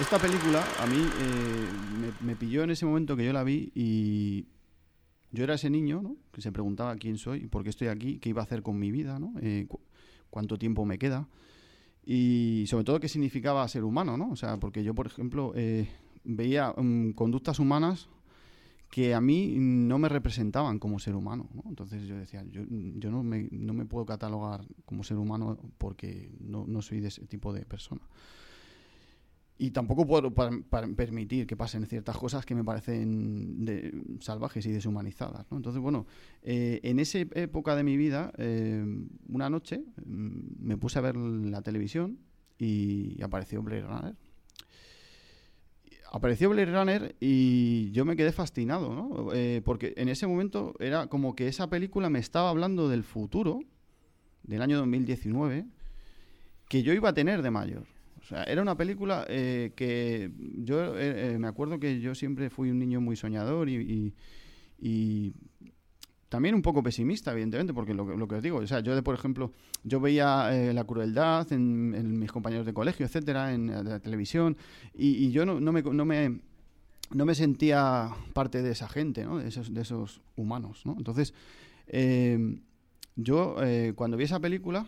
Esta 0.00 0.18
película 0.18 0.64
a 0.80 0.86
mí 0.86 0.96
eh, 0.96 1.66
me, 2.22 2.26
me 2.28 2.36
pilló 2.36 2.62
en 2.62 2.70
ese 2.70 2.86
momento 2.86 3.16
que 3.16 3.24
yo 3.26 3.32
la 3.32 3.42
vi 3.44 3.70
y 3.74 4.46
yo 5.32 5.44
era 5.44 5.54
ese 5.54 5.68
niño 5.70 6.00
¿no? 6.00 6.16
que 6.32 6.40
se 6.40 6.52
preguntaba 6.52 6.94
quién 6.96 7.18
soy, 7.18 7.46
por 7.48 7.62
qué 7.64 7.70
estoy 7.70 7.88
aquí, 7.88 8.18
qué 8.18 8.30
iba 8.30 8.40
a 8.40 8.44
hacer 8.44 8.62
con 8.62 8.78
mi 8.78 8.90
vida, 8.92 9.18
¿no? 9.18 9.34
Eh, 9.42 9.66
cu- 9.68 9.80
cuánto 10.30 10.56
tiempo 10.56 10.84
me 10.86 10.98
queda 10.98 11.28
y 12.06 12.64
sobre 12.68 12.84
todo 12.84 13.00
qué 13.00 13.08
significaba 13.08 13.66
ser 13.68 13.84
humano, 13.84 14.16
¿no? 14.16 14.30
O 14.30 14.36
sea, 14.36 14.56
porque 14.58 14.82
yo, 14.84 14.94
por 14.94 15.06
ejemplo, 15.08 15.52
eh, 15.56 15.88
veía 16.24 16.72
mm, 16.76 17.10
conductas 17.12 17.58
humanas 17.58 18.08
que 18.90 19.14
a 19.14 19.20
mí 19.20 19.54
no 19.58 19.98
me 19.98 20.08
representaban 20.08 20.78
como 20.78 20.98
ser 20.98 21.14
humano, 21.14 21.48
¿no? 21.52 21.64
Entonces 21.68 22.06
yo 22.06 22.16
decía, 22.16 22.44
yo, 22.50 22.62
yo 22.68 23.10
no, 23.10 23.22
me, 23.22 23.48
no 23.50 23.74
me 23.74 23.84
puedo 23.84 24.06
catalogar 24.06 24.66
como 24.86 25.04
ser 25.04 25.18
humano 25.18 25.58
porque 25.76 26.32
no, 26.40 26.64
no 26.66 26.80
soy 26.80 27.00
de 27.00 27.08
ese 27.08 27.26
tipo 27.26 27.52
de 27.52 27.66
persona. 27.66 28.00
Y 29.60 29.72
tampoco 29.72 30.06
puedo 30.06 30.32
permitir 30.32 31.44
que 31.46 31.56
pasen 31.56 31.84
ciertas 31.86 32.16
cosas 32.16 32.46
que 32.46 32.54
me 32.54 32.62
parecen 32.62 34.18
salvajes 34.20 34.64
y 34.66 34.70
deshumanizadas. 34.70 35.46
Entonces, 35.50 35.82
bueno, 35.82 36.06
eh, 36.42 36.78
en 36.84 37.00
esa 37.00 37.18
época 37.18 37.74
de 37.74 37.82
mi 37.82 37.96
vida, 37.96 38.32
eh, 38.38 38.86
una 39.28 39.50
noche 39.50 39.82
mm, 40.06 40.64
me 40.64 40.76
puse 40.76 41.00
a 41.00 41.02
ver 41.02 41.16
la 41.16 41.60
televisión 41.60 42.18
y 42.56 43.20
apareció 43.20 43.60
Blade 43.60 43.82
Runner. 43.82 44.16
Apareció 46.10 46.48
Blade 46.50 46.72
Runner 46.72 47.16
y 47.20 47.90
yo 47.92 48.04
me 48.04 48.16
quedé 48.16 48.32
fascinado, 48.32 48.94
¿no? 48.94 49.32
Eh, 49.34 49.60
porque 49.64 49.94
en 49.96 50.08
ese 50.08 50.26
momento 50.26 50.74
era 50.78 51.06
como 51.08 51.34
que 51.34 51.48
esa 51.48 51.68
película 51.68 52.08
me 52.08 52.18
estaba 52.18 52.48
hablando 52.48 52.88
del 52.88 53.04
futuro, 53.04 53.60
del 54.42 54.62
año 54.62 54.78
2019, 54.78 55.66
que 56.68 56.82
yo 56.82 56.94
iba 56.94 57.10
a 57.10 57.14
tener 57.14 57.42
de 57.42 57.50
mayor. 57.50 57.86
O 58.20 58.24
sea, 58.24 58.44
era 58.44 58.62
una 58.62 58.76
película 58.76 59.26
eh, 59.28 59.72
que 59.76 60.30
yo 60.58 60.98
eh, 60.98 61.36
me 61.38 61.46
acuerdo 61.48 61.78
que 61.78 62.00
yo 62.00 62.14
siempre 62.14 62.50
fui 62.50 62.70
un 62.70 62.78
niño 62.78 63.00
muy 63.00 63.16
soñador 63.16 63.68
y 63.68 64.14
también 66.28 66.54
un 66.54 66.62
poco 66.62 66.82
pesimista, 66.82 67.32
evidentemente, 67.32 67.72
porque 67.72 67.94
lo, 67.94 68.04
lo 68.16 68.28
que 68.28 68.36
os 68.36 68.42
digo, 68.42 68.58
o 68.58 68.66
sea, 68.66 68.80
yo, 68.80 68.94
de, 68.94 69.02
por 69.02 69.14
ejemplo, 69.14 69.52
yo 69.82 69.98
veía 70.00 70.50
eh, 70.52 70.74
la 70.74 70.84
crueldad 70.84 71.50
en, 71.52 72.18
mis 72.18 72.30
compañeros 72.30 72.66
de 72.66 72.74
colegio, 72.74 73.06
etcétera, 73.06 73.54
en, 73.54 73.70
eh, 73.70 73.82
la 73.82 73.98
televisión, 73.98 74.56
y, 74.94 75.30
yo 75.30 75.46
no, 75.46 75.58
no 75.58 75.72
me, 75.72 75.82
no, 75.82 76.04
me, 76.04 76.40
no 77.12 77.24
me 77.24 77.34
sentía 77.34 78.10
parte 78.34 78.62
de 78.62 78.72
esa 78.72 78.88
gente, 78.88 79.24
¿no? 79.24 79.38
de, 79.38 79.48
esos, 79.48 79.72
de 79.72 79.80
esos 79.80 80.20
humanos. 80.36 80.82
¿no? 80.84 80.96
Entonces, 80.98 81.32
eh, 81.86 82.60
yo 83.16 83.56
eh, 83.62 83.94
cuando 83.96 84.16
vi 84.18 84.24
esa 84.24 84.40
película, 84.40 84.86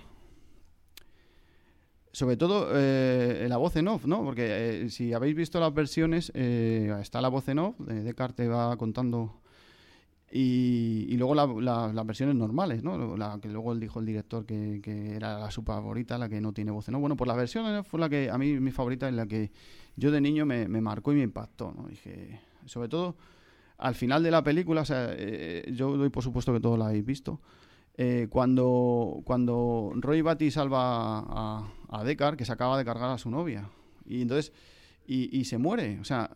sobre 2.13 2.37
todo 2.37 2.69
la 2.73 3.57
voz 3.57 3.77
en 3.77 3.87
off, 3.87 4.05
¿no? 4.05 4.25
Porque 4.25 4.89
si 4.91 5.13
habéis 5.13 5.37
visto 5.37 5.61
las 5.61 5.73
versiones, 5.73 6.33
está 6.35 7.21
la 7.21 7.29
voz 7.29 7.49
en 7.49 7.61
off, 7.61 7.79
de 7.79 8.03
Descartes 8.03 8.51
va 8.51 8.77
contando. 8.77 9.40
Y, 10.33 11.17
luego 11.17 11.35
la- 11.35 11.47
la- 11.47 11.93
las 11.93 12.07
versiones 12.07 12.37
normales, 12.37 12.85
¿no? 12.85 13.17
La 13.17 13.39
que 13.41 13.49
luego 13.49 13.75
dijo 13.75 13.99
el 13.99 14.07
director 14.07 14.47
que, 14.47 14.81
que 14.83 15.17
era 15.17 15.39
la 15.41 15.51
su 15.51 15.63
favorita, 15.63 16.19
la 16.19 16.29
que 16.29 16.41
no 16.41 16.53
tiene 16.53 16.71
voz 16.71 16.89
off. 16.89 16.95
Bueno, 17.01 17.17
pues 17.17 17.27
la 17.27 17.35
versión 17.35 17.85
fue 17.85 17.99
la 17.99 18.09
que 18.09 18.31
a 18.31 18.39
mí 18.39 18.61
mi 18.61 18.71
favorita, 18.71 19.09
en 19.09 19.17
la 19.17 19.27
que 19.27 19.51
yo 19.97 20.13
de 20.13 20.21
niño 20.21 20.47
me, 20.47 20.69
marcó 20.69 21.13
y 21.13 21.17
me 21.17 21.23
impactó, 21.23 21.73
¿no? 21.77 21.89
Dije, 21.89 22.41
sobre 22.67 22.89
todo 22.89 23.17
al 23.79 23.95
final 23.95 24.23
de 24.23 24.31
la 24.31 24.45
película, 24.45 24.83
o 24.83 24.85
sea, 24.85 25.09
eh, 25.11 25.71
yo 25.75 25.97
doy 25.97 26.11
por 26.11 26.23
supuesto 26.23 26.53
que 26.53 26.61
todos 26.61 26.79
la 26.79 26.87
habéis 26.89 27.05
visto. 27.05 27.41
eh, 27.97 28.29
cuando, 28.31 29.21
cuando 29.25 29.93
Roy 29.97 30.23
Batty 30.23 30.51
salva 30.51 31.19
a, 31.21 31.73
a 31.91 32.05
Deckard, 32.05 32.37
que 32.37 32.45
se 32.45 32.53
acaba 32.53 32.79
de 32.79 32.85
cargar 32.85 33.11
a 33.11 33.19
su 33.19 33.31
novia. 33.31 33.69
Y 34.07 34.23
entonces, 34.23 34.53
y 35.07 35.45
se 35.45 35.59
muere. 35.59 35.99
O 36.01 36.05
sea, 36.05 36.31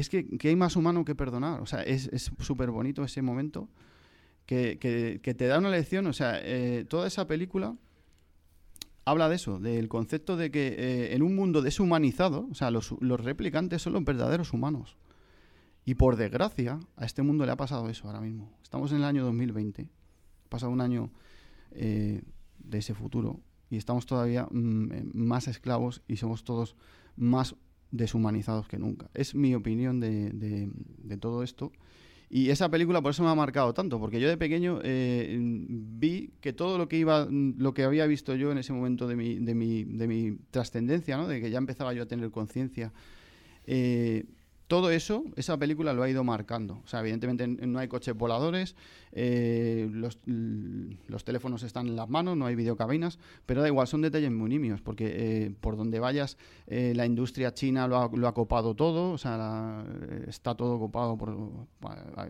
es 0.00 0.08
que, 0.08 0.26
hay 0.42 0.56
más 0.56 0.76
humano 0.76 1.04
que 1.04 1.14
perdonar. 1.14 1.60
O 1.60 1.66
sea, 1.66 1.82
es 1.82 2.30
súper 2.38 2.70
bonito 2.70 3.04
ese 3.04 3.22
momento 3.22 3.68
que, 4.46 5.34
te 5.36 5.46
da 5.46 5.58
una 5.58 5.70
lección. 5.70 6.06
O 6.06 6.12
sea, 6.12 6.40
eh, 6.42 6.84
toda 6.88 7.06
esa 7.06 7.26
película 7.26 7.76
habla 9.04 9.28
de 9.28 9.36
eso, 9.36 9.58
del 9.58 9.88
concepto 9.88 10.36
de 10.36 10.50
que 10.50 10.68
eh, 10.68 11.14
en 11.14 11.22
un 11.22 11.34
mundo 11.36 11.62
deshumanizado, 11.62 12.48
o 12.50 12.54
sea, 12.54 12.70
los, 12.70 12.90
replicantes 13.00 13.82
son 13.82 13.92
los 13.92 14.04
verdaderos 14.04 14.52
humanos. 14.52 14.96
Y 15.84 15.94
por 15.94 16.16
desgracia, 16.16 16.80
a 16.96 17.04
este 17.04 17.22
mundo 17.22 17.46
le 17.46 17.52
ha 17.52 17.56
pasado 17.56 17.88
eso 17.88 18.08
ahora 18.08 18.20
mismo. 18.20 18.52
Estamos 18.62 18.90
en 18.90 18.98
el 18.98 19.04
año 19.04 19.24
2020. 19.24 19.82
Ha 19.82 20.48
pasado 20.48 20.72
un 20.72 20.80
año 20.80 21.12
eh, 21.72 22.22
de 22.58 22.78
ese 22.78 22.94
futuro 22.94 23.40
y 23.70 23.76
estamos 23.76 24.06
todavía 24.06 24.48
mm, 24.50 25.12
más 25.14 25.46
esclavos 25.46 26.02
y 26.08 26.16
somos 26.16 26.42
todos 26.42 26.76
más 27.16 27.54
deshumanizados 27.90 28.68
que 28.68 28.78
nunca. 28.78 29.10
Es 29.14 29.34
mi 29.34 29.54
opinión 29.54 30.00
de, 30.00 30.30
de- 30.30 31.16
todo 31.18 31.42
esto. 31.42 31.72
Y 32.28 32.50
esa 32.50 32.68
película 32.68 33.00
por 33.00 33.12
eso 33.12 33.22
me 33.22 33.28
ha 33.30 33.34
marcado 33.36 33.72
tanto, 33.72 34.00
porque 34.00 34.20
yo 34.20 34.28
de 34.28 34.36
pequeño 34.36 34.80
eh, 34.82 35.38
vi 35.40 36.32
que 36.40 36.52
todo 36.52 36.76
lo 36.76 36.88
que 36.88 36.98
iba, 36.98 37.28
lo 37.30 37.72
que 37.72 37.84
había 37.84 38.06
visto 38.06 38.34
yo 38.34 38.50
en 38.50 38.58
ese 38.58 38.72
momento 38.72 39.06
de 39.06 39.14
mi, 39.14 39.36
de 39.36 39.54
mi, 39.54 39.84
de 39.84 40.08
mi 40.08 40.36
trascendencia, 40.50 41.16
¿no? 41.16 41.28
de 41.28 41.40
que 41.40 41.50
ya 41.50 41.58
empezaba 41.58 41.92
yo 41.94 42.02
a 42.02 42.06
tener 42.06 42.30
conciencia, 42.32 42.92
eh, 43.66 44.24
todo 44.66 44.90
eso, 44.90 45.24
esa 45.36 45.56
película 45.56 45.92
lo 45.92 46.02
ha 46.02 46.10
ido 46.10 46.24
marcando. 46.24 46.80
O 46.84 46.88
sea, 46.88 47.00
evidentemente 47.00 47.46
no 47.46 47.78
hay 47.78 47.88
coches 47.88 48.16
voladores, 48.16 48.74
eh, 49.12 49.88
los, 49.92 50.18
los 50.26 51.24
teléfonos 51.24 51.62
están 51.62 51.86
en 51.86 51.96
las 51.96 52.08
manos, 52.08 52.36
no 52.36 52.46
hay 52.46 52.56
videocabinas, 52.56 53.18
pero 53.46 53.62
da 53.62 53.68
igual, 53.68 53.86
son 53.86 54.02
detalles 54.02 54.30
muy 54.30 54.50
nimios, 54.50 54.80
porque 54.80 55.06
eh, 55.06 55.54
por 55.60 55.76
donde 55.76 56.00
vayas, 56.00 56.36
eh, 56.66 56.92
la 56.96 57.06
industria 57.06 57.54
china 57.54 57.86
lo 57.86 57.96
ha, 57.98 58.10
lo 58.12 58.26
ha 58.26 58.34
copado 58.34 58.74
todo, 58.74 59.12
o 59.12 59.18
sea, 59.18 59.84
está 60.26 60.54
todo 60.54 60.78
copado 60.78 61.16
por... 61.16 61.36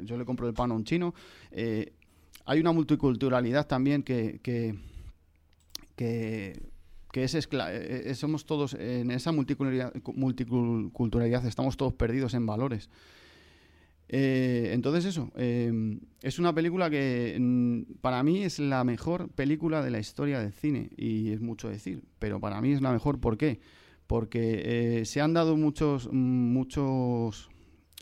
Yo 0.05 0.17
le 0.17 0.25
compro 0.25 0.47
el 0.47 0.55
pan 0.55 0.71
a 0.73 0.75
un 0.75 0.85
chino. 0.85 1.15
hay 1.53 2.61
una 2.61 2.73
multiculturalidad 2.73 3.67
también 3.67 4.03
que... 4.03 4.41
que 4.43 4.75
que, 5.97 6.61
que 7.17 7.25
es 7.25 7.35
eh, 7.35 7.49
eh, 7.51 8.15
somos 8.15 8.45
todos 8.45 8.75
en 8.75 9.11
esa 9.11 9.33
multiculturalidad, 9.33 9.91
multiculturalidad 10.15 11.47
estamos 11.47 11.79
todos 11.79 11.95
perdidos 11.95 12.35
en 12.35 12.45
valores. 12.45 12.91
Eh, 14.11 14.73
entonces 14.75 15.07
eso, 15.07 15.33
eh, 15.35 15.99
es 16.21 16.39
una 16.39 16.55
película 16.55 16.91
que 16.91 17.39
mm, 17.41 18.01
para 18.03 18.23
mí 18.23 18.43
es 18.43 18.59
la 18.59 18.85
mejor 18.85 19.31
película 19.31 19.83
de 19.83 19.91
la 19.93 19.99
historia 19.99 20.41
del 20.41 20.53
cine 20.53 20.91
y 20.95 21.33
es 21.33 21.41
mucho 21.41 21.71
decir, 21.71 22.03
pero 22.19 22.39
para 22.39 22.61
mí 22.61 22.73
es 22.73 22.83
la 22.83 22.93
mejor 22.93 23.19
¿por 23.19 23.39
qué? 23.39 23.61
Porque 24.07 25.03
se 25.07 25.23
han 25.23 25.33
dado 25.33 25.57
muchos 25.57 26.11
mm, 26.13 26.53
muchos 26.53 27.49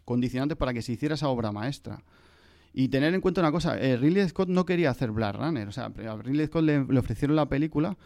condicionantes 0.04 0.58
para 0.58 0.75
que 0.75 0.82
se 0.82 0.91
hiciera 0.91 1.14
esa 1.14 1.28
obra 1.28 1.52
maestra. 1.52 2.02
Y 2.72 2.88
tener 2.88 3.14
en 3.14 3.20
cuenta 3.20 3.42
una 3.42 3.52
cosa, 3.52 3.76
Ridley 3.76 4.28
Scott 4.28 4.48
no 4.48 4.66
quería 4.66 4.91
hacer 4.91 5.12
Blade 5.12 5.38
Runner, 5.38 5.69
o 5.69 5.70
sea, 5.70 5.84
a 5.84 6.16
Ridley 6.16 6.46
Scott 6.46 6.64
le 6.64 6.98
ofrecieron 6.98 7.36
la 7.36 7.48
película 7.48 7.96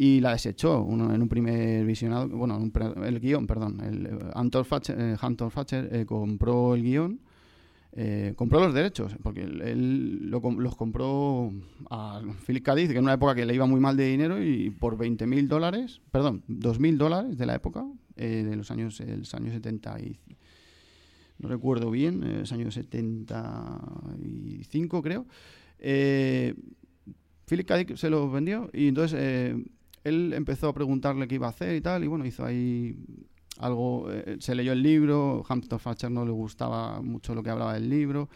y 0.00 0.20
la 0.20 0.30
desechó 0.30 0.80
uno, 0.80 1.12
en 1.12 1.20
un 1.20 1.28
primer 1.28 1.84
visionado, 1.84 2.28
bueno, 2.28 2.54
en 2.54 2.62
un 2.62 2.72
el 3.04 3.18
guion, 3.18 3.48
perdón, 3.48 3.80
el, 3.80 4.06
eh, 4.06 4.16
Anton 4.32 4.64
Fatcher, 4.64 4.96
eh, 4.96 5.16
eh, 6.02 6.06
compró 6.06 6.76
el 6.76 6.84
guion, 6.84 7.18
eh, 7.90 8.32
compró 8.36 8.60
los 8.60 8.72
derechos, 8.72 9.16
porque 9.24 9.42
él, 9.42 9.60
él 9.60 10.30
lo 10.30 10.40
los 10.52 10.76
compró 10.76 11.52
a 11.90 12.22
Philip. 12.46 12.64
Dick, 12.76 12.92
que 12.92 12.98
en 12.98 13.02
una 13.02 13.14
época 13.14 13.34
que 13.34 13.44
le 13.44 13.56
iba 13.56 13.66
muy 13.66 13.80
mal 13.80 13.96
de 13.96 14.06
dinero 14.06 14.40
y 14.40 14.70
por 14.70 14.96
20 14.96 15.26
mil 15.26 15.48
dólares, 15.48 16.00
perdón, 16.12 16.44
2 16.46 16.78
mil 16.78 16.96
dólares 16.96 17.36
de 17.36 17.46
la 17.46 17.56
época, 17.56 17.84
eh, 18.14 18.46
de 18.48 18.54
los 18.54 18.70
años, 18.70 19.00
los 19.00 19.34
años 19.34 19.52
70 19.52 20.00
y 20.00 20.20
no 21.40 21.48
recuerdo 21.48 21.90
bien, 21.90 22.38
los 22.38 22.52
años 22.52 22.74
75 22.74 25.02
creo. 25.02 25.26
Philip 27.48 27.66
K. 27.66 27.76
Dick 27.78 27.96
se 27.96 28.10
lo 28.10 28.30
vendió 28.30 28.70
y 28.72 28.88
entonces 28.88 29.18
eh, 29.20 29.64
él 30.04 30.32
empezó 30.34 30.68
a 30.68 30.74
preguntarle 30.74 31.26
qué 31.28 31.36
iba 31.36 31.46
a 31.46 31.50
hacer 31.50 31.76
y 31.76 31.80
tal, 31.80 32.04
y 32.04 32.06
bueno, 32.06 32.24
hizo 32.26 32.44
ahí 32.44 32.96
algo, 33.58 34.10
eh, 34.12 34.36
se 34.40 34.54
leyó 34.54 34.72
el 34.72 34.82
libro, 34.82 35.44
Hampton 35.48 35.78
Fatcher 35.80 36.10
no 36.10 36.24
le 36.24 36.30
gustaba 36.30 37.00
mucho 37.02 37.34
lo 37.34 37.42
que 37.42 37.50
hablaba 37.50 37.74
del 37.74 37.88
libro 37.88 38.28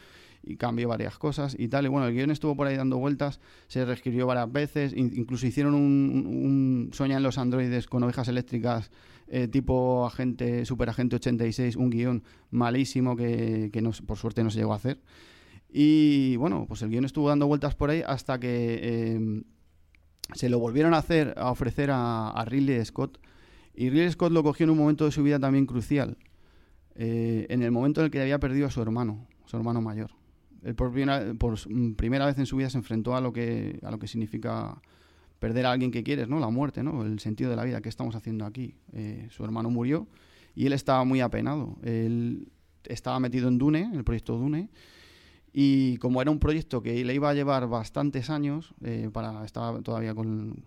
y 0.44 0.56
cambió 0.56 0.88
varias 0.88 1.16
cosas 1.18 1.54
y 1.56 1.68
tal, 1.68 1.84
y 1.84 1.88
bueno, 1.88 2.06
el 2.08 2.14
guion 2.14 2.32
estuvo 2.32 2.56
por 2.56 2.66
ahí 2.66 2.76
dando 2.76 2.98
vueltas, 2.98 3.38
se 3.68 3.84
reescribió 3.84 4.26
varias 4.26 4.50
veces, 4.50 4.92
in- 4.96 5.12
incluso 5.14 5.46
hicieron 5.46 5.74
un, 5.74 6.90
un 6.98 7.10
en 7.12 7.22
los 7.22 7.38
androides 7.38 7.86
con 7.86 8.02
ovejas 8.02 8.26
eléctricas 8.26 8.90
eh, 9.28 9.46
tipo 9.46 10.04
agente, 10.04 10.64
superagente 10.66 11.16
86, 11.16 11.76
un 11.76 11.90
guion 11.90 12.24
malísimo 12.50 13.14
que, 13.16 13.70
que 13.72 13.80
por 14.04 14.18
suerte 14.18 14.42
no 14.42 14.50
se 14.50 14.58
llegó 14.58 14.72
a 14.72 14.76
hacer. 14.76 14.98
Y 15.72 16.36
bueno, 16.36 16.66
pues 16.68 16.82
el 16.82 16.90
guion 16.90 17.04
estuvo 17.06 17.28
dando 17.28 17.46
vueltas 17.46 17.74
por 17.74 17.88
ahí 17.90 18.02
hasta 18.06 18.38
que 18.38 18.80
eh, 18.82 19.42
se 20.34 20.48
lo 20.48 20.58
volvieron 20.58 20.94
a 20.94 20.98
hacer, 20.98 21.34
a 21.36 21.50
ofrecer 21.50 21.90
a, 21.90 22.30
a 22.30 22.44
Ridley 22.44 22.84
Scott. 22.84 23.18
Y 23.74 23.90
Ridley 23.90 24.10
Scott 24.12 24.32
lo 24.32 24.42
cogió 24.42 24.64
en 24.64 24.70
un 24.70 24.78
momento 24.78 25.04
de 25.04 25.12
su 25.12 25.22
vida 25.22 25.38
también 25.38 25.66
crucial. 25.66 26.16
eh, 26.94 27.46
en 27.48 27.62
el 27.62 27.70
momento 27.70 28.00
en 28.00 28.06
el 28.06 28.10
que 28.10 28.20
había 28.20 28.38
perdido 28.38 28.66
a 28.66 28.70
su 28.70 28.80
hermano. 28.82 29.26
Su 29.46 29.56
hermano 29.56 29.80
mayor. 29.80 30.10
Él 30.62 30.74
por 30.74 30.92
primera, 30.92 31.34
por 31.34 31.58
primera 31.96 32.26
vez 32.26 32.38
en 32.38 32.46
su 32.46 32.56
vida 32.56 32.70
se 32.70 32.78
enfrentó 32.78 33.16
a 33.16 33.20
lo 33.20 33.32
que, 33.32 33.80
a 33.82 33.90
lo 33.90 33.98
que 33.98 34.06
significa 34.06 34.80
perder 35.38 35.66
a 35.66 35.72
alguien 35.72 35.90
que 35.90 36.04
quieres, 36.04 36.28
¿no? 36.28 36.38
La 36.38 36.50
muerte, 36.50 36.82
¿no? 36.82 37.02
El 37.04 37.18
sentido 37.18 37.50
de 37.50 37.56
la 37.56 37.64
vida, 37.64 37.80
¿qué 37.80 37.88
estamos 37.88 38.14
haciendo 38.14 38.46
aquí? 38.46 38.76
Eh, 38.92 39.26
su 39.30 39.44
hermano 39.44 39.70
murió 39.70 40.06
y 40.54 40.66
él 40.66 40.72
estaba 40.72 41.04
muy 41.04 41.20
apenado. 41.20 41.78
Él 41.82 42.52
estaba 42.84 43.18
metido 43.18 43.48
en 43.48 43.58
Dune, 43.58 43.90
el 43.92 44.04
proyecto 44.04 44.36
Dune, 44.36 44.70
y 45.52 45.98
como 45.98 46.22
era 46.22 46.30
un 46.30 46.38
proyecto 46.38 46.82
que 46.82 47.04
le 47.04 47.14
iba 47.14 47.28
a 47.28 47.34
llevar 47.34 47.68
bastantes 47.68 48.30
años, 48.30 48.74
eh, 48.82 49.10
para 49.12 49.44
estaba 49.44 49.80
todavía 49.82 50.14
con, 50.14 50.64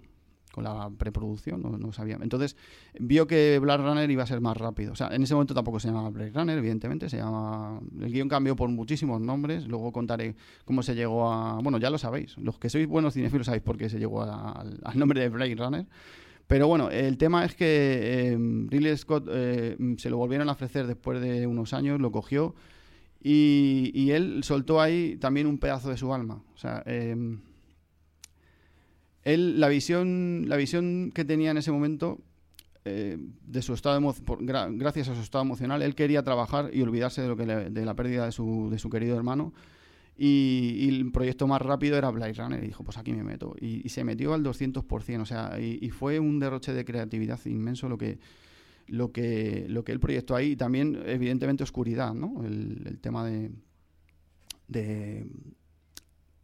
con 0.51 0.63
la 0.63 0.89
preproducción, 0.97 1.61
no, 1.61 1.91
sabía. 1.91 2.17
Entonces 2.21 2.55
vio 2.99 3.27
que 3.27 3.59
Blade 3.59 3.83
Runner 3.83 4.09
iba 4.09 4.23
a 4.23 4.27
ser 4.27 4.41
más 4.41 4.55
rápido. 4.55 4.93
O 4.93 4.95
sea, 4.95 5.07
en 5.07 5.23
ese 5.23 5.33
momento 5.33 5.53
tampoco 5.53 5.79
se 5.79 5.87
llamaba 5.87 6.11
Blade 6.11 6.31
Runner, 6.33 6.57
evidentemente, 6.57 7.09
se 7.09 7.17
llama... 7.17 7.79
El 7.99 8.11
guion 8.11 8.29
cambió 8.29 8.55
por 8.55 8.69
muchísimos 8.69 9.19
nombres, 9.19 9.67
luego 9.67 9.91
contaré 9.91 10.35
cómo 10.63 10.83
se 10.83 10.95
llegó 10.95 11.31
a... 11.31 11.59
Bueno, 11.61 11.77
ya 11.77 11.89
lo 11.89 11.97
sabéis, 11.97 12.37
los 12.37 12.59
que 12.59 12.69
sois 12.69 12.87
buenos 12.87 13.15
cinefilos 13.15 13.47
sabéis 13.47 13.63
por 13.63 13.77
qué 13.77 13.89
se 13.89 13.99
llegó 13.99 14.21
al 14.21 14.97
nombre 14.97 15.19
de 15.19 15.29
Blade 15.29 15.55
Runner. 15.55 15.85
Pero 16.47 16.67
bueno, 16.67 16.91
el 16.91 17.17
tema 17.17 17.43
es 17.43 17.55
que 17.55 17.65
eh, 18.33 18.37
Ridley 18.69 18.95
Scott 18.97 19.27
eh, 19.31 19.75
se 19.97 20.09
lo 20.11 20.17
volvieron 20.17 20.47
a 20.47 20.51
ofrecer 20.51 20.85
después 20.85 21.19
de 21.19 21.47
unos 21.47 21.73
años, 21.73 21.99
lo 21.99 22.11
cogió 22.11 22.53
y, 23.27 24.11
él 24.11 24.43
soltó 24.43 24.79
ahí 24.79 25.17
también 25.17 25.47
un 25.47 25.57
pedazo 25.57 25.89
de 25.89 25.97
su 25.97 26.13
alma. 26.13 26.43
O 26.53 26.57
sea, 26.57 26.83
eh, 26.85 27.15
él, 29.23 29.59
la 29.59 29.67
visión, 29.67 30.45
la 30.47 30.57
visión 30.57 31.11
que 31.11 31.25
tenía 31.25 31.49
en 31.49 31.57
ese 31.57 31.71
momento 31.71 32.19
eh, 32.85 33.17
de 33.47 33.61
su 33.63 33.73
estado 33.73 34.13
gracias 34.69 35.09
a 35.09 35.15
su 35.15 35.21
estado 35.21 35.43
emocional, 35.43 35.81
él 35.81 35.95
quería 35.95 36.21
trabajar 36.21 36.69
y 36.71 36.83
olvidarse 36.83 37.23
de 37.23 37.27
lo 37.27 37.35
que 37.35 37.45
de 37.45 37.85
la 37.85 37.95
pérdida 37.95 38.25
de 38.25 38.31
su, 38.31 38.69
de 38.69 38.77
su 38.77 38.91
querido 38.91 39.17
hermano. 39.17 39.53
Y, 40.15 40.87
el 40.87 41.11
proyecto 41.11 41.47
más 41.47 41.63
rápido 41.63 41.97
era 41.97 42.11
Blade 42.11 42.33
Runner. 42.33 42.63
Y 42.63 42.67
dijo, 42.67 42.83
pues 42.83 42.97
aquí 42.99 43.11
me 43.11 43.23
meto. 43.23 43.55
Y, 43.59 43.89
se 43.89 44.03
metió 44.03 44.35
al 44.35 44.43
200%. 44.43 45.21
O 45.21 45.25
sea, 45.25 45.59
y, 45.59 45.89
fue 45.89 46.19
un 46.19 46.39
derroche 46.39 46.73
de 46.73 46.85
creatividad 46.85 47.39
inmenso 47.45 47.89
lo 47.89 47.97
que, 47.97 48.19
lo 48.87 49.11
que, 49.11 49.65
lo 49.67 49.83
que 49.83 49.91
él 49.91 49.99
proyectó 49.99 50.35
ahí. 50.35 50.51
Y 50.51 50.55
también, 50.55 51.01
evidentemente, 51.05 51.63
oscuridad, 51.63 52.13
¿no? 52.13 52.43
El, 52.45 52.99
tema 53.01 53.25
de, 53.25 53.51
de, 54.67 55.25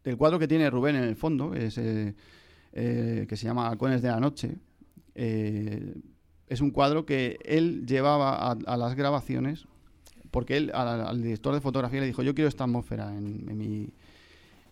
del 0.04 0.16
cuadro 0.16 0.38
que 0.38 0.48
tiene 0.48 0.70
Rubén 0.70 0.96
en 0.96 1.04
el 1.04 1.16
fondo. 1.16 1.54
Es, 1.54 1.78
eh, 1.78 2.14
eh, 2.74 3.26
que 3.28 3.36
se 3.36 3.44
llama 3.44 3.68
Halcones 3.68 4.00
de 4.00 4.08
la 4.08 4.18
Noche. 4.18 4.56
Eh, 5.14 5.94
es 6.46 6.60
un 6.60 6.70
cuadro 6.70 7.04
que 7.04 7.38
él 7.44 7.86
llevaba 7.86 8.52
a, 8.52 8.76
las 8.76 8.94
grabaciones 8.94 9.66
porque 10.30 10.56
él 10.56 10.70
al, 10.74 11.22
director 11.22 11.54
de 11.54 11.60
fotografía 11.60 12.00
le 12.00 12.06
dijo, 12.06 12.22
yo 12.22 12.34
quiero 12.34 12.48
esta 12.48 12.64
atmósfera 12.64 13.14
en, 13.14 13.58
mi, 13.58 13.90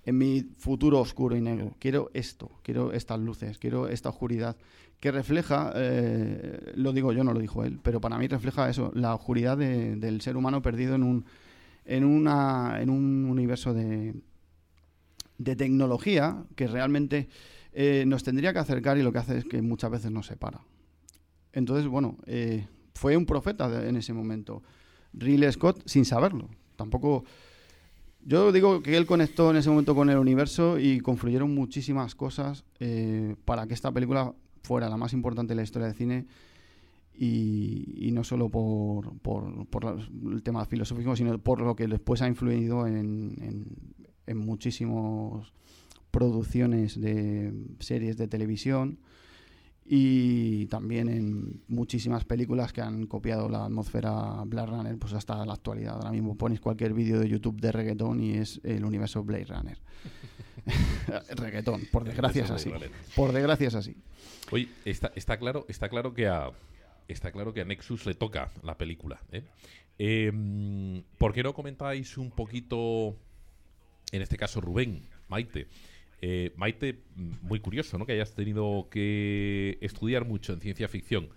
en 0.04 0.18
mi 0.18 0.42
futuro 0.56 0.98
oscuro 0.98 1.36
y 1.36 1.42
negro. 1.42 1.76
Quiero 1.78 2.10
esto, 2.14 2.50
quiero 2.62 2.92
estas 2.92 3.20
luces, 3.20 3.58
quiero 3.58 3.86
esta 3.88 4.08
oscuridad 4.08 4.56
que 5.00 5.10
refleja, 5.10 5.72
eh, 5.74 6.72
lo 6.74 6.92
digo 6.92 7.12
yo, 7.12 7.24
no 7.24 7.32
lo 7.32 7.40
dijo 7.40 7.64
él, 7.64 7.80
pero 7.82 8.02
para 8.02 8.18
mí 8.18 8.28
refleja 8.28 8.68
eso, 8.68 8.92
la 8.94 9.14
oscuridad 9.14 9.56
del 9.56 10.20
ser 10.20 10.36
humano 10.36 10.60
perdido 10.60 10.94
en 10.94 11.02
un, 11.02 11.24
en 11.86 12.04
una, 12.04 12.80
en 12.80 12.90
un 12.90 13.24
universo 13.24 13.72
de, 13.72 14.14
de 15.38 15.56
tecnología 15.56 16.44
que 16.54 16.66
realmente 16.66 17.30
eh, 17.72 18.04
nos 18.06 18.22
tendría 18.22 18.52
que 18.52 18.58
acercar 18.58 18.98
y 18.98 19.02
lo 19.02 19.10
que 19.10 19.18
hace 19.18 19.38
es 19.38 19.46
que 19.46 19.62
muchas 19.62 19.90
veces 19.90 20.10
nos 20.10 20.26
separa. 20.26 20.60
Entonces, 21.54 21.86
bueno, 21.86 22.18
eh, 22.26 22.66
fue 22.94 23.16
un 23.16 23.24
profeta 23.24 23.88
en 23.88 23.96
ese 23.96 24.12
momento. 24.12 24.62
Ridley 25.14 25.50
Scott 25.50 25.82
sin 25.86 26.04
saberlo. 26.04 26.48
Tampoco... 26.76 27.24
Yo 28.22 28.52
digo 28.52 28.82
que 28.82 28.98
él 28.98 29.06
conectó 29.06 29.50
en 29.50 29.56
ese 29.56 29.70
momento 29.70 29.94
con 29.94 30.10
el 30.10 30.18
universo 30.18 30.78
y 30.78 31.00
confluyeron 31.00 31.54
muchísimas 31.54 32.14
cosas 32.14 32.64
para 33.46 33.66
que 33.66 33.72
esta 33.72 33.90
película 33.92 34.34
fuera 34.62 34.88
la 34.88 34.96
más 34.96 35.12
importante 35.12 35.52
de 35.52 35.56
la 35.56 35.62
historia 35.62 35.86
del 35.88 35.96
cine 35.96 36.26
y, 37.14 38.10
no 38.12 38.24
solo 38.24 38.48
por, 38.48 39.12
el 40.32 40.42
tema 40.42 40.64
filosófico, 40.64 41.14
sino 41.16 41.38
por 41.38 41.60
lo 41.60 41.76
que 41.76 41.86
después 41.86 42.22
ha 42.22 42.28
influido 42.28 42.86
en, 42.86 43.66
en 44.26 44.38
muchísimos 44.38 45.52
producciones 46.10 47.00
de 47.00 47.52
series 47.78 48.16
de 48.16 48.28
televisión 48.28 48.98
y 49.92 50.66
también 50.66 51.08
en 51.08 51.62
muchísimas 51.66 52.24
películas 52.24 52.72
que 52.72 52.80
han 52.80 53.06
copiado 53.06 53.48
la 53.48 53.64
atmósfera 53.64 54.44
Blade 54.46 54.66
Runner 54.68 54.96
pues 54.98 55.14
hasta 55.14 55.44
la 55.44 55.54
actualidad. 55.54 55.96
Ahora 55.96 56.12
mismo 56.12 56.36
pones 56.36 56.60
cualquier 56.60 56.94
vídeo 56.94 57.18
de 57.18 57.28
YouTube 57.28 57.60
de 57.60 57.72
reggaetón 57.72 58.22
y 58.22 58.34
es 58.34 58.60
el 58.62 58.84
universo 58.84 59.24
Blade 59.24 59.46
Runner. 59.46 59.78
reggaetón, 61.36 61.86
por 61.92 62.04
desgracia 62.04 62.44
es 62.44 62.50
así. 62.50 62.72
Por 63.14 63.32
desgracia 63.32 63.68
es 63.68 63.74
así. 63.74 63.96
Oye, 64.50 64.68
está, 64.84 65.12
está, 65.14 65.38
claro, 65.38 65.64
está 65.68 65.88
claro 65.88 66.14
que 66.14 66.28
a 66.28 66.50
está 67.12 67.32
claro 67.32 67.52
que 67.52 67.60
a 67.60 67.64
Nexus 67.64 68.06
le 68.06 68.14
toca 68.14 68.52
la 68.62 68.78
película. 68.78 69.20
¿eh? 69.32 69.42
Em, 69.98 71.02
por 71.18 71.32
qué 71.32 71.42
no 71.42 71.52
comentáis 71.52 72.16
un 72.16 72.30
poquito, 72.30 73.16
en 74.12 74.22
este 74.22 74.36
caso 74.36 74.60
Rubén, 74.60 75.02
Maite, 75.28 75.66
eh, 76.22 76.52
Maite, 76.56 77.00
muy 77.14 77.60
curioso, 77.60 77.98
¿no? 77.98 78.06
Que 78.06 78.12
hayas 78.12 78.34
tenido 78.34 78.88
que 78.90 79.78
estudiar 79.80 80.24
mucho 80.24 80.52
en 80.52 80.60
ciencia 80.60 80.88
ficción. 80.88 81.28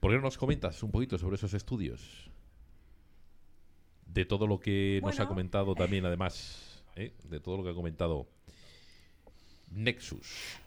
¿Por 0.00 0.10
qué 0.10 0.16
no 0.16 0.22
nos 0.22 0.38
comentas 0.38 0.82
un 0.82 0.90
poquito 0.90 1.18
sobre 1.18 1.36
esos 1.36 1.54
estudios? 1.54 2.30
De 4.06 4.24
todo 4.24 4.46
lo 4.46 4.60
que 4.60 5.00
nos 5.02 5.20
ha 5.20 5.26
comentado 5.26 5.74
también, 5.74 6.06
además, 6.06 6.84
¿eh? 6.96 7.12
de 7.24 7.40
todo 7.40 7.58
lo 7.58 7.64
que 7.64 7.70
ha 7.70 7.74
comentado 7.74 8.28
Nexus. 9.70 10.58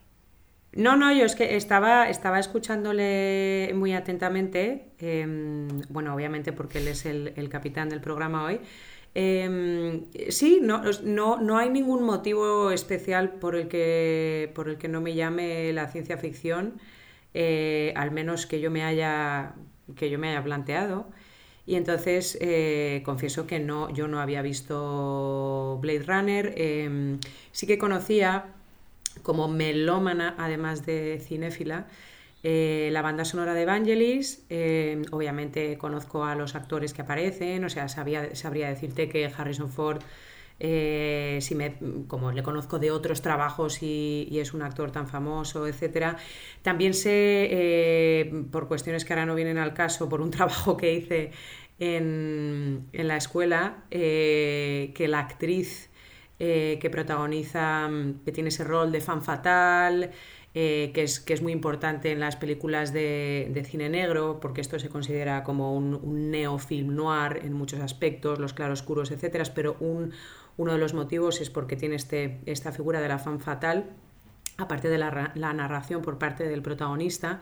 No, 0.73 0.95
no, 0.95 1.11
yo 1.11 1.25
es 1.25 1.35
que 1.35 1.55
estaba, 1.55 2.09
estaba 2.09 2.39
escuchándole 2.39 3.71
muy 3.73 3.93
atentamente, 3.93 4.91
em, 4.99 5.67
bueno, 5.89 6.13
obviamente 6.13 6.53
porque 6.53 6.77
él 6.77 6.87
es 6.89 7.07
el 7.07 7.49
capitán 7.49 7.89
del 7.89 8.01
programa 8.01 8.45
hoy, 8.45 8.59
Em, 9.15 10.05
sí, 10.29 10.59
no, 10.61 10.81
no, 11.41 11.57
hay 11.57 11.69
ningún 11.69 12.03
motivo 12.03 12.71
especial 12.71 13.31
por 13.39 13.55
el 13.55 13.67
que, 13.67 14.51
por 14.55 14.69
el 14.69 14.77
que 14.77 14.87
no 14.87 15.01
me 15.01 15.15
llame 15.15 15.73
la 15.73 15.87
ciencia 15.87 16.17
ficción, 16.17 16.79
eh, 17.33 17.93
al 17.95 18.11
menos 18.11 18.45
que 18.45 18.59
yo 18.61 18.71
me 18.71 18.83
haya, 18.83 19.55
que 19.95 20.09
yo 20.09 20.19
me 20.19 20.29
haya 20.29 20.43
planteado. 20.43 21.07
Y 21.65 21.75
entonces 21.75 22.37
eh, 22.41 23.01
confieso 23.05 23.45
que 23.47 23.59
no, 23.59 23.93
yo 23.93 24.07
no 24.07 24.19
había 24.21 24.41
visto 24.41 25.79
Blade 25.81 26.03
Runner. 26.03 26.53
Em, 26.57 27.19
sí 27.51 27.67
que 27.67 27.77
conocía 27.77 28.55
como 29.21 29.47
melómana, 29.47 30.35
además 30.37 30.85
de 30.85 31.21
cinéfila, 31.23 31.87
eh, 32.41 32.89
la 32.93 33.01
banda 33.01 33.25
sonora 33.25 33.53
de 33.53 33.63
Evangelis, 33.63 34.45
eh, 34.49 35.01
obviamente 35.11 35.77
conozco 35.77 36.23
a 36.23 36.35
los 36.35 36.55
actores 36.55 36.93
que 36.93 37.01
aparecen, 37.01 37.65
o 37.65 37.69
sea, 37.69 37.89
sabría 37.89 38.21
decirte 38.69 39.09
que 39.09 39.25
Harrison 39.25 39.69
Ford, 39.69 40.01
eh, 40.61 41.39
si 41.41 41.55
me, 41.55 41.75
como 42.07 42.31
le 42.31 42.41
conozco 42.41 42.79
de 42.79 42.91
otros 42.91 43.21
trabajos 43.21 43.83
y, 43.83 44.39
es 44.39 44.53
un 44.53 44.61
actor 44.61 44.91
tan 44.91 45.07
famoso, 45.07 45.67
etc. 45.67 46.17
También 46.61 46.93
sé, 46.93 48.31
por 48.51 48.67
cuestiones 48.69 49.03
que 49.03 49.13
ahora 49.13 49.25
no 49.25 49.35
vienen 49.35 49.57
al 49.57 49.73
caso, 49.73 50.07
por 50.07 50.21
un 50.21 50.31
trabajo 50.31 50.77
que 50.77 50.93
hice 50.93 51.31
en, 51.79 52.87
en 52.93 53.07
la 53.07 53.17
escuela, 53.17 53.83
que 53.89 55.05
la 55.09 55.19
actriz 55.19 55.88
que 56.39 56.89
protagoniza, 56.89 57.89
que 58.23 58.31
tiene 58.31 58.47
ese 58.47 58.63
rol 58.63 58.91
de 58.93 59.01
fan 59.01 59.21
fatal, 59.21 60.11
eh, 60.55 60.89
que, 60.95 61.03
es, 61.03 61.19
que 61.19 61.33
es 61.33 61.43
muy 61.43 61.51
importante 61.51 62.11
en 62.11 62.19
las 62.19 62.35
películas 62.35 62.91
de, 62.91 63.63
cine 63.69 63.87
negro, 63.87 64.39
porque 64.39 64.61
esto 64.61 64.79
se 64.79 64.89
considera 64.89 65.43
como 65.43 65.75
un, 65.75 66.31
neofilm 66.31 66.95
noir 66.95 67.41
en 67.43 67.53
muchos 67.53 67.79
aspectos, 67.81 68.39
los 68.39 68.53
claroscuros, 68.53 69.11
etcétera, 69.11 69.43
pero 69.53 69.77
un, 69.79 70.11
uno 70.57 70.73
de 70.73 70.79
los 70.79 70.95
motivos 70.95 71.39
es 71.39 71.51
porque 71.51 71.75
tiene 71.75 71.95
este, 71.95 72.39
esta 72.47 72.71
figura 72.71 72.99
de 72.99 73.09
la 73.09 73.19
fan 73.19 73.39
fatal, 73.39 73.91
aparte 74.57 74.89
de 74.89 74.97
la, 74.97 75.31
la 75.35 75.53
narración 75.53 76.01
por 76.01 76.17
parte 76.17 76.45
del 76.45 76.63
protagonista, 76.63 77.41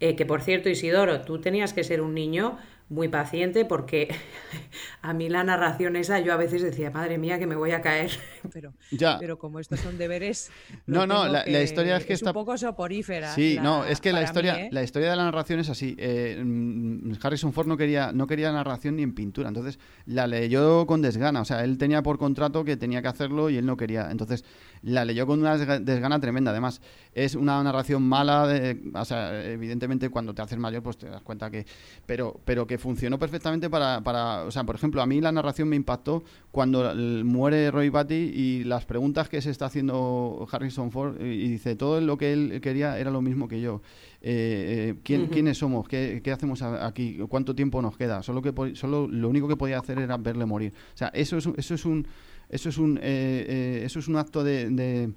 eh, 0.00 0.16
que 0.16 0.24
por 0.24 0.40
cierto, 0.40 0.70
Isidoro, 0.70 1.20
tú 1.22 1.40
tenías 1.40 1.74
que 1.74 1.84
ser 1.84 2.00
un 2.00 2.14
niño 2.14 2.56
muy 2.88 3.08
paciente 3.08 3.64
porque 3.64 4.14
a 5.02 5.12
mí 5.12 5.28
la 5.28 5.42
narración 5.44 5.96
esa 5.96 6.20
yo 6.20 6.32
a 6.32 6.36
veces 6.36 6.62
decía, 6.62 6.90
madre 6.90 7.18
mía, 7.18 7.38
que 7.38 7.46
me 7.46 7.56
voy 7.56 7.72
a 7.72 7.82
caer. 7.82 8.10
Pero, 8.52 8.72
pero 9.18 9.38
como 9.38 9.58
estos 9.58 9.80
son 9.80 9.98
deberes... 9.98 10.50
No, 10.86 11.04
no, 11.04 11.26
la, 11.26 11.62
historia 11.62 11.96
es 11.96 12.06
que 12.06 12.12
está... 12.12 12.30
un 12.30 12.34
poco 12.34 12.56
soporífera. 12.56 13.34
Sí, 13.34 13.58
no, 13.60 13.84
es 13.84 14.00
que 14.00 14.12
la 14.12 14.22
historia, 14.22 14.66
¿eh? 14.66 14.68
la 14.70 14.84
historia 14.84 15.10
de 15.10 15.16
la 15.16 15.24
narración 15.24 15.58
es 15.58 15.68
así. 15.68 15.96
Eh, 15.98 16.40
mm, 16.44 17.14
Harrison 17.20 17.52
Ford 17.52 17.66
no 17.66 17.76
quería, 17.76 18.12
no 18.12 18.26
quería 18.26 18.52
narración 18.52 18.96
ni 18.96 19.02
en 19.02 19.14
pintura, 19.14 19.48
entonces 19.48 19.80
la 20.06 20.28
leyó 20.28 20.86
con 20.86 21.02
desgana. 21.02 21.40
O 21.40 21.44
sea, 21.44 21.64
él 21.64 21.76
tenía 21.76 22.02
por 22.02 22.18
contrato 22.18 22.64
que 22.64 22.76
tenía 22.76 23.02
que 23.02 23.08
hacerlo 23.08 23.50
y 23.50 23.56
él 23.56 23.66
no 23.66 23.76
quería. 23.76 24.10
Entonces 24.10 24.44
la 24.82 25.04
leyó 25.04 25.26
con 25.26 25.40
una 25.40 25.56
desgana 25.56 26.20
tremenda. 26.20 26.52
Además, 26.52 26.80
es 27.12 27.34
una 27.34 27.60
narración 27.62 28.02
mala, 28.04 28.46
de, 28.46 28.80
o 28.94 29.04
sea, 29.04 29.44
evidentemente 29.44 30.08
cuando 30.08 30.34
te 30.34 30.42
haces 30.42 30.58
mayor 30.58 30.82
pues 30.82 30.98
te 30.98 31.08
das 31.08 31.22
cuenta 31.22 31.50
que... 31.50 31.66
Pero, 32.06 32.40
pero 32.44 32.66
que 32.66 32.75
que 32.76 32.82
funcionó 32.82 33.18
perfectamente 33.18 33.70
para, 33.70 34.02
para, 34.02 34.44
o 34.44 34.50
sea, 34.50 34.64
por 34.64 34.74
ejemplo, 34.74 35.00
a 35.00 35.06
mí 35.06 35.20
la 35.20 35.32
narración 35.32 35.68
me 35.68 35.76
impactó 35.76 36.22
cuando 36.50 36.94
muere 37.24 37.70
Roy 37.70 37.88
Batty 37.88 38.14
y 38.14 38.64
las 38.64 38.84
preguntas 38.84 39.28
que 39.28 39.40
se 39.40 39.50
está 39.50 39.66
haciendo 39.66 40.46
Harrison 40.50 40.90
Ford 40.90 41.20
y 41.20 41.48
dice, 41.48 41.76
todo 41.76 42.00
lo 42.00 42.16
que 42.18 42.32
él 42.32 42.60
quería 42.60 42.98
era 42.98 43.10
lo 43.10 43.22
mismo 43.22 43.48
que 43.48 43.60
yo. 43.60 43.80
Eh, 44.20 44.90
eh, 44.90 45.00
¿quién, 45.02 45.26
¿Quiénes 45.28 45.58
somos? 45.58 45.88
¿Qué, 45.88 46.20
¿Qué, 46.22 46.32
hacemos 46.32 46.62
aquí? 46.62 47.18
¿Cuánto 47.28 47.54
tiempo 47.54 47.80
nos 47.80 47.96
queda? 47.96 48.22
Solo, 48.22 48.42
que, 48.42 48.52
solo 48.74 49.08
lo 49.08 49.28
único 49.28 49.48
que 49.48 49.56
podía 49.56 49.78
hacer 49.78 49.98
era 49.98 50.16
verle 50.16 50.44
morir. 50.44 50.72
O 50.94 50.96
sea, 50.96 51.08
eso 51.08 51.38
es, 51.38 51.48
eso 51.56 51.74
es 51.74 51.84
un... 51.84 52.06
Eso 52.48 52.68
es 52.68 52.78
un, 52.78 52.96
eh, 53.02 53.82
eso 53.84 53.98
es 53.98 54.06
un 54.06 54.14
acto 54.14 54.44
de 54.44 54.70
de 54.70 55.12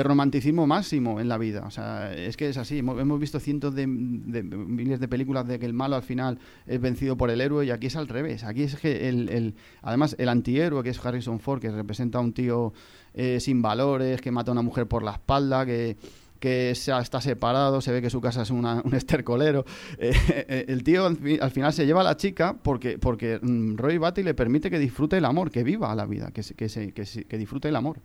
romanticismo 0.00 0.66
máximo 0.66 1.20
en 1.20 1.28
la 1.28 1.36
vida. 1.36 1.64
O 1.66 1.70
sea, 1.70 2.14
es 2.14 2.36
que 2.36 2.48
es 2.48 2.56
así. 2.56 2.78
Hemos, 2.78 3.20
visto 3.20 3.40
cientos 3.40 3.74
de, 3.74 3.86
miles 3.86 5.00
de 5.00 5.08
películas 5.08 5.46
de 5.46 5.58
que 5.58 5.66
el 5.66 5.74
malo 5.74 5.96
al 5.96 6.02
final 6.02 6.38
es 6.66 6.80
vencido 6.80 7.16
por 7.16 7.30
el 7.30 7.40
héroe 7.40 7.66
y 7.66 7.70
aquí 7.70 7.88
es 7.88 7.96
al 7.96 8.08
revés. 8.08 8.44
Aquí 8.44 8.62
es 8.62 8.76
que 8.76 9.08
el, 9.08 9.54
además 9.82 10.16
el 10.18 10.28
antihéroe 10.28 10.82
que 10.82 10.90
es 10.90 11.04
Harrison 11.04 11.40
Ford, 11.40 11.60
que 11.60 11.70
representa 11.70 12.18
a 12.18 12.20
un 12.22 12.32
tío 12.32 12.72
eh, 13.12 13.40
sin 13.40 13.60
valores, 13.60 14.20
que 14.20 14.30
mata 14.30 14.50
a 14.50 14.52
una 14.52 14.62
mujer 14.62 14.86
por 14.86 15.02
la 15.02 15.12
espalda, 15.12 15.66
que 15.66 15.96
que 16.42 16.70
está 16.72 17.20
separado, 17.20 17.80
se 17.80 17.92
ve 17.92 18.02
que 18.02 18.10
su 18.10 18.20
casa 18.20 18.42
es 18.42 18.50
un 18.50 18.66
estercolero. 18.94 19.64
Eh, 19.96 20.12
eh, 20.28 20.64
el 20.66 20.82
tío 20.82 21.06
al 21.06 21.50
final 21.52 21.72
se 21.72 21.86
lleva 21.86 22.00
a 22.00 22.04
la 22.04 22.16
chica 22.16 22.56
porque, 22.60 22.98
porque 22.98 23.38
mm, 23.40 23.76
Roy 23.76 23.98
Batty 23.98 24.24
le 24.24 24.34
permite 24.34 24.68
que 24.68 24.80
disfrute 24.80 25.16
el 25.18 25.24
amor, 25.24 25.52
que 25.52 25.62
viva 25.62 25.94
la 25.94 26.04
vida, 26.04 26.32
que, 26.32 26.42
que, 26.42 26.92
que, 26.92 27.04
que 27.28 27.38
disfrute 27.38 27.68
el 27.68 27.76
amor. 27.76 28.00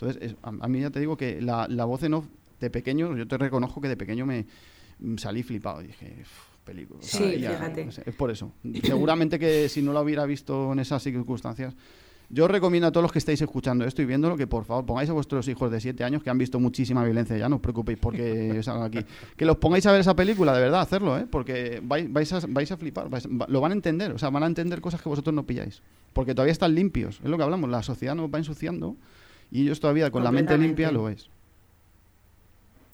Entonces, 0.00 0.36
a, 0.42 0.68
mí 0.68 0.80
ya 0.80 0.90
te 0.90 1.00
digo 1.00 1.16
que 1.16 1.40
la, 1.40 1.66
voz 1.84 2.02
en 2.04 2.14
off 2.14 2.26
de 2.60 2.70
pequeño, 2.70 3.16
yo 3.16 3.26
te 3.26 3.36
reconozco 3.36 3.80
que 3.80 3.88
de 3.88 3.96
pequeño 3.96 4.26
me 4.26 4.46
mm, 5.00 5.16
salí 5.16 5.42
flipado. 5.42 5.80
Dije, 5.80 6.22
película. 6.64 7.00
sí, 7.02 7.36
fíjate. 7.38 7.88
es 8.06 8.14
por 8.14 8.30
eso. 8.30 8.52
Seguramente 8.82 9.38
que 9.38 9.68
si 9.68 9.82
no 9.82 9.92
lo 9.92 10.00
hubiera 10.00 10.24
visto 10.24 10.72
en 10.72 10.78
esas 10.78 11.02
circunstancias. 11.02 11.74
Yo 12.30 12.46
recomiendo 12.46 12.86
a 12.86 12.92
todos 12.92 13.02
los 13.02 13.10
que 13.10 13.18
estáis 13.18 13.40
escuchando 13.40 13.86
esto 13.86 14.02
y 14.02 14.04
viéndolo 14.04 14.36
que 14.36 14.46
por 14.46 14.66
favor 14.66 14.84
pongáis 14.84 15.08
a 15.08 15.14
vuestros 15.14 15.48
hijos 15.48 15.70
de 15.70 15.80
7 15.80 16.04
años 16.04 16.22
que 16.22 16.28
han 16.28 16.36
visto 16.36 16.60
muchísima 16.60 17.02
violencia 17.02 17.38
ya, 17.38 17.48
no 17.48 17.56
os 17.56 17.62
preocupéis 17.62 17.98
porque 17.98 18.60
salgan 18.62 18.84
aquí. 18.84 18.98
Que 19.34 19.46
los 19.46 19.56
pongáis 19.56 19.86
a 19.86 19.92
ver 19.92 20.02
esa 20.02 20.14
película, 20.14 20.52
de 20.52 20.60
verdad, 20.60 20.82
hacerlo, 20.82 21.16
¿eh? 21.16 21.26
porque 21.28 21.80
vais, 21.82 22.12
vais, 22.12 22.30
a, 22.34 22.40
vais 22.46 22.70
a 22.70 22.76
flipar, 22.76 23.08
lo 23.48 23.60
van 23.62 23.72
a 23.72 23.74
entender, 23.74 24.12
o 24.12 24.18
sea, 24.18 24.28
van 24.28 24.42
a 24.42 24.46
entender 24.46 24.82
cosas 24.82 25.00
que 25.00 25.08
vosotros 25.08 25.34
no 25.34 25.46
pilláis. 25.46 25.82
Porque 26.12 26.34
todavía 26.34 26.52
están 26.52 26.74
limpios, 26.74 27.18
es 27.24 27.30
lo 27.30 27.38
que 27.38 27.44
hablamos, 27.44 27.70
la 27.70 27.82
sociedad 27.82 28.14
nos 28.14 28.28
va 28.28 28.36
ensuciando 28.36 28.94
y 29.50 29.62
ellos 29.62 29.80
todavía 29.80 30.10
con 30.10 30.24
la 30.24 30.32
mente 30.32 30.56
limpia 30.58 30.90
lo 30.90 31.04
ves. 31.04 31.30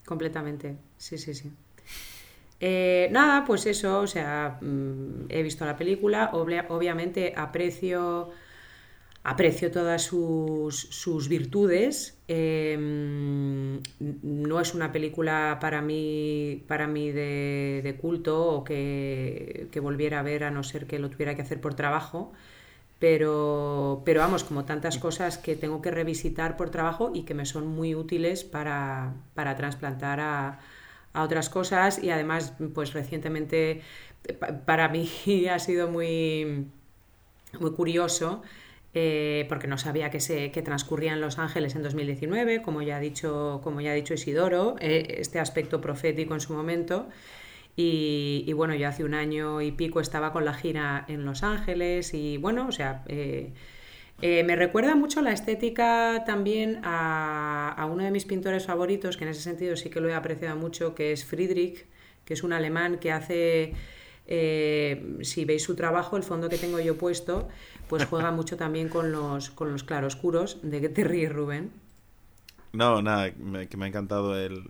Completamente, 0.04 0.76
sí, 0.98 1.18
sí, 1.18 1.34
sí. 1.34 1.50
Eh, 2.60 3.08
nada, 3.10 3.44
pues 3.44 3.66
eso, 3.66 4.00
o 4.00 4.06
sea, 4.06 4.58
mm, 4.60 5.26
he 5.28 5.42
visto 5.42 5.64
la 5.64 5.76
película, 5.76 6.30
obviamente 6.32 7.34
aprecio, 7.36 8.30
aprecio 9.22 9.70
todas 9.70 10.02
sus, 10.02 11.28
virtudes. 11.28 12.18
Em, 12.28 13.80
no 14.22 14.60
es 14.60 14.74
una 14.74 14.92
película 14.92 15.58
para 15.60 15.82
mí, 15.82 16.64
para 16.68 16.86
mí 16.86 17.10
de, 17.10 17.98
culto 18.00 18.46
o 18.46 18.64
que, 18.64 19.68
que, 19.70 19.80
volviera 19.80 20.20
a 20.20 20.22
ver 20.22 20.44
a 20.44 20.50
no 20.50 20.62
ser 20.62 20.86
que 20.86 20.98
lo 20.98 21.10
tuviera 21.10 21.34
que 21.34 21.42
hacer 21.42 21.60
por 21.60 21.74
trabajo 21.74 22.32
pero, 22.98 24.02
pero 24.04 24.20
vamos, 24.20 24.44
como 24.44 24.64
tantas 24.64 24.98
cosas 24.98 25.38
que 25.38 25.56
tengo 25.56 25.82
que 25.82 25.90
revisitar 25.90 26.56
por 26.56 26.70
trabajo 26.70 27.10
y 27.14 27.22
que 27.22 27.34
me 27.34 27.46
son 27.46 27.66
muy 27.66 27.94
útiles 27.94 28.44
para, 28.44 29.14
para 29.34 29.56
trasplantar 29.56 30.20
a, 30.20 30.60
a, 31.12 31.22
otras 31.22 31.48
cosas 31.50 32.02
y 32.02 32.10
además, 32.10 32.54
pues 32.74 32.92
recientemente 32.92 33.82
para 34.66 34.88
mí 34.88 35.10
ha 35.50 35.58
sido 35.58 35.88
muy, 35.88 36.66
muy 37.58 37.72
curioso 37.72 38.42
eh, 38.96 39.46
porque 39.48 39.66
no 39.66 39.76
sabía 39.76 40.08
que, 40.10 40.20
se, 40.20 40.52
que 40.52 40.62
transcurría 40.62 41.12
en 41.14 41.20
Los 41.20 41.40
Ángeles 41.40 41.74
en 41.74 41.82
2019, 41.82 42.62
como 42.62 42.80
ya 42.80 42.96
ha 42.96 43.00
dicho, 43.00 43.60
como 43.64 43.80
ya 43.80 43.90
ha 43.90 43.94
dicho 43.94 44.14
Isidoro, 44.14 44.76
eh, 44.80 45.16
este 45.18 45.40
aspecto 45.40 45.80
profético 45.80 46.34
en 46.34 46.40
su 46.40 46.52
momento. 46.54 47.08
Y, 47.76 48.52
bueno, 48.52 48.74
yo 48.74 48.88
hace 48.88 49.02
un 49.02 49.14
año 49.14 49.60
y 49.60 49.72
pico 49.72 50.00
estaba 50.00 50.32
con 50.32 50.44
la 50.44 50.54
gira 50.54 51.04
en 51.08 51.24
Los 51.24 51.42
Ángeles 51.42 52.14
y 52.14 52.36
bueno, 52.36 52.68
o 52.68 52.72
sea, 52.72 53.02
eh, 53.08 53.52
eh, 54.22 54.44
me 54.44 54.54
recuerda 54.54 54.94
mucho 54.94 55.22
la 55.22 55.32
estética 55.32 56.22
también 56.24 56.80
a, 56.84 57.88
uno 57.90 58.04
de 58.04 58.12
mis 58.12 58.26
pintores 58.26 58.64
favoritos, 58.66 59.16
que 59.16 59.24
en 59.24 59.30
ese 59.30 59.42
sentido 59.42 59.76
sí 59.76 59.90
que 59.90 60.00
lo 60.00 60.08
he 60.08 60.14
apreciado 60.14 60.56
mucho, 60.56 60.94
que 60.94 61.12
es 61.12 61.24
Friedrich, 61.24 61.86
que 62.24 62.34
es 62.34 62.44
un 62.44 62.52
alemán 62.52 62.98
que 62.98 63.10
hace, 63.10 63.72
eh, 64.28 65.18
si 65.22 65.44
veis 65.44 65.64
su 65.64 65.74
trabajo, 65.74 66.16
el 66.16 66.22
fondo 66.22 66.48
que 66.48 66.58
tengo 66.58 66.78
yo 66.78 66.96
puesto, 66.96 67.48
pues 67.88 68.04
juega 68.04 68.30
mucho 68.30 68.56
también 68.56 68.88
con 68.88 69.10
los, 69.10 69.50
con 69.50 69.72
los 69.72 69.82
claroscuros. 69.82 70.60
¿De 70.62 70.80
qué 70.80 70.88
te 70.88 71.02
ríes, 71.02 71.32
Rubén? 71.32 71.83
No, 72.74 73.02
nada, 73.02 73.30
que 73.30 73.76
me 73.76 73.84
ha 73.84 73.88
encantado 73.88 74.36
el, 74.36 74.64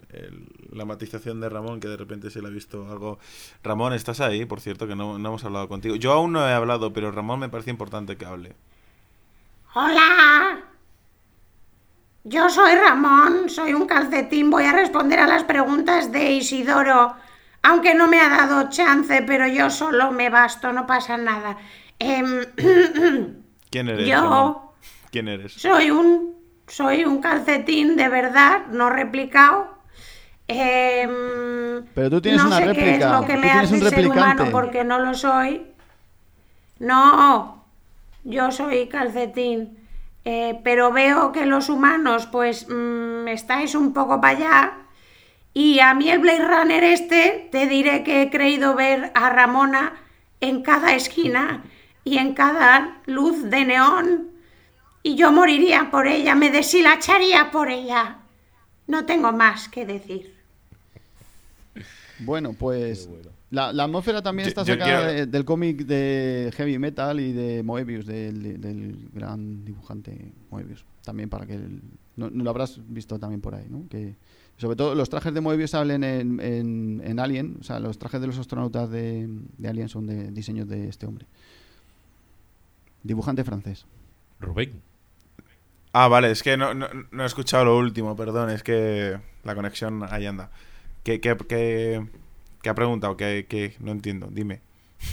la 0.70 0.84
matización 0.84 1.40
de 1.40 1.48
Ramón, 1.48 1.80
que 1.80 1.88
de 1.88 1.96
repente 1.96 2.30
se 2.30 2.42
le 2.42 2.48
ha 2.48 2.50
visto 2.50 2.86
algo. 2.90 3.18
Ramón, 3.62 3.94
¿estás 3.94 4.20
ahí? 4.20 4.44
Por 4.44 4.60
cierto, 4.60 4.86
que 4.86 4.94
no, 4.94 5.16
hemos 5.16 5.42
hablado 5.44 5.68
contigo. 5.68 5.96
Yo 5.96 6.12
aún 6.12 6.32
no 6.32 6.46
he 6.46 6.52
hablado, 6.52 6.92
pero 6.92 7.10
Ramón 7.10 7.40
me 7.40 7.48
parece 7.48 7.70
importante 7.70 8.16
que 8.16 8.26
hable. 8.26 8.54
Hola. 9.72 10.60
Yo 12.24 12.50
soy 12.50 12.74
Ramón, 12.74 13.48
soy 13.48 13.72
un 13.72 13.86
calcetín. 13.86 14.50
Voy 14.50 14.64
a 14.64 14.72
responder 14.72 15.18
a 15.20 15.26
las 15.26 15.44
preguntas 15.44 16.12
de 16.12 16.32
Isidoro. 16.32 17.14
Aunque 17.62 17.94
no 17.94 18.06
me 18.06 18.20
ha 18.20 18.28
dado 18.28 18.68
chance, 18.68 19.22
pero 19.26 19.46
yo 19.46 19.70
solo 19.70 20.12
me 20.12 20.28
basto, 20.28 20.72
no 20.72 20.86
pasa 20.86 21.16
nada. 21.16 21.56
Em, 21.98 22.44
¿Quién 23.70 23.88
eres? 23.88 24.06
Yo. 24.06 24.74
¿Quién 25.10 25.28
eres? 25.28 25.54
Soy 25.54 25.90
un 25.90 26.43
soy 26.66 27.04
un 27.04 27.20
calcetín 27.20 27.96
de 27.96 28.08
verdad, 28.08 28.66
no 28.70 28.90
replicado. 28.90 29.74
Em, 30.46 31.84
Pero 31.94 32.10
tú 32.10 32.20
tienes 32.20 32.42
una 32.42 32.58
sé 32.58 32.66
réplica. 32.66 32.98
Qué 32.98 33.04
es 33.04 33.10
lo 33.10 33.26
que 33.26 33.36
me 33.36 33.50
hace 33.50 33.90
ser 33.90 34.08
humano 34.08 34.46
porque 34.50 34.84
no 34.84 34.98
lo 34.98 35.14
soy. 35.14 35.66
No, 36.78 37.64
yo 38.24 38.50
soy 38.50 38.88
calcetín. 38.88 39.78
Eh, 40.26 40.58
pero 40.64 40.90
veo 40.90 41.32
que 41.32 41.44
los 41.44 41.68
humanos, 41.68 42.26
pues, 42.26 42.66
mm, 42.68 43.28
estáis 43.28 43.74
un 43.74 43.92
poco 43.92 44.20
para 44.20 44.36
allá. 44.36 44.72
Y 45.52 45.80
a 45.80 45.94
mí 45.94 46.10
el 46.10 46.18
Blade 46.18 46.46
Runner 46.46 46.82
este, 46.82 47.48
te 47.52 47.66
diré 47.66 48.02
que 48.02 48.22
he 48.22 48.30
creído 48.30 48.74
ver 48.74 49.12
a 49.14 49.30
Ramona 49.30 49.94
en 50.40 50.62
cada 50.62 50.94
esquina 50.94 51.62
y 52.04 52.18
en 52.18 52.34
cada 52.34 52.98
luz 53.06 53.50
de 53.50 53.64
neón 53.64 54.33
y 55.06 55.16
yo 55.16 55.30
moriría 55.30 55.90
por 55.90 56.06
ella, 56.06 56.34
me 56.34 56.50
deshilacharía 56.50 57.50
por 57.52 57.68
ella. 57.68 58.20
No 58.86 59.04
tengo 59.04 59.32
más 59.32 59.68
que 59.68 59.84
decir. 59.84 60.34
Bueno, 62.20 62.54
pues 62.54 63.08
La, 63.50 63.68
atmósfera 63.68 64.22
también 64.22 64.48
está 64.48 64.64
sacada 64.64 65.26
del 65.26 65.44
cómic 65.44 65.84
de 65.84 66.50
Heavy 66.56 66.78
Metal 66.78 67.20
y 67.20 67.32
de 67.32 67.62
Moebius, 67.62 68.06
del, 68.06 69.10
gran 69.12 69.62
dibujante 69.64 70.32
Moebius. 70.50 70.86
También 71.04 71.28
para 71.28 71.44
que 71.44 71.60
no, 72.16 72.30
lo 72.30 72.50
habrás 72.50 72.80
visto 72.88 73.18
también 73.18 73.42
por 73.42 73.54
ahí, 73.54 73.66
¿no? 73.68 73.86
Que 73.90 74.16
sobre 74.56 74.74
todo 74.74 74.94
los 74.94 75.10
trajes 75.10 75.34
de 75.34 75.42
Moebius 75.42 75.72
salen 75.72 76.02
en, 76.02 76.40
en, 77.04 77.20
Alien, 77.20 77.58
o 77.60 77.62
sea, 77.62 77.78
los 77.78 77.98
trajes 77.98 78.22
de 78.22 78.26
los 78.26 78.38
astronautas 78.38 78.88
de, 78.88 79.28
de 79.58 79.68
Alien 79.68 79.90
son 79.90 80.06
de 80.06 80.30
diseños 80.30 80.66
de 80.66 80.88
este 80.88 81.04
hombre. 81.04 81.26
Dibujante 83.02 83.44
francés. 83.44 83.84
Rubén. 84.40 84.93
Ah, 85.96 86.08
vale, 86.08 86.32
es 86.32 86.42
que 86.42 86.56
no, 86.56 86.72
he 86.72 87.24
escuchado 87.24 87.66
lo 87.66 87.78
último, 87.78 88.16
perdón, 88.16 88.50
es 88.50 88.64
que 88.64 89.16
la 89.44 89.54
conexión 89.54 90.04
ahí 90.10 90.26
anda. 90.26 90.50
¿Qué, 91.04 91.20
qué, 91.20 91.36
qué, 91.48 92.68
ha 92.68 92.74
preguntado? 92.74 93.16
¿Qué, 93.16 93.76
no 93.78 93.92
entiendo, 93.92 94.26
dime. 94.28 94.60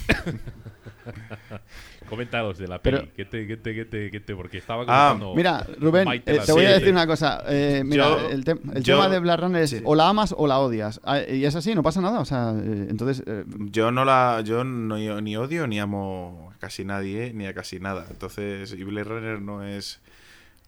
Comentaros 2.10 2.58
de 2.58 2.68
la 2.68 2.82
peli. 2.82 3.12
¿Qué 3.16 3.26
te, 3.26 3.46
qué 3.46 3.58
te, 3.58 4.10
qué 4.10 4.20
te, 4.20 4.36
porque 4.36 4.58
estaba 4.58 4.84
ah, 4.88 5.16
Mira, 5.36 5.68
Rubén, 5.78 6.08
eh, 6.26 6.40
te 6.44 6.52
voy 6.52 6.66
a 6.66 6.72
decir 6.72 6.92
una 6.92 7.06
cosa. 7.06 7.44
Eh, 7.48 7.84
mira, 7.86 8.18
el, 8.32 8.44
tema 8.44 9.08
de 9.08 9.20
Black 9.20 9.40
Runner 9.40 9.62
es 9.62 9.84
o 9.84 9.94
la 9.94 10.10
amas 10.10 10.34
o 10.36 10.48
la 10.48 10.58
odias. 10.58 11.00
Ah, 11.04 11.20
y 11.22 11.46
es 11.46 11.56
así, 11.56 11.76
no 11.76 11.84
pasa 11.84 12.02
nada. 12.02 12.20
O 12.20 12.26
sea, 12.26 12.56
eh, 12.58 12.88
entonces. 12.90 13.24
Yo 13.70 13.92
no 13.92 14.04
la. 14.04 14.42
Yo 14.44 14.64
no, 14.64 15.22
ni 15.22 15.38
odio 15.38 15.68
ni 15.68 15.80
amo 15.80 16.52
a 16.56 16.58
casi 16.58 16.86
nadie, 16.86 17.34
ni 17.36 17.46
a 17.46 17.54
casi 17.54 17.80
nada. 17.80 18.08
Entonces, 18.10 18.74
y 18.74 18.84
Blade 18.84 19.04
Runner 19.04 19.40
no 19.40 19.64
es 19.64 20.02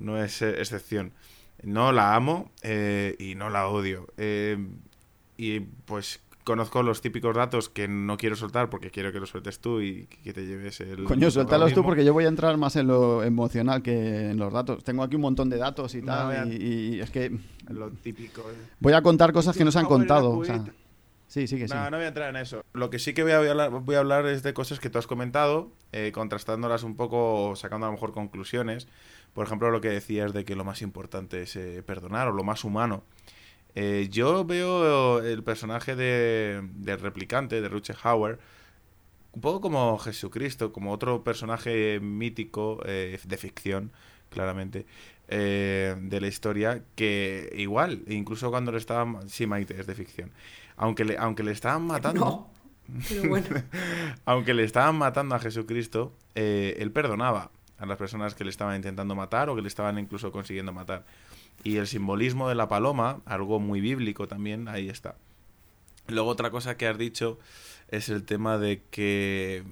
no 0.04 0.22
es 0.22 0.42
eh, 0.42 0.56
excepción. 0.60 1.14
No 1.64 1.92
la 1.92 2.16
amo 2.16 2.52
eh, 2.62 3.16
y 3.20 3.36
no 3.36 3.50
la 3.50 3.68
odio. 3.68 4.08
Eh, 4.18 4.58
y 5.38 5.62
pues 5.62 6.20
conozco 6.44 6.84
los 6.84 7.00
típicos 7.00 7.34
datos 7.34 7.70
que 7.70 7.88
no 7.88 8.18
quiero 8.18 8.36
soltar 8.36 8.70
porque 8.70 8.92
quiero 8.92 9.14
que 9.14 9.20
los 9.22 9.30
sueltes 9.30 9.60
tú 9.60 9.80
y 9.80 10.08
que 10.24 10.34
te 10.34 10.46
lleves 10.46 10.82
el... 10.82 11.06
Coño, 11.06 11.32
suéltalos 11.32 11.74
tú 11.74 11.84
porque 11.84 12.04
yo 12.04 12.12
voy 12.12 12.26
a 12.26 12.28
entrar 12.28 12.58
más 12.58 12.76
en 12.76 12.88
lo 12.88 13.24
emocional 13.24 13.82
que 13.82 14.32
en 14.32 14.38
los 14.38 14.52
datos. 14.52 14.84
Tengo 14.84 15.04
aquí 15.04 15.16
un 15.16 15.22
montón 15.22 15.50
de 15.50 15.58
datos 15.58 15.96
y 15.96 16.02
tal 16.02 16.52
y, 16.52 17.00
es 17.00 17.10
que... 17.10 17.38
Lo 17.70 17.90
típico. 17.92 18.44
Voy 18.82 18.92
a 18.92 19.02
contar 19.02 19.32
cosas 19.32 19.56
que 19.56 19.64
no 19.64 19.72
se 19.72 19.80
han 19.80 19.86
contado. 19.86 20.42
Sí, 21.34 21.48
sí 21.48 21.58
que. 21.58 21.66
No, 21.66 21.90
no 21.90 21.98
voy 21.98 22.06
a 22.06 22.10
entrar 22.10 22.30
en 22.30 22.36
eso. 22.36 22.64
Lo 22.74 22.92
que 22.92 23.00
sí 23.00 23.16
que 23.16 23.24
voy 23.24 23.32
a 23.32 23.38
hablar, 23.38 23.72
voy 23.72 23.96
a 23.96 24.00
hablar 24.00 24.28
es 24.28 24.44
de 24.44 24.54
cosas 24.54 24.80
que 24.80 24.92
tú 24.92 25.00
has 25.00 25.08
comentado, 25.08 25.72
eh, 25.92 26.12
contrastándolas 26.14 26.84
un 26.84 26.96
poco, 26.96 27.56
sacando 27.56 27.88
a 27.88 27.90
lo 27.90 27.94
mejor 27.94 28.14
conclusiones. 28.14 28.88
Por 29.34 29.48
ejemplo, 29.48 29.72
lo 29.72 29.82
que 29.82 29.90
decías 29.90 30.32
de 30.32 30.46
que 30.46 30.56
lo 30.56 30.64
más 30.64 30.84
importante 30.84 31.42
es 31.42 31.56
eh, 31.56 31.82
perdonar 31.84 32.28
o 32.28 32.34
lo 32.34 32.44
más 32.44 32.64
humano. 32.64 33.04
Eh, 33.74 34.10
yo 34.12 34.46
veo 34.46 35.24
el 35.24 35.44
personaje 35.44 35.96
de, 35.96 36.62
del 36.76 37.00
replicante, 37.00 37.62
de 37.62 37.68
Ruche 37.68 37.96
Hauer, 38.04 38.38
un 39.32 39.42
poco 39.42 39.60
como 39.60 39.98
Jesucristo, 39.98 40.72
como 40.72 40.92
otro 40.92 41.24
personaje 41.24 42.00
mítico 42.00 42.80
de 42.86 43.38
ficción, 43.40 43.92
claramente, 44.30 44.86
de 45.28 46.18
la 46.22 46.28
historia, 46.28 46.84
que 46.94 47.52
igual, 47.58 48.04
incluso 48.08 48.52
cuando 48.52 48.72
le 48.72 48.78
estaban... 48.78 49.28
Sí, 49.28 49.48
Maite, 49.48 49.80
es 49.82 49.88
de 49.88 49.96
ficción 49.96 50.32
aunque 50.76 51.06
le, 51.06 51.18
aunque 51.18 51.44
le 51.44 51.52
estaban 51.52 51.86
matando. 51.86 52.50
aunque 54.26 54.54
le 54.54 54.64
estaban 54.64 54.96
matando 54.98 55.36
a 55.36 55.40
Jesucristo, 55.40 56.14
eh, 56.36 56.76
él 56.80 56.92
perdonaba 56.92 57.52
a 57.78 57.86
las 57.86 57.98
personas 57.98 58.36
que 58.36 58.44
le 58.44 58.50
estaban 58.50 58.76
intentando 58.76 59.16
matar 59.16 59.50
o 59.50 59.56
que 59.56 59.62
le 59.62 59.68
estaban 59.68 59.98
incluso 60.00 60.32
consiguiendo 60.32 60.74
matar. 60.74 61.06
Y 61.64 61.78
el 61.78 61.88
simbolismo 61.88 62.50
de 62.50 62.56
la 62.56 62.68
paloma, 62.68 63.22
algo 63.26 63.60
muy 63.60 63.82
bíblico 63.82 64.28
también, 64.28 64.68
ahí 64.68 64.90
está. 64.90 65.16
Luego 66.08 66.30
otra 66.30 66.52
cosa 66.52 66.78
que 66.78 66.88
has 66.88 66.98
dicho 66.98 67.40
es 67.90 68.10
el 68.10 68.24
tema 68.24 68.58
de 68.58 68.84
que 68.90 69.64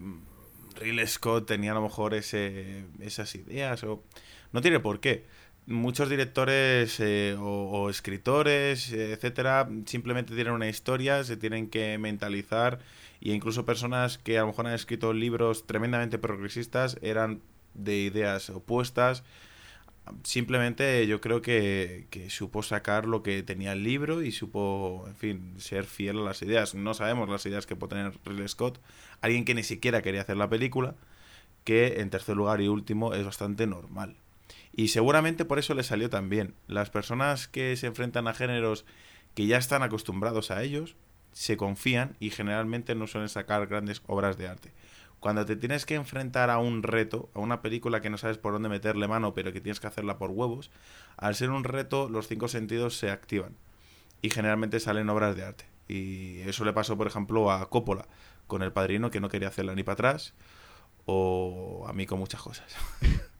Ridley 0.79 1.07
Scott 1.07 1.47
tenía 1.47 1.71
a 1.71 1.75
lo 1.75 1.81
mejor 1.81 2.13
ese, 2.13 2.85
esas 2.99 3.35
ideas 3.35 3.83
o 3.83 4.03
no 4.53 4.61
tiene 4.61 4.79
por 4.79 4.99
qué 4.99 5.25
muchos 5.71 6.09
directores 6.09 6.99
eh, 6.99 7.35
o, 7.39 7.89
escritores, 7.89 8.91
etcétera, 8.91 9.69
simplemente 9.85 10.35
tienen 10.35 10.53
una 10.53 10.67
historia, 10.67 11.23
se 11.23 11.37
tienen 11.37 11.69
que 11.69 11.97
mentalizar 11.97 12.79
e 13.21 13.31
incluso 13.33 13.65
personas 13.65 14.17
que 14.17 14.37
a 14.37 14.41
lo 14.41 14.47
mejor 14.47 14.67
han 14.67 14.73
escrito 14.73 15.13
libros 15.13 15.67
tremendamente 15.67 16.17
progresistas 16.17 16.97
eran 17.01 17.41
de 17.73 17.97
ideas 17.97 18.49
opuestas. 18.49 19.23
Simplemente 20.23 21.05
yo 21.07 21.21
creo 21.21 21.41
que, 21.41 22.07
que 22.09 22.29
supo 22.29 22.63
sacar 22.63 23.05
lo 23.05 23.23
que 23.23 23.43
tenía 23.43 23.73
el 23.73 23.83
libro 23.83 24.23
y 24.23 24.31
supo, 24.31 25.05
en 25.07 25.15
fin, 25.15 25.53
ser 25.57 25.85
fiel 25.85 26.19
a 26.19 26.21
las 26.21 26.41
ideas. 26.41 26.75
No 26.75 26.93
sabemos 26.93 27.29
las 27.29 27.45
ideas 27.45 27.65
que 27.65 27.75
puede 27.75 27.95
tener 27.95 28.13
Ridley 28.25 28.47
Scott, 28.47 28.79
alguien 29.21 29.45
que 29.45 29.53
ni 29.53 29.63
siquiera 29.63 30.01
quería 30.01 30.21
hacer 30.21 30.37
la 30.37 30.49
película, 30.49 30.95
que 31.63 32.01
en 32.01 32.09
tercer 32.09 32.35
lugar 32.35 32.61
y 32.61 32.67
último 32.67 33.13
es 33.13 33.23
bastante 33.23 33.67
normal. 33.67 34.15
Y 34.73 34.89
seguramente 34.89 35.45
por 35.45 35.59
eso 35.59 35.73
le 35.73 35.83
salió 35.83 36.09
tan 36.09 36.29
bien. 36.29 36.55
Las 36.67 36.89
personas 36.89 37.47
que 37.47 37.75
se 37.75 37.87
enfrentan 37.87 38.27
a 38.27 38.33
géneros 38.33 38.85
que 39.35 39.47
ya 39.47 39.57
están 39.57 39.83
acostumbrados 39.83 40.51
a 40.51 40.61
ellos, 40.63 40.95
se 41.31 41.57
confían 41.57 42.17
y 42.19 42.29
generalmente 42.29 42.95
no 42.95 43.07
suelen 43.07 43.29
sacar 43.29 43.67
grandes 43.67 44.01
obras 44.07 44.37
de 44.37 44.47
arte. 44.47 44.73
Cuando 45.19 45.45
te 45.45 45.55
tienes 45.55 45.85
que 45.85 45.95
enfrentar 45.95 46.49
a 46.49 46.57
un 46.57 46.83
reto, 46.83 47.29
a 47.35 47.39
una 47.39 47.61
película 47.61 48.01
que 48.01 48.09
no 48.09 48.17
sabes 48.17 48.37
por 48.37 48.53
dónde 48.53 48.69
meterle 48.69 49.07
mano, 49.07 49.33
pero 49.33 49.53
que 49.53 49.61
tienes 49.61 49.79
que 49.79 49.87
hacerla 49.87 50.17
por 50.17 50.31
huevos, 50.31 50.71
al 51.15 51.35
ser 51.35 51.51
un 51.51 51.63
reto 51.63 52.09
los 52.09 52.27
cinco 52.27 52.47
sentidos 52.47 52.97
se 52.97 53.11
activan 53.11 53.55
y 54.21 54.31
generalmente 54.31 54.79
salen 54.79 55.09
obras 55.09 55.35
de 55.35 55.45
arte. 55.45 55.65
Y 55.87 56.39
eso 56.41 56.65
le 56.65 56.73
pasó, 56.73 56.97
por 56.97 57.07
ejemplo, 57.07 57.51
a 57.51 57.69
Coppola 57.69 58.07
con 58.47 58.63
El 58.63 58.71
Padrino, 58.71 59.11
que 59.11 59.19
no 59.19 59.29
quería 59.29 59.49
hacerla 59.49 59.75
ni 59.75 59.83
para 59.83 59.93
atrás, 59.93 60.33
o 61.05 61.85
a 61.87 61.93
mí 61.93 62.05
con 62.05 62.19
muchas 62.19 62.41
cosas. 62.41 62.75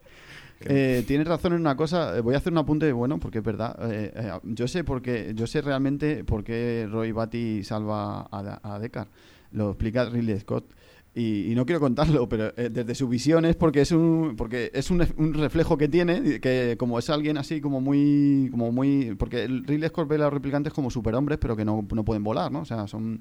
Eh, 0.65 1.03
tienes 1.07 1.27
razón 1.27 1.53
en 1.53 1.59
una 1.59 1.75
cosa. 1.75 2.17
Eh, 2.17 2.21
voy 2.21 2.35
a 2.35 2.37
hacer 2.37 2.51
un 2.51 2.59
apunte 2.59 2.91
bueno 2.91 3.19
porque 3.19 3.39
es 3.39 3.43
verdad. 3.43 3.77
Eh, 3.91 4.11
eh, 4.15 4.31
yo 4.43 4.67
sé 4.67 4.83
porque 4.83 5.33
yo 5.35 5.47
sé 5.47 5.61
realmente 5.61 6.23
por 6.23 6.43
qué 6.43 6.87
Roy 6.89 7.11
Batty 7.11 7.63
salva 7.63 8.27
a, 8.31 8.59
a 8.63 8.79
Deckard. 8.79 9.07
Lo 9.51 9.71
explica 9.71 10.05
Ridley 10.05 10.39
Scott. 10.39 10.65
Y, 11.13 11.51
no 11.55 11.65
quiero 11.65 11.81
contarlo, 11.81 12.29
pero 12.29 12.53
desde 12.53 12.95
su 12.95 13.09
visión 13.09 13.43
es 13.43 13.57
porque 13.57 13.81
es 13.81 13.91
un 13.91 14.35
porque 14.37 14.71
es 14.73 14.89
un, 14.91 15.05
un, 15.17 15.33
reflejo 15.33 15.77
que 15.77 15.89
tiene 15.89 16.39
que 16.39 16.77
como 16.79 16.97
es 16.97 17.09
alguien 17.09 17.37
así 17.37 17.59
como 17.59 17.81
muy 17.81 18.47
como 18.49 18.71
muy 18.71 19.13
porque 19.15 19.45
Ridley 19.45 19.89
Scott 19.89 20.07
ve 20.07 20.15
a 20.15 20.19
los 20.19 20.33
replicantes 20.33 20.71
como 20.71 20.89
superhombres 20.89 21.37
pero 21.37 21.57
que 21.57 21.65
no, 21.65 21.85
no 21.93 22.05
pueden 22.05 22.23
volar, 22.23 22.49
¿no? 22.49 22.61
O 22.61 22.65
sea, 22.65 22.87
son 22.87 23.19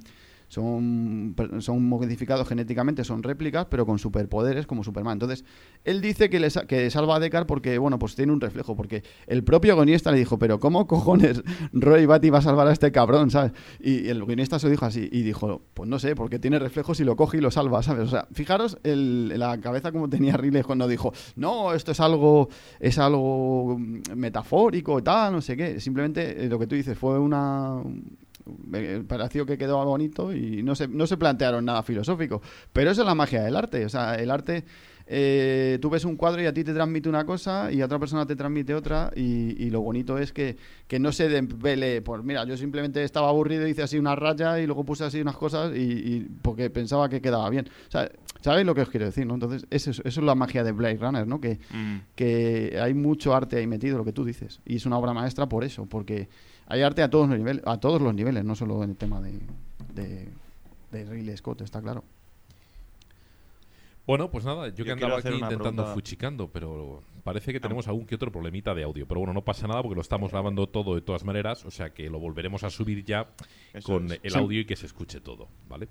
son, 0.50 1.36
son 1.60 1.88
modificados 1.88 2.48
genéticamente, 2.48 3.04
son 3.04 3.22
réplicas, 3.22 3.66
pero 3.70 3.86
con 3.86 4.00
superpoderes 4.00 4.66
como 4.66 4.82
Superman. 4.82 5.12
Entonces, 5.12 5.44
él 5.84 6.00
dice 6.00 6.28
que, 6.28 6.40
que 6.66 6.90
salva 6.90 7.16
a 7.16 7.20
Deckard 7.20 7.46
porque, 7.46 7.78
bueno, 7.78 8.00
pues 8.00 8.16
tiene 8.16 8.32
un 8.32 8.40
reflejo, 8.40 8.74
porque 8.74 9.04
el 9.28 9.44
propio 9.44 9.76
guionista 9.76 10.10
le 10.10 10.18
dijo, 10.18 10.40
pero 10.40 10.58
¿cómo 10.58 10.86
cojones 10.88 11.42
Roy 11.72 12.04
Batty 12.04 12.30
va 12.30 12.38
a 12.38 12.42
salvar 12.42 12.66
a 12.66 12.72
este 12.72 12.90
cabrón, 12.90 13.30
¿sabes? 13.30 13.52
Y, 13.78 14.08
el 14.08 14.24
guionista 14.24 14.58
se 14.58 14.66
lo 14.66 14.72
dijo 14.72 14.86
así, 14.86 15.08
y 15.12 15.22
dijo, 15.22 15.62
pues 15.72 15.88
no 15.88 16.00
sé, 16.00 16.16
porque 16.16 16.40
tiene 16.40 16.58
reflejos 16.58 16.98
y 16.98 17.04
lo 17.04 17.14
coge 17.14 17.38
y 17.38 17.40
lo 17.40 17.52
salva, 17.52 17.84
¿sabes? 17.84 18.08
O 18.08 18.10
sea, 18.10 18.26
fijaros 18.32 18.76
el, 18.82 19.38
la 19.38 19.60
cabeza 19.60 19.92
como 19.92 20.08
tenía 20.08 20.36
Riley 20.36 20.64
cuando 20.64 20.88
dijo, 20.88 21.12
no, 21.36 21.74
esto 21.74 21.92
es 21.92 22.00
algo, 22.00 22.48
es 22.80 22.98
algo 22.98 23.78
metafórico 24.16 24.98
y 24.98 25.02
tal, 25.02 25.32
no 25.32 25.40
sé 25.40 25.56
qué. 25.56 25.78
Simplemente 25.78 26.44
eh, 26.44 26.48
lo 26.48 26.58
que 26.58 26.66
tú 26.66 26.74
dices 26.74 26.98
fue 26.98 27.20
una 27.20 27.80
pareció 29.06 29.46
que 29.46 29.58
quedó 29.58 29.84
bonito 29.84 30.32
y 30.32 30.62
no 30.62 30.74
se, 30.74 30.88
no 30.88 31.06
se 31.06 31.16
plantearon 31.16 31.64
nada 31.64 31.82
filosófico. 31.82 32.42
Pero 32.72 32.90
eso 32.90 33.02
es 33.02 33.06
la 33.06 33.14
magia 33.14 33.42
del 33.42 33.56
arte. 33.56 33.84
O 33.84 33.88
sea, 33.88 34.14
el 34.14 34.30
arte, 34.30 34.64
eh, 35.06 35.78
tú 35.80 35.90
ves 35.90 36.04
un 36.04 36.16
cuadro 36.16 36.42
y 36.42 36.46
a 36.46 36.52
ti 36.52 36.62
te 36.62 36.72
transmite 36.72 37.08
una 37.08 37.24
cosa 37.24 37.72
y 37.72 37.80
a 37.80 37.86
otra 37.86 37.98
persona 37.98 38.26
te 38.26 38.36
transmite 38.36 38.74
otra 38.74 39.10
y, 39.14 39.70
lo 39.70 39.80
bonito 39.80 40.18
es 40.18 40.32
que, 40.32 40.56
no 40.98 41.12
se 41.12 41.28
desvele, 41.28 42.02
pues 42.02 42.22
mira, 42.22 42.44
yo 42.44 42.56
simplemente 42.56 43.02
estaba 43.04 43.28
aburrido, 43.28 43.66
hice 43.66 43.82
así 43.82 43.98
una 43.98 44.16
raya 44.16 44.60
y 44.60 44.66
luego 44.66 44.84
puse 44.84 45.04
así 45.04 45.20
unas 45.20 45.36
cosas 45.36 45.76
y, 45.76 46.26
porque 46.42 46.70
pensaba 46.70 47.08
que 47.08 47.20
quedaba 47.20 47.48
bien. 47.50 47.66
O 47.88 47.90
sea, 47.90 48.10
¿sabéis 48.40 48.66
lo 48.66 48.74
que 48.74 48.82
os 48.82 48.88
quiero 48.88 49.06
decir? 49.06 49.26
¿no? 49.26 49.34
Entonces, 49.34 49.66
eso, 49.70 49.90
eso 49.90 50.02
es 50.04 50.16
la 50.18 50.34
magia 50.34 50.64
de 50.64 50.72
Blade 50.72 50.98
Runner, 50.98 51.26
¿no? 51.26 51.40
Que, 51.40 51.58
mm. 51.70 51.96
que 52.14 52.78
hay 52.80 52.94
mucho 52.94 53.34
arte 53.34 53.56
ahí 53.56 53.66
metido, 53.66 53.98
lo 53.98 54.04
que 54.04 54.12
tú 54.12 54.24
dices. 54.24 54.60
Y 54.64 54.76
es 54.76 54.86
una 54.86 54.98
obra 54.98 55.12
maestra 55.12 55.48
por 55.48 55.64
eso, 55.64 55.86
porque 55.86 56.28
hay 56.70 56.82
arte 56.82 57.02
a 57.02 57.10
todos 57.10 57.28
los 57.28 57.36
niveles, 57.36 57.62
a 57.66 57.78
todos 57.78 58.00
los 58.00 58.14
niveles, 58.14 58.44
no 58.44 58.54
solo 58.54 58.84
en 58.84 58.90
el 58.90 58.96
tema 58.96 59.20
de, 59.20 59.40
de, 59.92 60.28
de 60.92 61.04
Ridley 61.04 61.36
Scott, 61.36 61.62
está 61.62 61.82
claro. 61.82 62.04
Bueno, 64.06 64.30
pues 64.30 64.44
nada, 64.44 64.68
yo, 64.68 64.84
que 64.84 64.92
andaba 64.92 65.18
aquí 65.18 65.28
intentando 65.28 65.84
fuchicando, 65.92 66.48
pero 66.48 67.02
parece 67.24 67.52
que 67.52 67.60
tenemos 67.60 67.88
algún 67.88 68.06
que 68.06 68.14
otro 68.14 68.30
problemita 68.30 68.72
de 68.72 68.84
audio. 68.84 69.06
Pero 69.06 69.20
bueno, 69.20 69.34
no 69.34 69.42
pasa 69.42 69.66
nada 69.66 69.82
porque 69.82 69.96
lo 69.96 70.00
estamos 70.00 70.30
grabando 70.30 70.68
todo 70.68 70.94
de 70.94 71.00
todas 71.00 71.24
maneras, 71.24 71.64
o 71.64 71.70
sea 71.72 71.90
que 71.90 72.08
lo 72.08 72.20
volveremos 72.20 72.62
a 72.62 72.70
subir 72.70 73.04
ya 73.04 73.28
con 73.82 74.08
el 74.22 74.34
audio 74.36 74.60
y 74.60 74.64
que 74.64 74.76
se 74.76 74.86
escuche 74.86 75.20
todo, 75.20 75.48
¿vale? 75.68 75.88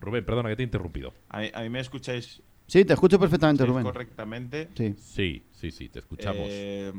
Rubén, 0.00 0.24
perdona 0.24 0.48
que 0.48 0.56
te 0.56 0.62
he 0.62 0.64
interrumpido. 0.64 1.12
¿A, 1.28 1.62
mí 1.62 1.68
me 1.68 1.80
escucháis? 1.80 2.42
Sí, 2.66 2.84
te 2.84 2.92
escucho 2.92 3.18
perfectamente, 3.18 3.64
Rubén. 3.64 3.84
Correctamente. 3.84 4.68
Sí, 4.74 4.94
sí, 4.98 5.44
sí, 5.52 5.70
sí 5.70 5.88
te 5.88 6.00
escuchamos. 6.00 6.46
Eh, 6.48 6.92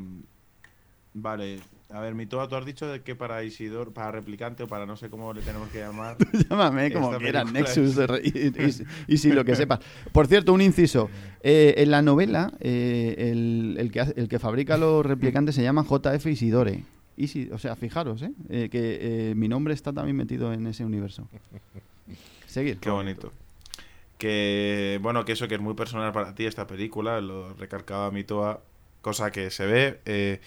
vale, 1.14 1.60
a 1.92 2.00
ver, 2.00 2.14
mi 2.14 2.26
todo, 2.26 2.46
tú 2.48 2.54
has 2.54 2.64
dicho 2.64 2.86
de 2.86 3.02
que 3.02 3.16
para 3.16 3.42
Isidor, 3.42 3.92
para 3.92 4.12
replicante 4.12 4.62
o 4.62 4.68
para 4.68 4.86
no 4.86 4.96
sé 4.96 5.10
cómo 5.10 5.32
le 5.32 5.42
tenemos 5.42 5.68
que 5.70 5.80
llamar. 5.80 6.16
Llámame 6.48 6.92
como 6.92 7.16
quieras, 7.18 7.50
Nexus 7.50 7.98
y, 9.08 9.16
si 9.16 9.32
lo 9.32 9.44
que 9.44 9.56
sepas. 9.56 9.80
Por 10.12 10.28
cierto, 10.28 10.52
un 10.52 10.60
inciso. 10.60 11.10
Eh, 11.42 11.74
en 11.78 11.90
la 11.90 12.00
novela, 12.00 12.52
eh, 12.60 13.32
el, 13.76 13.90
que, 13.90 14.00
el 14.00 14.28
que 14.28 14.38
fabrica 14.38 14.76
los 14.76 15.04
replicantes 15.04 15.54
se 15.56 15.62
llama 15.62 15.84
JF 15.84 16.24
Isidore. 16.26 16.84
o 17.52 17.58
sea, 17.58 17.74
fijaros, 17.74 18.22
¿eh? 18.22 18.68
que 18.68 19.32
mi 19.34 19.48
nombre 19.48 19.74
está 19.74 19.92
también 19.92 20.16
metido 20.16 20.52
en 20.52 20.68
ese 20.68 20.84
universo. 20.84 21.26
Seguir. 22.46 22.78
Qué 22.78 22.90
bonito. 22.90 23.32
Que, 24.16 25.00
bueno, 25.02 25.24
que 25.24 25.32
eso 25.32 25.48
que 25.48 25.54
es 25.54 25.60
muy 25.60 25.74
personal 25.74 26.12
para 26.12 26.34
ti, 26.34 26.44
esta 26.44 26.66
película, 26.66 27.20
lo 27.20 27.54
recalcaba 27.54 28.10
mi 28.12 28.22
toa, 28.22 28.60
cosa 29.00 29.32
que 29.32 29.50
se 29.50 29.66
ve. 29.66 30.40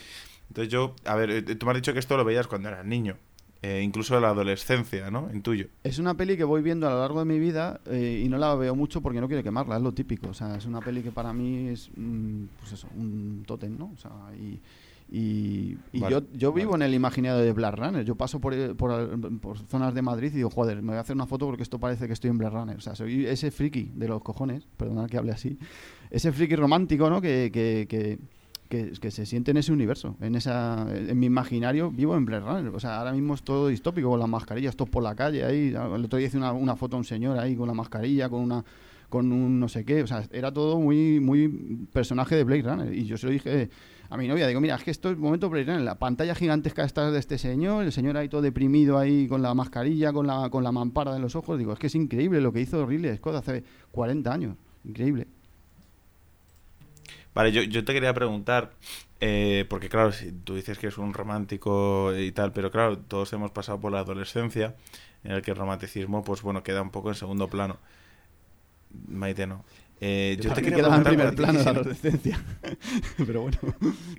Entonces 0.54 0.72
yo, 0.72 0.94
a 1.06 1.16
ver, 1.16 1.32
eh, 1.32 1.42
tú 1.42 1.66
me 1.66 1.72
has 1.72 1.78
dicho 1.78 1.94
que 1.94 2.00
esto 2.00 2.16
lo 2.16 2.24
veías 2.24 2.46
cuando 2.46 2.70
eras 2.70 2.86
niño. 2.86 3.18
Eh, 3.64 3.82
incluso 3.82 4.16
en 4.16 4.22
la 4.22 4.30
adolescencia, 4.30 5.10
¿no? 5.10 5.32
En 5.32 5.42
tuyo. 5.42 5.68
Es 5.84 5.98
una 5.98 6.14
peli 6.14 6.38
que 6.38 6.44
voy 6.44 6.62
viendo 6.62 6.86
a 6.88 6.92
lo 6.92 7.00
largo 7.00 7.20
de 7.20 7.26
mi 7.26 7.40
vida 7.40 7.82
eh, 7.88 8.22
y 8.24 8.30
no 8.30 8.38
la 8.38 8.54
veo 8.54 8.76
mucho 8.76 9.02
porque 9.02 9.20
no 9.20 9.28
quiero 9.28 9.42
quemarla, 9.42 9.78
es 9.78 9.82
lo 9.82 9.94
típico. 9.94 10.28
O 10.28 10.34
sea, 10.36 10.56
es 10.56 10.68
una 10.68 10.80
peli 10.80 11.02
que 11.02 11.12
para 11.12 11.34
mí 11.34 11.70
es, 11.70 11.90
pues 12.60 12.74
eso, 12.74 12.88
un 12.96 13.44
tótem, 13.48 13.76
¿no? 13.76 13.92
O 13.96 13.98
sea, 13.98 14.12
y, 14.38 14.60
y, 15.12 15.76
yo, 16.08 16.22
yo 16.34 16.54
vivo 16.54 16.76
en 16.76 16.84
el 16.84 16.94
imaginario 16.94 17.40
de 17.40 17.52
Black 17.52 17.76
Runner. 17.76 18.06
Yo 18.06 18.14
paso 18.14 18.40
por, 18.40 18.76
por, 18.76 19.58
zonas 19.70 19.96
de 19.96 20.02
Madrid 20.04 20.32
y 20.34 20.38
digo, 20.38 20.52
joder, 20.52 20.84
me 20.84 20.90
voy 20.90 20.98
a 20.98 21.00
hacer 21.00 21.16
una 21.16 21.26
foto 21.26 21.48
porque 21.48 21.64
esto 21.64 21.80
parece 21.80 22.06
que 22.06 22.14
estoy 22.14 22.30
en 22.30 22.38
Black 22.38 22.54
Runner. 22.54 22.78
O 22.78 22.82
sea, 22.82 22.94
soy 22.94 23.26
ese 23.26 23.50
friki 23.50 23.92
de 23.96 24.08
los 24.08 24.22
cojones, 24.22 24.68
perdonad 24.78 25.10
que 25.10 25.18
hable 25.18 25.32
así, 25.32 25.58
ese 26.12 26.32
friki 26.32 26.56
romántico, 26.56 27.10
¿no? 27.10 27.22
que, 27.22 27.50
que 27.52 27.88
que, 27.90 28.20
se 29.12 29.26
siente 29.26 29.52
en 29.52 29.58
ese 29.58 29.72
universo, 29.72 30.16
en 30.22 30.36
esa 30.36 30.88
en 30.92 31.20
mi 31.20 31.28
imaginario 31.28 31.92
vivo 31.92 32.16
en 32.16 32.26
Blade 32.26 32.46
Runner. 32.46 32.76
O 32.76 32.80
sea, 32.80 32.98
ahora 32.98 33.12
mismo 33.12 33.34
es 33.34 33.44
todo 33.44 33.68
distópico 33.68 34.10
con 34.10 34.20
las 34.20 34.30
mascarillas, 34.30 34.76
todos 34.76 34.90
por 34.90 35.04
la 35.04 35.16
calle 35.16 35.44
ahí. 35.44 35.70
El 35.70 36.06
otro 36.06 36.18
día 36.18 36.28
hice 36.28 36.38
una, 36.38 36.52
una 36.54 36.76
foto 36.76 36.96
a 36.96 37.00
un 37.00 37.06
señor 37.06 37.38
ahí 37.38 37.56
con 37.56 37.68
la 37.68 37.74
mascarilla, 37.74 38.30
con 38.30 38.42
una 38.42 38.64
con 39.10 39.32
un 39.32 39.60
no 39.60 39.70
sé 39.70 39.86
qué, 39.86 40.02
o 40.02 40.08
sea, 40.08 40.24
era 40.32 40.52
todo 40.52 40.80
muy 40.80 41.20
muy 41.20 41.48
personaje 41.94 42.36
de 42.36 42.44
Blade 42.44 42.64
Runner 42.64 42.94
y 42.94 43.06
yo 43.06 43.16
se 43.16 43.28
lo 43.28 43.32
dije 43.32 43.70
a 44.10 44.18
mi 44.18 44.28
novia, 44.28 44.48
digo, 44.48 44.60
mira, 44.60 44.76
es 44.76 44.84
que 44.84 44.92
esto 44.92 45.12
es 45.12 45.18
momento 45.18 45.56
en 45.56 45.86
la 45.86 46.00
pantalla 46.00 46.34
gigantesca 46.36 46.84
esta 46.84 47.12
de 47.12 47.20
este 47.20 47.38
señor, 47.38 47.84
el 47.84 47.92
señor 47.92 48.18
ahí 48.18 48.28
todo 48.28 48.42
deprimido 48.42 48.98
ahí 48.98 49.28
con 49.28 49.42
la 49.42 49.54
mascarilla, 49.54 50.14
con 50.14 50.28
la, 50.28 50.50
con 50.50 50.64
la 50.64 50.72
mampara 50.72 51.16
en 51.16 51.22
los 51.22 51.36
ojos, 51.36 51.58
digo, 51.60 51.74
es 51.74 51.80
que 51.80 51.88
es 51.88 51.96
increíble 51.96 52.42
lo 52.42 52.52
que 52.52 52.62
hizo 52.62 52.86
Ridley 52.86 53.16
Scott 53.18 53.36
hace 53.36 53.64
40 53.92 54.34
años, 54.34 54.56
increíble. 54.84 55.28
Vale, 57.34 57.52
yo, 57.52 57.64
yo 57.64 57.84
te 57.84 57.94
quería 57.94 58.14
preguntar, 58.14 58.74
eh, 59.20 59.66
porque 59.70 59.90
claro, 59.90 60.12
si 60.12 60.32
tú 60.32 60.56
dices 60.56 60.78
que 60.78 60.88
es 60.88 60.98
un 60.98 61.14
romántico 61.14 62.16
y 62.16 62.32
tal, 62.32 62.54
pero 62.54 62.72
claro, 62.72 62.98
todos 62.98 63.34
hemos 63.34 63.52
pasado 63.52 63.80
por 63.80 63.92
la 63.92 64.00
adolescencia 64.00 64.76
en 65.24 65.32
el 65.32 65.42
que 65.42 65.52
el 65.52 65.58
romanticismo, 65.58 66.24
pues 66.24 66.42
bueno, 66.42 66.64
queda 66.64 66.82
un 66.82 66.92
poco 66.92 67.10
en 67.10 67.16
segundo 67.16 67.50
plano. 67.50 67.80
Maite 69.08 69.48
no. 69.48 69.66
Eh, 70.00 70.38
yo, 70.42 70.54
te 70.54 70.62
quería 70.62 70.80
preguntar 70.80 71.14
en 71.14 71.18
primer 71.18 71.36
plano 71.36 71.64
la 71.64 71.72
adolescencia. 71.72 72.44
Pero 73.18 73.42
bueno, 73.42 73.58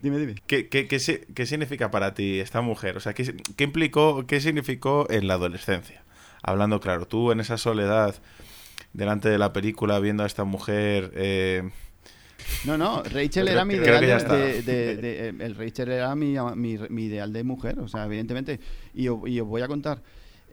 dime, 0.00 0.18
dime. 0.18 0.35
¿Qué, 0.46 0.68
qué, 0.68 0.88
qué, 0.88 1.46
significa 1.46 1.90
para 1.90 2.14
ti 2.14 2.40
esta 2.40 2.62
mujer? 2.62 2.96
O 2.96 3.00
sea, 3.00 3.12
¿qué, 3.12 3.37
¿qué, 3.57 3.64
implicó, 3.64 4.27
qué 4.27 4.40
significó 4.40 5.07
en 5.11 5.29
la 5.29 5.35
adolescencia? 5.35 6.03
Hablando 6.42 6.81
claro, 6.81 7.07
tú 7.07 7.33
en 7.33 7.40
esa 7.40 7.59
soledad, 7.59 8.14
delante 8.94 9.29
de 9.29 9.38
la 9.38 9.53
película, 9.53 10.00
viendo 10.00 10.24
a 10.24 10.27
esta 10.27 10.44
mujer... 10.44 11.12
Eh, 11.14 11.70
no, 12.66 12.79
no, 12.79 13.03
Rachel 13.03 13.48
era 13.48 13.64
mi 13.64 13.74
ideal 13.74 14.00
de, 14.64 15.35
el 15.38 15.55
Rachel 15.55 15.90
era 15.90 16.14
mi, 16.14 16.37
mi, 16.59 17.05
ideal 17.05 17.33
de 17.33 17.44
mujer, 17.44 17.79
o 17.79 17.88
sea, 17.88 18.05
evidentemente. 18.07 18.61
Y, 18.94 19.05
y 19.05 19.40
os 19.40 19.48
voy 19.48 19.62
a 19.62 19.68
contar 19.68 20.03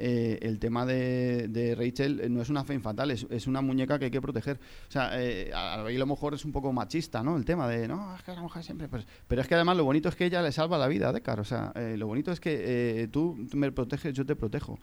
eh, 0.04 0.40
el 0.42 0.58
tema 0.58 0.84
de, 0.84 1.76
Rachel 1.78 2.22
eh, 2.22 2.30
no 2.30 2.42
es 2.42 2.50
una 2.50 2.64
fe 2.64 2.80
fatal, 2.80 3.12
es, 3.12 3.46
una 3.46 3.62
muñeca 3.62 4.00
que 4.00 4.06
hay 4.06 4.12
que 4.12 4.20
proteger. 4.20 4.60
O 4.90 4.92
sea, 4.92 5.12
eh, 5.22 5.52
a, 5.54 5.78
lo 5.78 6.08
mejor 6.08 6.34
es 6.34 6.44
un 6.44 6.52
poco 6.52 6.74
machista, 6.74 7.22
¿no? 7.22 7.38
El 7.38 7.46
tema 7.46 7.68
de, 7.68 7.88
no, 7.88 8.16
es 8.16 8.24
que 8.24 8.32
la 8.32 8.42
mujer 8.42 8.64
siempre... 8.64 8.88
Pues, 8.88 9.06
pero 9.28 9.42
es 9.42 9.48
que 9.48 9.54
además 9.54 9.78
lo 9.78 9.84
bonito 9.84 10.10
es 10.10 10.16
que 10.16 10.26
ella 10.26 10.42
le 10.42 10.52
salva 10.52 10.80
la 10.80 10.88
vida 10.88 11.10
a 11.10 11.14
Decar. 11.14 11.40
O 11.40 11.44
sea, 11.44 11.72
lo 11.76 12.08
bonito 12.08 12.32
es 12.32 12.40
que 12.40 13.08
tú, 13.12 13.48
me 13.54 13.72
proteges, 13.72 14.14
yo 14.14 14.26
te 14.26 14.36
protejo. 14.36 14.80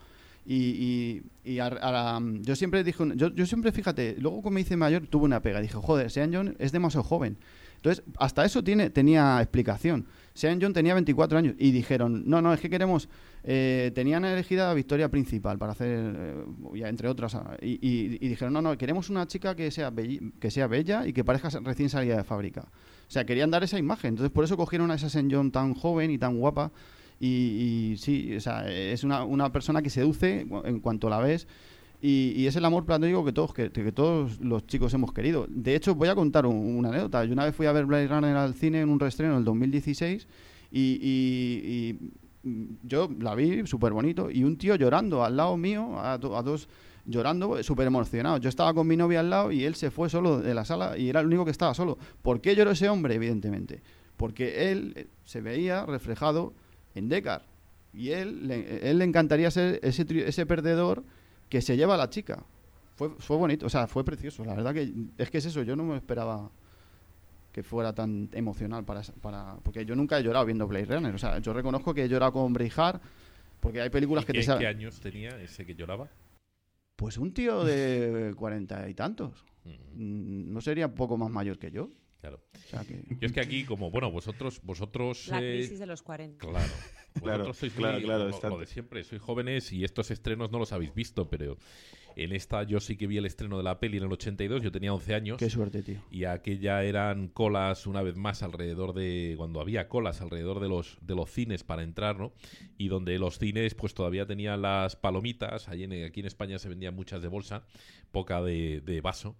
Y, 0.51 1.21
yo 1.45 2.55
siempre 2.55 2.83
dije, 2.83 3.03
yo, 3.15 3.45
siempre, 3.45 3.71
fíjate, 3.71 4.15
luego 4.17 4.41
como 4.41 4.55
me 4.55 4.61
hice 4.61 4.75
mayor, 4.75 5.05
tuve 5.05 5.25
una 5.25 5.43
pega. 5.43 5.61
Dije, 5.61 5.75
joder, 5.75 6.09
Sean 6.09 6.33
John 6.33 6.55
es 6.57 6.71
demasiado 6.71 7.03
joven. 7.03 7.37
Entonces, 7.75 8.03
hasta 8.17 8.43
eso 8.45 8.63
tiene, 8.63 8.89
tenía 8.89 9.39
explicación. 9.41 10.07
Sean 10.33 10.59
John 10.59 10.73
tenía 10.73 10.95
24 10.95 11.37
años 11.37 11.55
y 11.59 11.71
dijeron, 11.71 12.23
no, 12.25 12.41
no, 12.41 12.51
es 12.51 12.59
que 12.59 12.69
queremos 12.69 13.09
eh, 13.43 13.91
tenían 13.93 14.25
elegida 14.25 14.73
Victoria 14.73 15.09
Principal 15.09 15.59
para 15.59 15.73
hacer, 15.73 16.15
eh, 16.17 16.83
entre 16.85 17.07
otras, 17.09 17.37
y, 17.61 18.17
dijeron, 18.17 18.51
no, 18.51 18.61
no, 18.63 18.75
queremos 18.75 19.11
una 19.11 19.27
chica 19.27 19.55
que 19.55 19.69
sea, 19.69 19.93
que 20.39 20.49
sea 20.49 20.65
bella 20.65 21.05
y 21.05 21.13
que 21.13 21.23
parezca 21.23 21.49
recién 21.59 21.89
salida 21.89 22.17
de 22.17 22.23
fábrica. 22.23 22.61
O 22.61 23.11
sea, 23.11 23.23
querían 23.23 23.51
dar 23.51 23.63
esa 23.63 23.77
imagen. 23.77 24.09
Entonces, 24.09 24.31
por 24.31 24.43
eso 24.43 24.57
cogieron 24.57 24.89
a 24.89 24.95
esa 24.95 25.07
St. 25.07 25.27
John 25.31 25.51
tan 25.51 25.75
joven 25.75 26.09
y 26.09 26.17
tan 26.17 26.39
guapa. 26.39 26.71
Y, 27.19 27.95
sí, 27.97 28.35
o 28.35 28.39
sea, 28.39 28.69
es 28.71 29.03
una, 29.03 29.51
persona 29.51 29.81
que 29.81 29.89
seduce 29.89 30.47
en 30.63 30.79
cuanto 30.79 31.09
la 31.09 31.19
ves. 31.19 31.47
Y, 32.01 32.45
es 32.45 32.55
el 32.55 32.63
amor 32.63 32.85
platónico 32.85 33.25
que 33.25 33.33
todos, 33.33 33.53
que, 33.53 33.69
todos 33.91 34.39
los 34.39 34.65
chicos 34.67 34.93
hemos 34.93 35.11
querido. 35.11 35.47
De 35.49 35.75
hecho, 35.75 35.95
voy 35.95 36.07
a 36.07 36.15
contar 36.15 36.45
una 36.45 36.89
anécdota. 36.89 37.25
Yo 37.25 37.33
una 37.33 37.45
vez 37.45 37.55
fui 37.55 37.65
a 37.65 37.73
ver 37.73 37.85
Blade 37.85 38.07
Runner 38.07 38.35
al 38.35 38.53
cine 38.53 38.81
en 38.81 38.89
un 38.89 38.99
reestreno 38.99 39.33
en 39.33 39.39
el 39.39 39.45
2016 39.45 40.27
y, 40.71 41.97
yo 42.83 43.09
la 43.19 43.35
vi 43.35 43.67
súper 43.67 43.91
bonito 43.91 44.31
y 44.31 44.45
un 44.45 44.57
tío 44.57 44.75
llorando 44.75 45.25
al 45.25 45.35
lado 45.35 45.57
mío, 45.57 45.99
a, 45.99 46.17
dos 46.17 46.69
llorando, 47.05 47.61
súper 47.63 47.87
emocionado. 47.87 48.37
Yo 48.37 48.47
estaba 48.47 48.73
con 48.73 48.87
mi 48.87 48.95
novia 48.95 49.19
al 49.19 49.29
lado 49.29 49.51
y 49.51 49.65
él 49.65 49.75
se 49.75 49.91
fue 49.91 50.09
solo 50.09 50.39
de 50.39 50.53
la 50.53 50.63
sala 50.63 50.97
y 50.97 51.09
era 51.09 51.19
el 51.19 51.27
único 51.27 51.43
que 51.43 51.51
estaba 51.51 51.73
solo. 51.73 51.97
¿Por 52.21 52.39
qué 52.39 52.55
lloró 52.55 52.71
ese 52.71 52.87
hombre? 52.87 53.15
Evidentemente. 53.15 53.81
Porque 54.15 54.71
él 54.71 54.93
eh, 54.95 55.07
se 55.25 55.41
veía 55.41 55.85
reflejado 55.85 56.53
en 56.95 57.09
Deckard. 57.09 57.43
Y 57.93 58.09
él, 58.11 58.47
le, 58.47 58.89
él 58.89 58.99
le 58.99 59.05
encantaría 59.05 59.49
ser 59.49 59.79
ese, 59.83 60.05
ese 60.27 60.45
perdedor 60.45 61.03
que 61.49 61.61
se 61.61 61.75
lleva 61.75 61.95
a 61.95 61.97
la 61.97 62.09
chica. 62.09 62.43
Fue, 62.95 63.09
fue 63.17 63.37
bonito, 63.37 63.65
o 63.65 63.69
sea, 63.69 63.87
fue 63.87 64.03
precioso. 64.03 64.45
La 64.45 64.53
verdad 64.53 64.73
que 64.73 64.93
es 65.17 65.29
que 65.31 65.39
es 65.39 65.45
eso, 65.45 65.63
yo 65.63 65.75
no 65.75 65.83
me 65.83 65.95
esperaba 65.95 66.51
que 67.51 67.63
fuera 67.63 67.93
tan 67.93 68.29
emocional 68.33 68.85
para, 68.85 69.01
para 69.21 69.55
porque 69.63 69.85
yo 69.85 69.95
nunca 69.95 70.19
he 70.19 70.23
llorado 70.23 70.45
viendo 70.45 70.67
Blade 70.67 70.85
Runner 70.85 71.15
o 71.15 71.17
sea 71.17 71.39
yo 71.39 71.51
reconozco 71.51 71.95
que 71.95 72.03
he 72.03 72.07
llorado 72.07 72.33
con 72.33 72.53
Braveheart 72.53 73.01
porque 73.59 73.81
hay 73.81 73.89
películas 73.89 74.25
que 74.25 74.33
te 74.33 74.41
te 74.41 74.57
¿Qué 74.57 74.67
años 74.67 74.99
tenía 74.99 75.29
ese 75.41 75.65
que 75.65 75.75
lloraba? 75.75 76.07
Pues 76.95 77.17
un 77.17 77.33
tío 77.33 77.63
de 77.63 78.33
cuarenta 78.35 78.89
y 78.89 78.93
tantos. 78.93 79.45
Mm, 79.91 80.53
no 80.53 80.61
sería 80.61 80.87
poco 80.95 81.17
más 81.17 81.29
mayor 81.29 81.59
que 81.59 81.69
yo. 81.69 81.89
Claro. 82.19 82.41
Yo 83.19 83.27
es 83.27 83.31
que 83.31 83.39
aquí, 83.39 83.63
como, 83.63 83.91
bueno, 83.91 84.11
vosotros... 84.11 84.61
vosotros 84.63 85.27
La 85.29 85.41
eh, 85.41 85.57
crisis 85.57 85.79
de 85.79 85.85
los 85.85 86.01
40. 86.01 86.45
Claro. 87.19 87.43
Vosotros 87.43 87.57
sois 87.57 87.73
claro, 87.73 87.99
claro, 88.01 88.29
lo, 88.29 88.57
de 88.59 88.65
siempre, 88.67 89.03
sois 89.03 89.19
jóvenes 89.19 89.73
y 89.73 89.83
estos 89.83 90.11
estrenos 90.11 90.51
no 90.51 90.59
los 90.59 90.71
habéis 90.71 90.93
visto, 90.93 91.27
pero 91.27 91.57
en 92.15 92.33
esta 92.33 92.63
yo 92.63 92.79
sí 92.79 92.97
que 92.97 93.07
vi 93.07 93.17
el 93.17 93.25
estreno 93.25 93.57
de 93.57 93.63
la 93.63 93.79
peli 93.79 93.97
en 93.97 94.03
el 94.03 94.11
82, 94.11 94.61
yo 94.61 94.71
tenía 94.71 94.93
11 94.93 95.15
años. 95.15 95.37
Qué 95.37 95.49
suerte, 95.49 95.81
tío. 95.81 96.01
Y 96.11 96.25
aquella 96.25 96.83
eran 96.83 97.27
colas 97.27 97.87
una 97.87 98.03
vez 98.03 98.15
más 98.15 98.43
alrededor 98.43 98.93
de 98.93 99.33
cuando 99.37 99.59
había 99.59 99.89
colas 99.89 100.21
alrededor 100.21 100.59
de 100.59 100.69
los 100.69 100.97
de 101.01 101.15
los 101.15 101.31
cines 101.31 101.63
para 101.63 101.81
entrar, 101.81 102.19
¿no? 102.19 102.31
Y 102.77 102.89
donde 102.89 103.17
los 103.17 103.39
cines 103.39 103.73
pues 103.73 103.95
todavía 103.95 104.27
tenían 104.27 104.61
las 104.61 104.95
palomitas, 104.95 105.67
allí 105.67 105.85
en, 105.85 106.05
aquí 106.05 106.19
en 106.19 106.27
España 106.27 106.59
se 106.59 106.69
vendían 106.69 106.95
muchas 106.95 107.21
de 107.23 107.27
bolsa, 107.27 107.65
poca 108.11 108.41
de, 108.41 108.81
de 108.81 109.01
vaso 109.01 109.35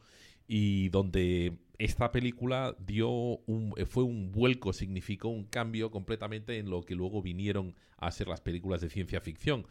y 0.49 0.89
donde 0.89 1.59
esta 1.77 2.11
película 2.11 2.75
dio 2.79 3.09
un, 3.09 3.75
fue 3.85 4.03
un 4.03 4.31
vuelco, 4.31 4.73
significó 4.73 5.29
un 5.29 5.45
cambio 5.45 5.91
completamente 5.91 6.57
en 6.57 6.69
lo 6.69 6.81
que 6.81 6.95
luego 6.95 7.21
vinieron 7.21 7.75
a 7.97 8.11
ser 8.11 8.27
las 8.27 8.41
películas 8.41 8.81
de 8.81 8.89
ciencia 8.89 9.21
ficción 9.21 9.67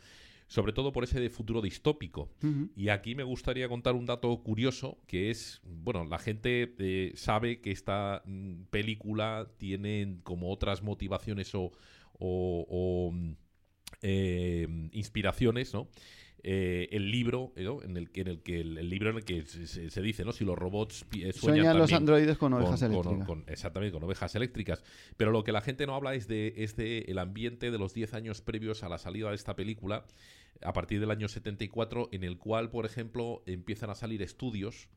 sobre 0.46 0.72
todo 0.72 0.92
por 0.92 1.04
ese 1.04 1.20
de 1.20 1.28
futuro 1.28 1.60
distópico. 1.60 2.30
Y 2.74 2.88
aquí 2.88 3.14
me 3.14 3.22
gustaría 3.22 3.68
contar 3.68 3.94
un 3.94 4.06
dato 4.06 4.34
curioso, 4.42 4.96
que 5.06 5.30
es, 5.30 5.60
bueno, 5.62 6.04
la 6.06 6.18
gente 6.18 6.74
eh, 6.78 7.12
sabe 7.16 7.60
que 7.60 7.70
esta 7.70 8.22
mm, 8.24 8.62
película 8.70 9.46
tiene 9.58 10.20
como 10.22 10.50
otras 10.50 10.82
motivaciones 10.82 11.52
o, 11.54 13.10
mm, 13.12 13.32
eh, 14.02 14.66
inspiraciones, 14.92 15.74
¿no? 15.74 15.88
Eh, 16.44 16.88
el 16.92 17.10
libro 17.10 17.52
en 17.56 17.96
el 17.96 18.10
que 18.10 18.20
en 18.20 18.28
el 18.28 18.42
que 18.42 18.60
el, 18.60 18.88
libro 18.88 19.10
en 19.10 19.16
el 19.16 19.24
que 19.24 19.44
se, 19.44 20.02
dice 20.02 20.24
no 20.24 20.30
si 20.30 20.44
los 20.44 20.56
robots 20.56 21.04
sueñan, 21.10 21.32
sueñan 21.32 21.78
los 21.78 21.92
androides 21.92 22.38
con 22.38 22.54
ovejas 22.54 22.80
eléctricas. 22.82 23.42
exactamente 23.48 23.92
con 23.92 24.04
ovejas 24.04 24.34
eléctricas. 24.36 24.84
Pero 25.16 25.32
lo 25.32 25.42
que 25.42 25.50
la 25.50 25.62
gente 25.62 25.84
no 25.86 25.96
habla 25.96 26.14
es 26.14 26.28
de, 26.28 26.54
es 26.58 26.76
de 26.76 27.00
el 27.08 27.18
ambiente 27.18 27.72
de 27.72 27.78
los 27.78 27.92
10 27.92 28.14
años 28.14 28.40
previos 28.40 28.84
a 28.84 28.88
la 28.88 28.98
salida 28.98 29.30
de 29.30 29.34
esta 29.34 29.56
película 29.56 30.04
a 30.62 30.72
partir 30.72 31.00
del 31.00 31.10
año 31.10 31.28
74, 31.28 32.08
en 32.12 32.24
el 32.24 32.38
cual, 32.38 32.70
por 32.70 32.86
ejemplo, 32.86 33.42
empiezan 33.46 33.90
a 33.90 33.94
salir 33.94 34.22
estudios 34.22 34.88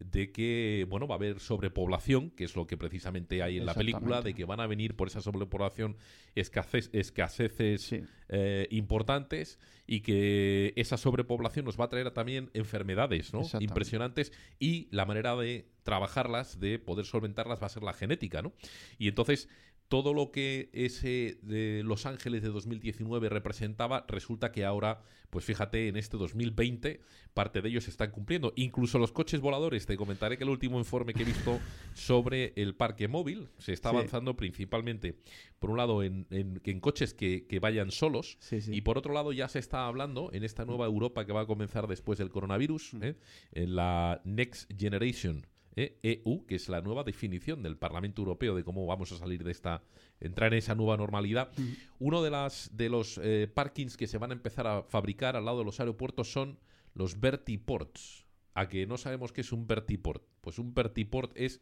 de 0.00 0.30
que 0.30 0.86
bueno 0.88 1.06
va 1.06 1.14
a 1.14 1.18
haber 1.18 1.40
sobrepoblación, 1.40 2.30
que 2.30 2.44
es 2.44 2.54
lo 2.54 2.66
que 2.66 2.76
precisamente 2.76 3.42
hay 3.42 3.58
en 3.58 3.66
la 3.66 3.74
película, 3.74 4.22
de 4.22 4.34
que 4.34 4.44
van 4.44 4.60
a 4.60 4.66
venir 4.66 4.94
por 4.94 5.08
esa 5.08 5.20
sobrepoblación 5.20 5.96
escasez, 6.34 6.90
escaseces 6.92 7.94
eh, 8.28 8.68
importantes 8.70 9.58
y 9.86 10.00
que 10.00 10.72
esa 10.76 10.96
sobrepoblación 10.96 11.64
nos 11.64 11.80
va 11.80 11.86
a 11.86 11.88
traer 11.88 12.10
también 12.10 12.50
enfermedades 12.52 13.32
¿no? 13.32 13.42
impresionantes 13.60 14.32
y 14.58 14.88
la 14.90 15.06
manera 15.06 15.34
de 15.36 15.68
trabajarlas, 15.82 16.58
de 16.60 16.78
poder 16.78 17.06
solventarlas 17.06 17.62
va 17.62 17.66
a 17.66 17.70
ser 17.70 17.84
la 17.84 17.92
genética, 17.92 18.42
¿no? 18.42 18.52
Y 18.98 19.06
entonces 19.06 19.48
todo 19.88 20.14
lo 20.14 20.32
que 20.32 20.70
ese 20.72 21.38
de 21.42 21.82
Los 21.84 22.06
Ángeles 22.06 22.42
de 22.42 22.48
2019 22.48 23.28
representaba, 23.28 24.04
resulta 24.08 24.50
que 24.50 24.64
ahora, 24.64 25.02
pues 25.30 25.44
fíjate, 25.44 25.88
en 25.88 25.96
este 25.96 26.16
2020, 26.16 27.00
parte 27.34 27.62
de 27.62 27.68
ellos 27.68 27.84
se 27.84 27.90
están 27.90 28.10
cumpliendo. 28.10 28.52
Incluso 28.56 28.98
los 28.98 29.12
coches 29.12 29.40
voladores, 29.40 29.86
te 29.86 29.96
comentaré 29.96 30.36
que 30.36 30.44
el 30.44 30.50
último 30.50 30.78
informe 30.78 31.14
que 31.14 31.22
he 31.22 31.26
visto 31.26 31.60
sobre 31.94 32.52
el 32.56 32.74
parque 32.74 33.08
móvil 33.08 33.48
se 33.58 33.72
está 33.72 33.90
avanzando 33.90 34.36
principalmente, 34.36 35.18
por 35.58 35.70
un 35.70 35.76
lado, 35.76 36.02
en, 36.02 36.26
en, 36.30 36.80
coches 36.80 37.14
que, 37.14 37.58
vayan 37.60 37.90
solos, 37.90 38.38
y 38.50 38.80
por 38.80 38.98
otro 38.98 39.14
lado 39.14 39.32
ya 39.32 39.48
se 39.48 39.58
está 39.58 39.86
hablando 39.86 40.30
en 40.32 40.44
esta 40.44 40.64
nueva 40.64 40.86
Europa 40.86 41.24
que 41.24 41.32
va 41.32 41.42
a 41.42 41.46
comenzar 41.46 41.86
después 41.86 42.18
del 42.18 42.30
coronavirus, 42.30 42.94
mm. 42.94 43.02
¿eh? 43.02 43.16
en 43.52 43.76
la 43.76 44.20
Next 44.24 44.70
Generation 44.76 45.46
EU, 45.76 46.46
que 46.46 46.54
es 46.54 46.68
la 46.68 46.80
nueva 46.80 47.04
definición 47.04 47.62
del 47.62 47.76
Parlamento 47.76 48.22
Europeo 48.22 48.54
de 48.54 48.64
cómo 48.64 48.86
vamos 48.86 49.12
a 49.12 49.18
salir 49.18 49.44
de 49.44 49.52
esta, 49.52 49.82
entrar 50.20 50.52
en 50.52 50.58
esa 50.58 50.74
nueva 50.74 50.96
normalidad. 50.96 51.50
Uno 51.98 52.22
de, 52.22 52.30
las, 52.30 52.70
de 52.74 52.88
los 52.88 53.18
eh, 53.22 53.50
parkings 53.52 53.96
que 53.96 54.06
se 54.06 54.18
van 54.18 54.30
a 54.30 54.34
empezar 54.34 54.66
a 54.66 54.82
fabricar 54.82 55.36
al 55.36 55.44
lado 55.44 55.58
de 55.58 55.64
los 55.64 55.78
aeropuertos 55.78 56.32
son 56.32 56.58
los 56.94 57.20
vertiports. 57.20 58.24
¿A 58.54 58.70
que 58.70 58.86
no 58.86 58.96
sabemos 58.96 59.32
qué 59.32 59.42
es 59.42 59.52
un 59.52 59.66
vertiport? 59.66 60.24
Pues 60.40 60.58
un 60.58 60.72
vertiport 60.72 61.30
es 61.34 61.60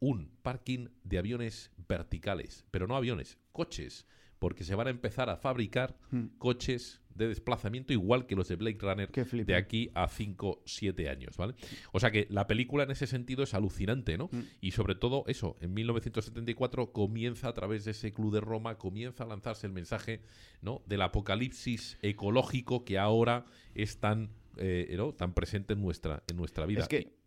un 0.00 0.32
parking 0.42 0.88
de 1.04 1.18
aviones 1.18 1.70
verticales, 1.86 2.64
pero 2.72 2.88
no 2.88 2.96
aviones, 2.96 3.38
coches, 3.52 4.04
porque 4.40 4.64
se 4.64 4.74
van 4.74 4.88
a 4.88 4.90
empezar 4.90 5.30
a 5.30 5.36
fabricar 5.36 5.96
coches 6.38 7.00
de 7.18 7.28
desplazamiento 7.28 7.92
igual 7.92 8.26
que 8.26 8.36
los 8.36 8.48
de 8.48 8.56
Blade 8.56 8.78
Runner 8.80 9.10
de 9.10 9.54
aquí 9.54 9.90
a 9.94 10.08
5, 10.08 10.62
7 10.64 11.08
años, 11.08 11.36
¿vale? 11.36 11.54
O 11.92 12.00
sea 12.00 12.10
que 12.10 12.26
la 12.30 12.46
película 12.46 12.84
en 12.84 12.90
ese 12.90 13.06
sentido 13.06 13.42
es 13.42 13.54
alucinante, 13.54 14.16
¿no? 14.16 14.30
Mm. 14.32 14.42
Y 14.60 14.70
sobre 14.70 14.94
todo 14.94 15.24
eso, 15.26 15.56
en 15.60 15.74
1974 15.74 16.92
comienza 16.92 17.48
a 17.48 17.54
través 17.54 17.84
de 17.84 17.90
ese 17.90 18.12
club 18.12 18.32
de 18.32 18.40
Roma, 18.40 18.78
comienza 18.78 19.24
a 19.24 19.26
lanzarse 19.26 19.66
el 19.66 19.72
mensaje, 19.72 20.22
¿no? 20.62 20.82
Del 20.86 21.02
apocalipsis 21.02 21.98
ecológico 22.02 22.84
que 22.84 22.98
ahora 22.98 23.44
es 23.74 23.98
tan 23.98 24.30
eh, 24.56 24.98
tan 25.16 25.34
presente 25.34 25.74
en 25.74 25.82
nuestra, 25.82 26.22
en 26.28 26.36
nuestra 26.36 26.66
vida. 26.66 26.80
Es 26.80 26.88
que 26.88 27.17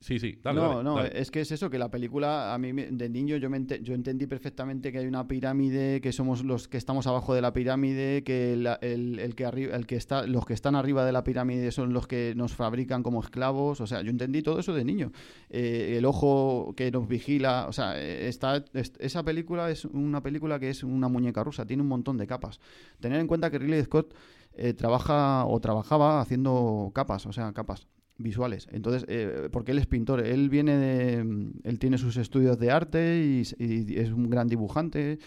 sí, 0.00 0.18
sí, 0.18 0.38
No, 0.44 0.82
no, 0.82 1.02
es 1.04 1.30
que 1.30 1.40
es 1.40 1.52
eso, 1.52 1.68
que 1.68 1.78
la 1.78 1.90
película, 1.90 2.54
a 2.54 2.58
mí 2.58 2.72
de 2.72 3.08
niño 3.08 3.36
yo, 3.36 3.50
me 3.50 3.64
yo 3.82 3.94
entendí 3.94 4.26
perfectamente 4.26 4.90
que 4.92 4.98
hay 4.98 5.06
una 5.06 5.28
pirámide, 5.28 6.00
que 6.00 6.12
somos 6.12 6.44
los 6.44 6.68
que 6.68 6.78
estamos 6.78 7.06
abajo 7.06 7.34
de 7.34 7.42
la 7.42 7.52
pirámide, 7.52 8.24
que 8.24 8.52
el, 8.52 9.34
que 9.34 9.44
arriba, 9.44 9.76
el 9.76 9.86
que 9.86 9.96
está, 9.96 10.26
los 10.26 10.46
que 10.46 10.54
están 10.54 10.74
arriba 10.74 11.04
de 11.04 11.12
la 11.12 11.24
pirámide 11.24 11.70
son 11.70 11.92
los 11.92 12.06
que 12.06 12.32
nos 12.36 12.54
fabrican 12.54 13.02
como 13.02 13.20
esclavos, 13.20 13.80
o 13.80 13.86
sea, 13.86 14.02
yo 14.02 14.10
entendí 14.10 14.42
todo 14.42 14.58
eso 14.58 14.72
de 14.74 14.84
niño. 14.84 15.12
Eh, 15.50 15.96
el 15.98 16.04
ojo 16.04 16.72
que 16.76 16.90
nos 16.90 17.06
vigila, 17.06 17.66
o 17.68 17.72
sea, 17.72 18.00
está, 18.00 18.64
esa 18.72 19.22
película 19.22 19.70
es 19.70 19.84
una 19.84 20.22
película 20.22 20.58
que 20.58 20.70
es 20.70 20.82
una 20.82 21.08
muñeca 21.08 21.44
rusa, 21.44 21.66
tiene 21.66 21.82
un 21.82 21.88
montón 21.88 22.16
de 22.16 22.26
capas. 22.26 22.60
Tener 23.00 23.20
en 23.20 23.26
cuenta 23.26 23.50
que 23.50 23.58
Ridley 23.58 23.84
Scott 23.84 24.14
eh, 24.54 24.72
trabaja 24.72 25.44
o 25.44 25.60
trabajaba 25.60 26.20
haciendo 26.20 26.90
capas, 26.94 27.26
o 27.26 27.32
sea, 27.32 27.52
capas 27.52 27.86
visuales. 28.18 28.68
Entonces, 28.70 29.04
eh, 29.08 29.48
porque 29.50 29.72
él 29.72 29.78
es 29.78 29.86
pintor, 29.86 30.20
él 30.20 30.50
viene 30.50 30.76
de, 30.76 31.52
él 31.64 31.78
tiene 31.78 31.96
sus 31.98 32.16
estudios 32.16 32.58
de 32.58 32.70
arte 32.70 33.18
y, 33.24 33.96
es 33.96 34.10
un 34.10 34.28
gran 34.28 34.48
dibujante 34.48 35.18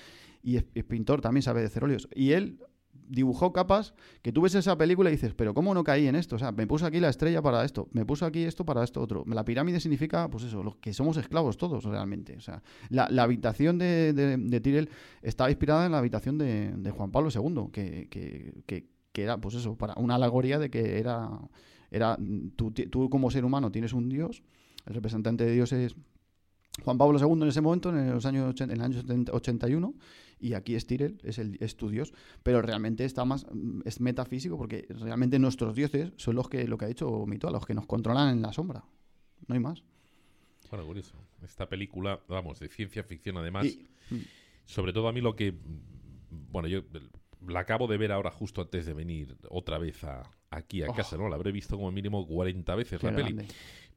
y 0.44 0.58
es, 0.58 0.66
pintor, 0.88 1.22
también 1.22 1.42
sabe 1.42 1.62
de 1.62 1.70
ceróleos. 1.70 2.08
Y 2.14 2.32
él 2.32 2.60
dibujó 3.08 3.52
capas 3.52 3.94
que 4.22 4.32
tú 4.32 4.42
ves 4.42 4.56
esa 4.56 4.78
película 4.78 5.10
y 5.10 5.14
dices, 5.14 5.34
pero 5.34 5.54
¿cómo 5.54 5.74
no 5.74 5.84
caí 5.84 6.08
en 6.08 6.16
esto? 6.16 6.36
O 6.36 6.40
sea, 6.40 6.52
me 6.52 6.68
puso 6.68 6.86
aquí 6.86 7.00
la 7.00 7.10
estrella 7.10 7.42
para 7.42 7.64
esto, 7.66 7.90
me 7.92 8.06
puso 8.06 8.26
aquí 8.26 8.44
esto 8.44 8.66
para 8.66 8.84
esto 8.84 9.02
otro. 9.02 9.24
La 9.28 9.44
pirámide 9.44 9.80
significa, 9.80 10.30
pues 10.30 10.44
eso, 10.44 10.64
los 10.64 10.76
que 10.78 10.94
somos 10.94 11.18
esclavos 11.18 11.58
todos 11.58 11.84
realmente. 11.84 12.36
O 12.38 12.42
sea, 12.42 12.62
la, 12.90 13.06
habitación 13.24 13.78
de, 13.78 14.14
de, 14.14 14.62
Tyrell 14.62 14.90
estaba 15.22 15.50
inspirada 15.50 15.86
en 15.86 15.92
la 15.94 15.98
habitación 15.98 16.38
de, 16.38 16.92
Juan 16.92 17.12
Pablo 17.12 17.30
II, 17.34 17.70
que, 17.72 18.08
que, 18.10 18.86
que 19.12 19.24
era, 19.24 19.38
pues 19.40 19.56
eso, 19.56 19.78
para 19.78 19.94
una 19.96 20.16
alegoría 20.16 20.60
de 20.60 20.70
que 20.70 21.00
era 21.00 21.30
era, 21.92 22.18
tú, 22.56 22.72
tú 22.72 23.10
como 23.10 23.30
ser 23.30 23.46
humano 23.46 23.72
tienes 23.72 23.94
un 23.94 24.10
Dios, 24.10 24.42
el 24.86 24.96
representante 24.96 25.46
de 25.46 25.52
Dios 25.52 25.72
es 25.74 25.96
Juan 26.84 26.98
Pablo 26.98 27.20
II 27.20 27.44
en 27.44 27.50
ese 27.50 27.62
momento, 27.62 27.90
en, 27.90 28.12
los 28.12 28.26
años, 28.26 28.60
en 28.62 28.72
el 28.72 28.82
año 28.82 29.02
81, 29.32 29.94
y 30.40 30.54
aquí 30.54 30.76
es 30.76 30.88
Tyrell, 30.88 31.20
es, 31.24 31.38
el, 31.38 31.58
es 31.60 31.76
tu 31.76 31.90
Dios, 31.90 32.14
pero 32.44 32.62
realmente 32.62 33.04
está 33.04 33.26
más, 33.26 33.46
es 33.84 34.00
metafísico 34.00 34.58
porque 34.58 34.88
realmente 34.90 35.38
nuestros 35.38 35.76
dioses 35.76 36.14
son 36.16 36.36
los 36.36 36.48
que, 36.48 36.68
lo 36.68 36.78
que 36.78 36.86
ha 36.86 36.88
dicho 36.88 37.26
Mito, 37.28 37.50
los 37.52 37.66
que 37.66 37.74
nos 37.74 37.86
controlan 37.86 38.30
en 38.30 38.42
la 38.42 38.54
sombra, 38.54 38.84
no 39.48 39.54
hay 39.54 39.60
más. 39.60 39.84
Bueno, 40.70 40.86
curioso. 40.86 41.16
Esta 41.44 41.68
película, 41.68 42.22
vamos, 42.30 42.60
de 42.60 42.70
ciencia 42.70 43.04
ficción 43.04 43.36
además, 43.38 43.68
mm. 44.10 44.16
sobre 44.66 44.94
todo 44.94 45.10
a 45.10 45.12
mí 45.12 45.20
lo 45.20 45.36
que, 45.36 45.54
bueno, 46.30 46.70
yo 46.70 46.84
la 47.46 47.60
acabo 47.60 47.88
de 47.88 47.98
ver 47.98 48.14
ahora 48.14 48.32
justo 48.32 48.62
antes 48.62 48.86
de 48.86 48.94
venir 48.94 49.36
otra 49.50 49.78
vez 49.78 50.04
a, 50.06 50.24
aquí 50.52 50.84
a 50.84 50.90
oh. 50.90 50.94
casa, 50.94 51.18
¿no? 51.18 51.28
La 51.30 51.36
habré 51.36 51.52
visto 51.52 51.78
como 51.78 51.92
mínimo 51.92 52.28
40 52.28 52.76
veces 52.76 53.02
la 53.02 53.16
peli. 53.16 53.48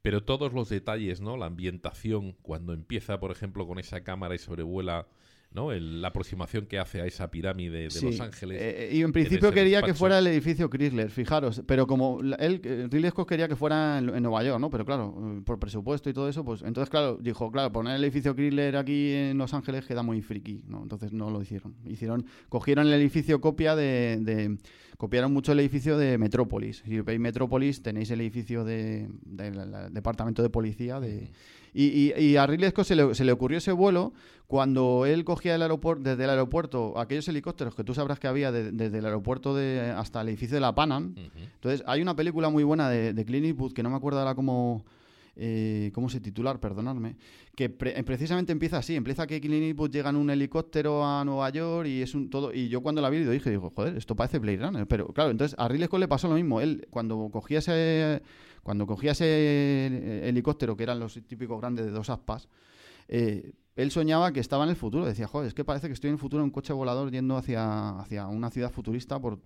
Pero 0.01 0.23
todos 0.23 0.53
los 0.53 0.69
detalles, 0.69 1.21
¿no? 1.21 1.37
La 1.37 1.47
ambientación, 1.47 2.33
cuando 2.41 2.73
empieza, 2.73 3.19
por 3.19 3.31
ejemplo, 3.31 3.67
con 3.67 3.79
esa 3.79 4.03
cámara 4.03 4.35
y 4.35 4.37
sobrevuela 4.37 5.07
¿no? 5.55 5.71
la 5.71 6.09
aproximación 6.09 6.65
que 6.65 6.77
hace 6.77 7.01
a 7.01 7.05
esa 7.05 7.31
pirámide 7.31 7.87
de 7.89 8.01
Los 8.01 8.19
Ángeles. 8.19 8.57
Eh, 8.61 8.89
y 8.93 9.01
en 9.01 9.11
principio 9.11 9.51
quería 9.51 9.81
que 9.81 9.93
fuera 9.93 10.19
el 10.19 10.27
edificio 10.27 10.69
Chrysler, 10.69 11.09
fijaros, 11.09 11.63
pero 11.65 11.87
como 11.87 12.19
él, 12.19 12.61
eh, 12.63 12.87
Ridley 12.91 13.09
Scott 13.09 13.27
quería 13.27 13.47
que 13.47 13.55
fuera 13.55 13.97
en, 13.99 14.21
Nueva 14.21 14.43
York, 14.43 14.59
¿no? 14.59 14.69
Pero 14.69 14.85
claro, 14.85 15.15
eh, 15.17 15.41
por 15.45 15.57
presupuesto 15.57 16.09
y 16.09 16.13
todo 16.13 16.27
eso, 16.27 16.43
pues 16.43 16.61
entonces, 16.61 16.89
claro, 16.89 17.17
dijo, 17.19 17.51
claro, 17.51 17.71
poner 17.71 17.95
el 17.95 18.03
edificio 18.03 18.35
Chrysler 18.35 18.75
aquí 18.75 19.13
en 19.13 19.37
Los 19.37 19.53
Ángeles 19.53 19.85
queda 19.85 20.03
muy 20.03 20.21
friki, 20.21 20.63
¿no? 20.67 20.83
Entonces 20.83 21.13
no 21.13 21.29
lo 21.29 21.41
hicieron. 21.41 21.75
Hicieron, 21.85 22.25
cogieron 22.49 22.87
el 22.87 22.93
edificio 22.93 23.39
copia 23.39 23.75
de, 23.75 24.57
copiaron 24.97 25.33
mucho 25.33 25.53
el 25.53 25.59
edificio 25.61 25.97
de 25.97 26.17
Metrópolis. 26.17 26.83
Si 26.85 26.99
veis 26.99 27.19
Metrópolis, 27.19 27.81
tenéis 27.81 28.11
el 28.11 28.21
edificio 28.21 28.63
del 28.65 29.09
de, 29.23 29.89
departamento 29.91 30.43
de 30.43 30.49
policía 30.49 30.99
de... 30.99 31.31
Y, 31.77 32.37
a 32.37 32.47
Ridley 32.47 32.69
Scott 32.69 32.85
se 32.85 32.95
le, 32.95 33.13
se 33.13 33.25
le, 33.25 33.33
ocurrió 33.33 33.57
ese 33.57 33.73
vuelo 33.73 34.13
cuando 34.47 35.05
él 35.05 35.25
cogía 35.25 35.55
el 35.55 35.61
aeropuerto, 35.61 36.03
desde 36.03 36.23
el 36.23 36.29
aeropuerto 36.29 36.97
aquellos 36.97 37.27
helicópteros 37.27 37.75
que 37.75 37.83
tú 37.83 37.93
sabrás 37.93 38.17
que 38.17 38.27
había 38.27 38.51
desde 38.51 38.97
el 38.97 39.05
aeropuerto 39.05 39.53
de, 39.53 39.91
hasta 39.91 40.21
el 40.21 40.29
edificio 40.29 40.55
de 40.55 40.61
la 40.61 40.73
Panam. 40.73 41.15
Entonces, 41.35 41.83
hay 41.85 42.01
una 42.01 42.15
película 42.15 42.49
muy 42.49 42.63
buena 42.63 42.89
de, 42.89 43.13
de 43.13 43.25
Clint 43.25 43.45
Eastwood 43.45 43.73
que 43.73 43.83
no 43.83 43.89
me 43.89 43.97
acuerdo 43.97 44.19
ahora 44.19 44.35
cómo 44.35 44.85
eh, 45.37 45.91
¿cómo 45.93 46.09
se 46.09 46.21
titular? 46.21 46.61
Perdonadme, 46.61 47.17
que 47.55 47.69
precisamente 47.69 48.53
empieza 48.53 48.77
así, 48.77 48.95
empieza 48.95 49.27
que 49.27 49.41
Clint 49.41 49.63
Eastwood 49.63 49.91
llega 49.91 50.09
en 50.09 50.15
un 50.15 50.29
helicóptero 50.29 51.05
a 51.05 51.25
Nueva 51.25 51.49
York 51.49 51.87
y 51.89 52.01
es 52.01 52.15
un 52.15 52.29
todo, 52.29 52.53
y 52.53 52.69
yo 52.69 52.81
cuando 52.81 53.01
la 53.01 53.09
vi 53.09 53.19
dije, 53.25 53.49
digo, 53.49 53.69
joder, 53.75 53.97
esto 53.97 54.15
parece 54.15 54.39
Blade 54.39 54.59
Runner, 54.59 54.87
pero 54.87 55.07
claro, 55.07 55.31
entonces 55.31 55.53
a 55.59 55.67
Ridley 55.67 55.87
Scott 55.87 55.99
le 55.99 56.07
pasó 56.07 56.29
lo 56.29 56.35
mismo, 56.35 56.61
él 56.61 56.87
cuando 56.89 57.29
cogía 57.33 57.59
ese, 57.59 58.21
cuando 58.65 58.87
cogía 58.87 59.11
ese 59.11 60.27
helicóptero, 60.27 60.75
que 60.75 60.81
eran 60.81 60.99
los 60.99 61.13
típicos 61.27 61.61
grandes 61.61 61.85
de 61.85 61.91
dos 61.91 62.09
aspas, 62.09 62.49
eh, 63.07 63.53
él 63.75 63.91
soñaba 63.91 64.31
que 64.31 64.39
estaba 64.39 64.63
en 64.63 64.71
el 64.71 64.75
futuro. 64.75 65.05
Decía, 65.05 65.27
joder, 65.27 65.49
es 65.49 65.53
que 65.53 65.63
parece 65.63 65.85
que 65.85 65.93
estoy 65.93 66.07
en 66.07 66.15
el 66.15 66.19
futuro 66.19 66.41
en 66.41 66.45
un 66.45 66.49
coche 66.49 66.73
volador 66.73 67.11
yendo 67.11 67.37
hacia, 67.37 67.99
hacia 67.99 68.25
una 68.25 68.49
ciudad 68.49 68.71
futurista 68.71 69.19
por, 69.21 69.37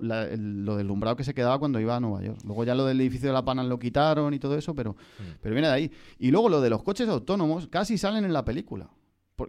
lo 0.00 0.76
deslumbrado 0.78 1.14
que 1.14 1.22
se 1.22 1.34
quedaba 1.34 1.58
cuando 1.58 1.80
iba 1.80 1.94
a 1.94 2.00
Nueva 2.00 2.22
York. 2.22 2.38
Luego 2.46 2.64
ya 2.64 2.74
lo 2.74 2.86
del 2.86 2.98
edificio 3.02 3.28
de 3.28 3.34
la 3.34 3.44
Pana 3.44 3.62
lo 3.62 3.78
quitaron 3.78 4.32
y 4.32 4.38
todo 4.38 4.56
eso, 4.56 4.74
pero, 4.74 4.92
mm. 4.92 5.36
pero 5.42 5.54
viene 5.54 5.68
de 5.68 5.74
ahí. 5.74 5.92
Y 6.18 6.30
luego 6.30 6.48
lo 6.48 6.62
de 6.62 6.70
los 6.70 6.82
coches 6.82 7.10
autónomos 7.10 7.68
casi 7.68 7.98
salen 7.98 8.24
en 8.24 8.32
la 8.32 8.42
película. 8.42 8.88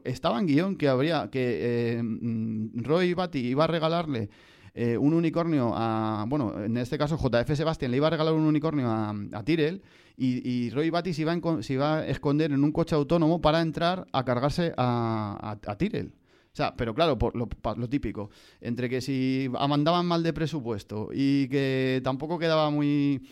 estaba 0.03 0.37
en 0.37 0.47
guion 0.47 0.75
que 0.75 0.89
habría 0.89 1.29
que 1.29 1.93
eh, 1.95 2.03
mm, 2.03 2.83
Roy 2.83 3.13
Batty 3.13 3.39
iba 3.39 3.63
a 3.63 3.67
regalarle 3.67 4.29
eh, 4.73 4.97
un 4.97 5.13
unicornio 5.13 5.73
a. 5.75 6.25
Bueno, 6.27 6.63
en 6.63 6.77
este 6.77 6.97
caso 6.97 7.17
JF 7.17 7.55
Sebastian 7.55 7.91
le 7.91 7.97
iba 7.97 8.07
a 8.07 8.09
regalar 8.09 8.33
un 8.33 8.43
unicornio 8.43 8.89
a, 8.89 9.15
a 9.33 9.43
Tyrell 9.43 9.81
y, 10.17 10.69
Roy 10.69 10.89
Batty 10.89 11.13
se 11.13 11.21
iba, 11.21 11.61
se 11.61 11.73
iba, 11.73 11.97
a 11.97 12.07
esconder 12.07 12.51
en 12.51 12.63
un 12.63 12.71
coche 12.71 12.95
autónomo 12.95 13.41
para 13.41 13.61
entrar 13.61 14.07
a 14.11 14.23
cargarse 14.23 14.73
a, 14.77 15.57
a, 15.65 15.77
Tyrell. 15.77 16.07
O 16.07 16.55
sea, 16.55 16.75
pero 16.75 16.93
claro, 16.93 17.17
por 17.17 17.35
lo, 17.35 17.49
lo, 17.75 17.89
típico. 17.89 18.29
Entre 18.61 18.89
que 18.89 19.01
si 19.01 19.49
mandaban 19.51 20.05
mal 20.05 20.21
de 20.21 20.33
presupuesto 20.33 21.09
y 21.11 21.47
que 21.49 21.99
tampoco 22.03 22.37
quedaba 22.37 22.69
muy 22.69 23.23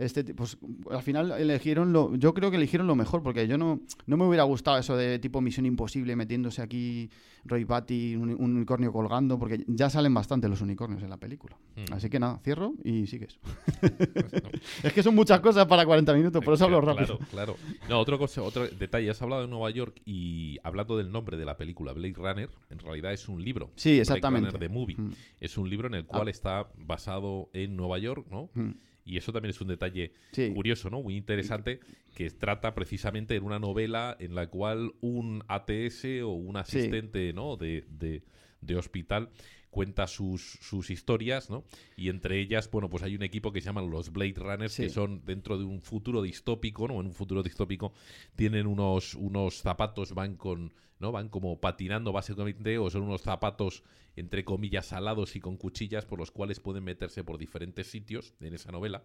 este, 0.00 0.24
pues 0.34 0.56
al 0.90 1.02
final 1.02 1.32
eligieron 1.32 1.92
lo, 1.92 2.14
yo 2.16 2.32
creo 2.32 2.50
que 2.50 2.56
eligieron 2.56 2.86
lo 2.86 2.96
mejor, 2.96 3.22
porque 3.22 3.46
yo 3.46 3.58
no, 3.58 3.80
no 4.06 4.16
me 4.16 4.24
hubiera 4.24 4.44
gustado 4.44 4.78
eso 4.78 4.96
de 4.96 5.18
tipo 5.18 5.40
Misión 5.42 5.66
Imposible 5.66 6.16
metiéndose 6.16 6.62
aquí 6.62 7.10
Roy 7.44 7.64
Batty, 7.64 8.16
un, 8.16 8.30
unicornio 8.30 8.92
colgando, 8.92 9.38
porque 9.38 9.62
ya 9.66 9.90
salen 9.90 10.14
bastante 10.14 10.48
los 10.48 10.60
unicornios 10.60 11.02
en 11.02 11.10
la 11.10 11.18
película. 11.18 11.56
Hmm. 11.76 11.92
Así 11.92 12.08
que 12.08 12.18
nada, 12.18 12.38
cierro 12.42 12.72
y 12.82 13.06
sigues. 13.06 13.38
es 14.82 14.92
que 14.92 15.02
son 15.02 15.14
muchas 15.14 15.40
cosas 15.40 15.66
para 15.66 15.84
40 15.84 16.14
minutos, 16.14 16.42
por 16.42 16.54
eso 16.54 16.64
hablo 16.64 16.80
rápido. 16.80 17.18
Claro, 17.18 17.56
claro. 17.56 17.56
No, 17.88 18.00
otro, 18.00 18.18
cosa, 18.18 18.42
otro 18.42 18.68
detalle, 18.68 19.10
has 19.10 19.20
hablado 19.20 19.42
de 19.42 19.48
Nueva 19.48 19.70
York 19.70 20.00
y 20.06 20.58
hablando 20.62 20.96
del 20.96 21.12
nombre 21.12 21.36
de 21.36 21.44
la 21.44 21.56
película, 21.56 21.92
Blade 21.92 22.14
Runner, 22.16 22.50
en 22.70 22.78
realidad 22.78 23.12
es 23.12 23.28
un 23.28 23.44
libro. 23.44 23.70
Sí, 23.76 24.00
exactamente. 24.00 24.50
Blade 24.50 24.68
Runner, 24.68 24.80
Movie. 24.80 24.96
Hmm. 24.96 25.12
Es 25.40 25.58
un 25.58 25.68
libro 25.68 25.88
en 25.88 25.94
el 25.94 26.06
cual 26.06 26.28
ah. 26.28 26.30
está 26.30 26.70
basado 26.76 27.50
en 27.52 27.76
Nueva 27.76 27.98
York, 27.98 28.26
¿no? 28.30 28.50
Hmm. 28.54 28.72
Y 29.04 29.16
eso 29.16 29.32
también 29.32 29.50
es 29.50 29.60
un 29.60 29.68
detalle 29.68 30.12
curioso, 30.54 30.90
¿no? 30.90 31.02
Muy 31.02 31.16
interesante, 31.16 31.80
que 32.14 32.30
trata 32.30 32.74
precisamente 32.74 33.36
en 33.36 33.44
una 33.44 33.58
novela 33.58 34.16
en 34.20 34.34
la 34.34 34.48
cual 34.48 34.92
un 35.00 35.42
ATS 35.48 36.04
o 36.22 36.30
un 36.30 36.56
asistente, 36.56 37.32
¿no? 37.32 37.56
De, 37.56 37.84
de, 37.88 38.76
hospital 38.76 39.30
cuenta 39.70 40.06
sus, 40.06 40.58
sus 40.60 40.90
historias, 40.90 41.48
¿no? 41.50 41.64
Y 41.96 42.08
entre 42.08 42.40
ellas, 42.40 42.70
bueno, 42.70 42.90
pues 42.90 43.02
hay 43.02 43.14
un 43.14 43.22
equipo 43.22 43.52
que 43.52 43.60
se 43.60 43.66
llaman 43.66 43.90
los 43.90 44.12
Blade 44.12 44.34
Runners, 44.36 44.76
que 44.76 44.90
son 44.90 45.24
dentro 45.24 45.58
de 45.58 45.64
un 45.64 45.80
futuro 45.80 46.22
distópico, 46.22 46.88
¿no? 46.88 47.00
En 47.00 47.06
un 47.06 47.14
futuro 47.14 47.42
distópico 47.42 47.92
tienen 48.36 48.66
unos, 48.66 49.14
unos 49.14 49.60
zapatos, 49.60 50.12
van 50.12 50.36
con, 50.36 50.72
¿no? 51.00 51.12
Van 51.12 51.28
como 51.28 51.60
patinando 51.60 52.12
básicamente, 52.12 52.78
o 52.78 52.88
son 52.90 53.02
unos 53.02 53.22
zapatos 53.22 53.82
entre 54.16 54.44
comillas, 54.44 54.86
salados 54.86 55.36
y 55.36 55.40
con 55.40 55.56
cuchillas 55.56 56.04
por 56.04 56.18
los 56.18 56.30
cuales 56.30 56.60
pueden 56.60 56.84
meterse 56.84 57.24
por 57.24 57.38
diferentes 57.38 57.90
sitios 57.90 58.34
en 58.40 58.54
esa 58.54 58.70
novela 58.70 59.02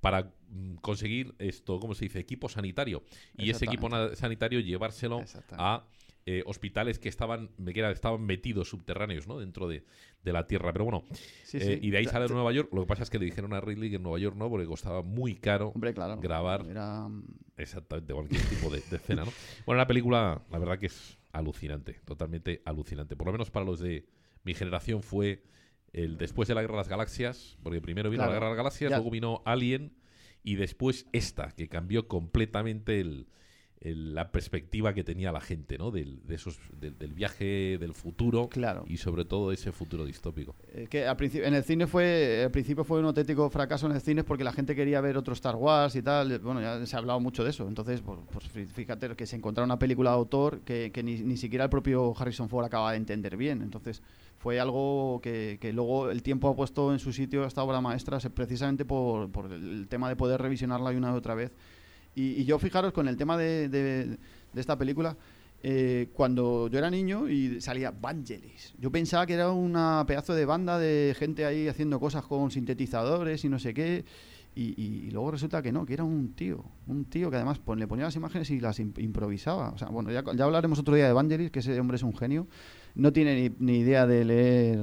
para 0.00 0.32
mm, 0.48 0.76
conseguir 0.76 1.34
esto, 1.38 1.78
¿cómo 1.78 1.94
se 1.94 2.06
dice? 2.06 2.20
Equipo 2.20 2.48
sanitario. 2.48 3.02
Y 3.36 3.50
ese 3.50 3.66
equipo 3.66 3.88
sanitario 4.14 4.60
llevárselo 4.60 5.22
a 5.52 5.84
eh, 6.26 6.42
hospitales 6.44 6.98
que 6.98 7.08
estaban, 7.08 7.50
estaban 7.66 8.22
metidos 8.22 8.68
subterráneos, 8.68 9.26
¿no? 9.26 9.38
Dentro 9.38 9.66
de, 9.68 9.84
la 10.22 10.46
tierra. 10.46 10.70
Pero 10.72 10.84
bueno, 10.84 11.04
eh, 11.54 11.78
y 11.80 11.90
de 11.90 11.98
ahí 11.98 12.04
sale 12.04 12.26
a 12.26 12.28
Nueva 12.28 12.52
York. 12.52 12.68
Lo 12.72 12.82
que 12.82 12.86
pasa 12.86 13.04
es 13.04 13.10
que 13.10 13.18
le 13.18 13.24
dijeron 13.24 13.54
a 13.54 13.60
Ridley 13.60 13.88
que 13.88 13.96
en 13.96 14.02
Nueva 14.02 14.18
York 14.18 14.36
no, 14.36 14.50
porque 14.50 14.66
costaba 14.66 15.02
muy 15.02 15.36
caro 15.36 15.72
grabar 15.74 16.64
mm, 16.64 17.24
exactamente 17.56 18.12
cualquier 18.12 18.42
tipo 18.42 18.68
de, 18.68 18.78
escena, 18.78 19.24
¿no? 19.24 19.32
Bueno, 19.66 19.78
la 19.78 19.86
película, 19.86 20.42
la 20.50 20.58
verdad 20.58 20.78
que 20.78 20.86
es 20.86 21.18
alucinante, 21.32 21.94
totalmente 22.04 22.60
alucinante. 22.66 23.16
Por 23.16 23.26
lo 23.26 23.32
menos 23.32 23.50
para 23.50 23.64
los 23.64 23.80
de 23.80 24.06
mi 24.44 24.52
generación 24.54 25.02
fue 25.02 25.42
el 25.92 26.18
después 26.18 26.48
de 26.48 26.54
la 26.54 26.60
Guerra 26.60 26.74
de 26.74 26.80
las 26.80 26.88
Galaxias, 26.88 27.58
porque 27.62 27.80
primero 27.80 28.10
vino 28.10 28.24
la 28.24 28.32
Guerra 28.32 28.46
de 28.46 28.50
las 28.50 28.58
Galaxias, 28.58 28.90
luego 28.90 29.10
vino 29.10 29.42
Alien 29.46 29.96
y 30.42 30.56
después 30.56 31.06
esta, 31.12 31.52
que 31.52 31.68
cambió 31.68 32.08
completamente 32.08 33.00
el, 33.00 33.26
la 33.82 34.30
perspectiva 34.30 34.92
que 34.92 35.04
tenía 35.04 35.32
la 35.32 35.40
gente, 35.40 35.78
¿no? 35.78 35.90
Del, 35.90 36.20
de 36.26 36.34
esos, 36.34 36.58
del, 36.78 37.14
viaje 37.14 37.78
del 37.78 37.94
futuro 37.94 38.48
claro. 38.50 38.84
y 38.86 38.98
sobre 38.98 39.24
todo 39.24 39.52
ese 39.52 39.72
futuro 39.72 40.04
distópico. 40.04 40.54
Eh, 40.74 40.86
que 40.90 41.06
al 41.06 41.16
en 41.20 41.54
el 41.54 41.64
cine 41.64 41.86
fue, 41.86 42.42
al 42.44 42.50
principio 42.50 42.84
fue 42.84 42.98
un 42.98 43.06
auténtico 43.06 43.48
fracaso 43.48 43.86
en 43.86 43.92
el 43.92 44.02
cine 44.02 44.22
porque 44.22 44.44
la 44.44 44.52
gente 44.52 44.76
quería 44.76 45.00
ver 45.00 45.16
otro 45.16 45.32
Star 45.32 45.56
Wars 45.56 45.96
y 45.96 46.02
tal. 46.02 46.38
Bueno, 46.40 46.60
ya 46.60 46.84
se 46.84 46.94
ha 46.94 46.98
hablado 46.98 47.20
mucho 47.20 47.42
de 47.42 47.50
eso. 47.50 47.66
Entonces, 47.66 48.02
pues, 48.02 48.18
pues 48.30 48.68
fíjate 48.70 49.16
que 49.16 49.26
se 49.26 49.36
encontrara 49.36 49.64
una 49.64 49.78
película 49.78 50.10
de 50.10 50.16
autor 50.16 50.60
que, 50.60 50.90
que 50.92 51.02
ni, 51.02 51.20
ni, 51.20 51.38
siquiera 51.38 51.64
el 51.64 51.70
propio 51.70 52.14
Harrison 52.18 52.50
Ford 52.50 52.66
acaba 52.66 52.90
de 52.90 52.98
entender 52.98 53.38
bien. 53.38 53.62
Entonces, 53.62 54.02
fue 54.36 54.60
algo 54.60 55.20
que, 55.22 55.56
que, 55.58 55.72
luego 55.72 56.10
el 56.10 56.22
tiempo 56.22 56.48
ha 56.48 56.56
puesto 56.56 56.92
en 56.92 56.98
su 56.98 57.14
sitio 57.14 57.46
esta 57.46 57.62
obra 57.62 57.80
maestra 57.80 58.18
precisamente 58.34 58.84
por, 58.84 59.30
por 59.30 59.50
el 59.50 59.88
tema 59.88 60.10
de 60.10 60.16
poder 60.16 60.42
revisionarla 60.42 60.90
una 60.90 61.12
y 61.12 61.14
otra 61.14 61.34
vez 61.34 61.52
y, 62.14 62.44
yo 62.44 62.58
fijaros 62.58 62.92
con 62.92 63.08
el 63.08 63.16
tema 63.16 63.36
de, 63.36 63.68
de, 63.68 64.18
esta 64.54 64.76
película, 64.76 65.16
eh, 65.62 66.08
cuando 66.12 66.68
yo 66.68 66.78
era 66.78 66.90
niño 66.90 67.28
y 67.28 67.60
salía 67.60 67.90
Vangelis, 67.90 68.74
yo 68.78 68.90
pensaba 68.90 69.26
que 69.26 69.34
era 69.34 69.50
una 69.50 70.04
pedazo 70.06 70.34
de 70.34 70.44
banda 70.44 70.78
de 70.78 71.14
gente 71.18 71.44
ahí 71.44 71.68
haciendo 71.68 72.00
cosas 72.00 72.24
con 72.24 72.50
sintetizadores 72.50 73.44
y 73.44 73.48
no 73.48 73.58
sé 73.58 73.74
qué. 73.74 74.04
Y, 74.56 75.08
luego 75.12 75.30
resulta 75.30 75.62
que 75.62 75.72
no, 75.72 75.86
que 75.86 75.94
era 75.94 76.04
un 76.04 76.34
tío, 76.34 76.64
un 76.86 77.04
tío 77.04 77.30
que 77.30 77.36
además 77.36 77.60
le 77.76 77.86
ponía 77.86 78.04
las 78.04 78.16
imágenes 78.16 78.50
y 78.50 78.60
las 78.60 78.78
improvisaba. 78.80 79.70
O 79.70 79.78
sea, 79.78 79.88
bueno, 79.88 80.10
ya, 80.10 80.22
ya, 80.34 80.44
hablaremos 80.44 80.78
otro 80.78 80.94
día 80.94 81.06
de 81.06 81.12
Vangelis, 81.12 81.50
que 81.50 81.60
ese 81.60 81.78
hombre 81.78 81.96
es 81.96 82.02
un 82.02 82.14
genio. 82.14 82.46
No 82.94 83.12
tiene 83.12 83.52
ni, 83.58 83.78
idea 83.78 84.06
de 84.06 84.24
leer 84.24 84.78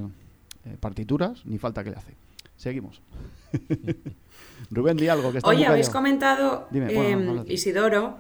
eh, 0.65 0.77
partituras, 0.79 1.45
ni 1.45 1.57
falta 1.59 1.83
que 1.83 1.91
le 1.91 1.97
hace. 1.97 2.15
Seguimos. 2.55 3.01
Rubén, 4.71 4.97
di 4.97 5.07
algo 5.07 5.31
que 5.31 5.39
está 5.39 5.49
Oye, 5.49 5.65
habéis 5.65 5.89
comentado, 5.89 6.67
em, 6.73 7.43
Isidoro, 7.47 8.17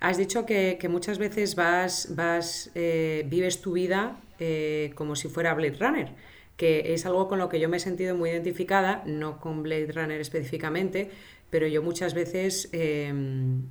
has 0.00 0.16
dicho 0.16 0.46
que, 0.46 0.78
muchas 0.88 1.18
veces 1.18 1.54
vas, 1.54 2.14
vas 2.14 2.70
eh, 2.74 3.24
vives 3.28 3.60
tu 3.60 3.72
vida 3.72 4.20
eh, 4.38 4.92
como 4.94 5.16
si 5.16 5.28
fuera 5.28 5.54
Blade 5.54 5.76
Runner, 5.78 6.08
que 6.56 6.92
es 6.94 7.06
algo 7.06 7.28
con 7.28 7.38
lo 7.38 7.48
que 7.48 7.60
yo 7.60 7.68
me 7.68 7.76
he 7.76 7.80
sentido 7.80 8.16
muy 8.16 8.30
identificada, 8.30 9.02
no 9.06 9.40
con 9.40 9.62
Blade 9.62 9.92
Runner 9.92 10.20
específicamente, 10.20 11.10
pero 11.50 11.66
yo 11.66 11.82
muchas 11.82 12.14
veces 12.14 12.68
em, 12.72 13.62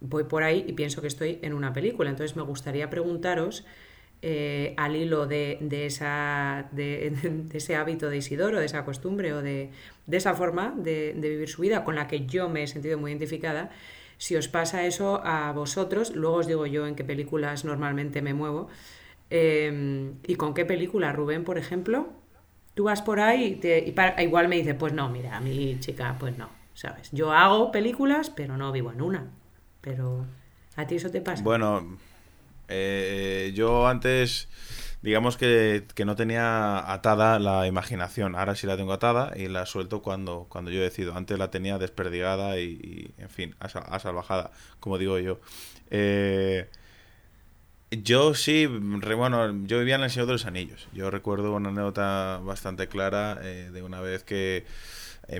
voy 0.00 0.24
por 0.24 0.42
ahí 0.42 0.64
y 0.66 0.72
pienso 0.72 1.00
que 1.00 1.08
estoy 1.08 1.38
en 1.42 1.52
una 1.52 1.72
película. 1.72 2.10
Entonces 2.10 2.36
me 2.36 2.42
gustaría 2.42 2.90
preguntaros 2.90 3.64
eh, 4.22 4.74
al 4.76 4.96
hilo 4.96 5.26
de, 5.26 5.58
esa, 5.86 6.68
de, 6.72 7.48
ese 7.52 7.76
hábito 7.76 8.10
de 8.10 8.18
Isidoro, 8.18 8.58
de 8.58 8.66
esa 8.66 8.84
costumbre 8.84 9.32
o 9.32 9.42
de, 9.42 9.70
esa 10.10 10.34
forma 10.34 10.74
de, 10.76 11.14
vivir 11.16 11.48
su 11.48 11.62
vida 11.62 11.84
con 11.84 11.94
la 11.94 12.08
que 12.08 12.26
yo 12.26 12.48
me 12.48 12.62
he 12.62 12.66
sentido 12.66 12.98
muy 12.98 13.10
identificada. 13.10 13.70
Si 14.18 14.34
os 14.34 14.48
pasa 14.48 14.86
eso 14.86 15.20
a 15.24 15.52
vosotros, 15.52 16.14
luego 16.16 16.36
os 16.36 16.46
digo 16.46 16.66
yo 16.66 16.86
en 16.86 16.94
qué 16.94 17.04
películas 17.04 17.64
normalmente 17.64 18.22
me 18.22 18.32
muevo. 18.32 18.68
Em, 19.28 20.14
¿Y 20.26 20.36
con 20.36 20.54
qué 20.54 20.64
película, 20.64 21.12
Rubén, 21.12 21.44
por 21.44 21.58
ejemplo? 21.58 22.08
Tú 22.74 22.84
vas 22.84 23.02
por 23.02 23.20
ahí 23.20 23.60
y, 23.62 24.22
igual 24.22 24.48
me 24.48 24.56
dice, 24.56 24.74
pues 24.74 24.92
no, 24.92 25.10
mira, 25.10 25.36
a 25.36 25.40
mi 25.40 25.78
chica, 25.80 26.16
pues 26.18 26.38
no, 26.38 26.48
¿sabes? 26.74 27.10
Yo 27.12 27.32
hago 27.32 27.70
películas, 27.72 28.30
pero 28.30 28.56
no 28.56 28.72
vivo 28.72 28.92
en 28.92 29.02
una. 29.02 29.30
Pero 29.80 30.26
a 30.76 30.86
ti 30.86 30.96
eso 30.96 31.10
te 31.10 31.20
pasa. 31.20 31.42
Bueno, 31.42 31.98
eh, 32.68 33.52
yo 33.54 33.86
antes, 33.86 34.48
digamos 35.02 35.36
que, 35.36 35.84
no 36.04 36.16
tenía 36.16 36.92
atada 36.92 37.38
la 37.38 37.66
imaginación. 37.66 38.34
Ahora 38.34 38.54
sí 38.54 38.66
la 38.66 38.76
tengo 38.76 38.92
atada 38.92 39.32
y 39.36 39.48
la 39.48 39.66
suelto 39.66 40.02
cuando, 40.02 40.46
cuando 40.48 40.70
yo 40.70 40.80
decido. 40.80 41.16
Antes 41.16 41.38
la 41.38 41.50
tenía 41.50 41.78
desperdigada 41.78 42.58
y, 42.58 43.14
en 43.18 43.30
fin, 43.30 43.54
a, 43.60 43.98
salvajada, 43.98 44.50
como 44.80 44.98
digo 44.98 45.18
yo. 45.18 45.40
Eh, 45.90 46.68
yo 47.90 48.34
sí, 48.34 48.66
bueno, 48.66 49.64
yo 49.66 49.78
vivía 49.78 49.94
en 49.94 50.02
el 50.02 50.10
Señor 50.10 50.26
de 50.26 50.32
los 50.34 50.46
Anillos. 50.46 50.88
Yo 50.92 51.10
recuerdo 51.10 51.54
una 51.54 51.68
anécdota 51.68 52.40
bastante 52.42 52.88
clara 52.88 53.38
eh, 53.42 53.70
de 53.72 53.82
una 53.82 54.00
vez 54.00 54.24
que 54.24 54.64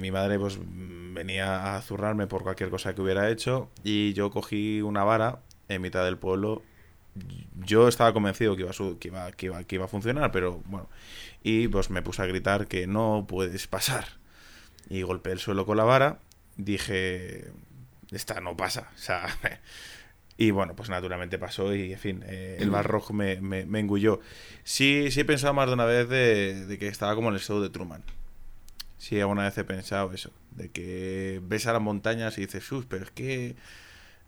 mi 0.00 0.10
madre 0.10 0.36
pues 0.36 0.58
venía 0.60 1.76
a 1.76 1.80
zurrarme 1.80 2.26
por 2.26 2.42
cualquier 2.42 2.70
cosa 2.70 2.92
que 2.92 3.02
hubiera 3.02 3.30
hecho 3.30 3.70
y 3.84 4.14
yo 4.14 4.30
cogí 4.30 4.82
una 4.82 5.04
vara 5.04 5.38
en 5.68 5.80
mitad 5.80 6.04
del 6.04 6.18
pueblo 6.18 6.62
yo 7.55 7.88
estaba 7.88 8.12
convencido 8.12 8.57
que 8.57 8.62
iba, 8.62 8.70
a 8.70 8.74
que, 8.98 9.09
iba, 9.09 9.33
que, 9.33 9.46
iba, 9.46 9.64
que 9.64 9.74
iba 9.76 9.85
a 9.85 9.88
funcionar, 9.88 10.31
pero 10.33 10.62
bueno. 10.66 10.88
Y 11.42 11.68
pues 11.68 11.90
me 11.90 12.02
puse 12.02 12.22
a 12.22 12.26
gritar 12.26 12.66
que 12.66 12.87
no 12.87 13.26
puedes 13.29 13.66
pasar. 13.66 14.07
Y 14.88 15.02
golpeé 15.02 15.33
el 15.33 15.38
suelo 15.38 15.66
con 15.66 15.76
la 15.76 15.85
vara. 15.85 16.18
Dije, 16.57 17.50
esta 18.11 18.40
no 18.40 18.57
pasa. 18.57 18.90
O 18.94 18.98
sea, 18.98 19.26
y 20.37 20.50
bueno, 20.50 20.74
pues 20.76 20.88
naturalmente 20.88 21.38
pasó 21.38 21.74
y 21.74 21.92
en 21.92 21.98
fin, 21.98 22.24
eh, 22.26 22.59
el 22.61 22.70
barro 22.70 23.02
me, 23.12 23.40
me, 23.40 23.66
me, 23.66 23.81
engulló. 23.81 24.20
Sí, 24.64 25.11
sí 25.11 25.20
he 25.20 25.24
pensado 25.24 25.55
más 25.55 25.68
de 25.68 25.74
una 25.74 25.85
vez 25.85 26.09
de, 26.09 26.66
de 26.66 26.79
que 26.79 26.88
estaba 26.88 27.14
como 27.14 27.29
en 27.29 27.35
el 27.35 27.40
show 27.40 27.61
de 27.61 27.70
Truman. 27.70 28.02
Sí, 28.98 29.20
alguna 29.20 29.44
vez 29.44 29.57
he 29.59 29.64
pensado 29.64 30.12
eso, 30.12 30.33
de 30.52 30.70
que 30.70 31.40
ves 31.44 31.66
a 31.66 31.72
las 31.72 31.83
montañas 31.83 32.38
y 32.38 32.42
dices, 32.42 32.64
sus, 32.64 32.87
pero 32.87 33.05
es 33.05 33.11
que 33.11 33.55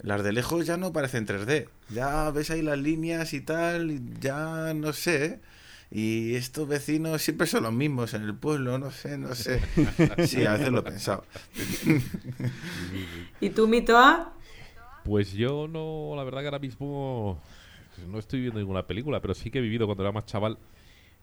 las 0.01 0.23
de 0.23 0.33
lejos 0.33 0.67
ya 0.67 0.77
no 0.77 0.93
parecen 0.93 1.27
3D. 1.27 1.69
Ya 1.91 2.31
ves 2.31 2.51
ahí 2.51 2.63
las 2.63 2.79
líneas 2.79 3.33
y 3.35 3.41
tal, 3.41 4.01
ya 4.21 4.73
no 4.75 4.93
sé. 4.93 5.41
Y 5.91 6.35
estos 6.35 6.69
vecinos 6.69 7.23
siempre 7.23 7.47
son 7.47 7.63
los 7.63 7.73
mismos 7.73 8.13
en 8.15 8.23
el 8.23 8.35
pueblo, 8.35 8.79
no 8.79 8.91
sé, 8.91 9.17
no 9.17 9.35
sé. 9.35 9.61
Sí, 10.27 10.45
a 10.45 10.53
veces 10.53 10.69
lo 10.71 10.81
he 10.81 10.83
pensado. 10.83 11.25
¿Y 13.41 13.51
tú, 13.51 13.67
Mitoa? 13.67 14.33
Pues 15.05 15.33
yo 15.33 15.67
no, 15.67 16.13
la 16.15 16.25
verdad 16.25 16.41
que 16.41 16.47
ahora 16.47 16.59
mismo 16.59 17.41
no 18.07 18.19
estoy 18.19 18.43
viendo 18.43 18.61
ninguna 18.61 18.87
película, 18.87 19.21
pero 19.21 19.35
sí 19.35 19.51
que 19.51 19.59
he 19.59 19.63
vivido 19.63 19.87
cuando 19.87 20.05
era 20.05 20.13
más 20.13 20.27
chaval. 20.27 20.59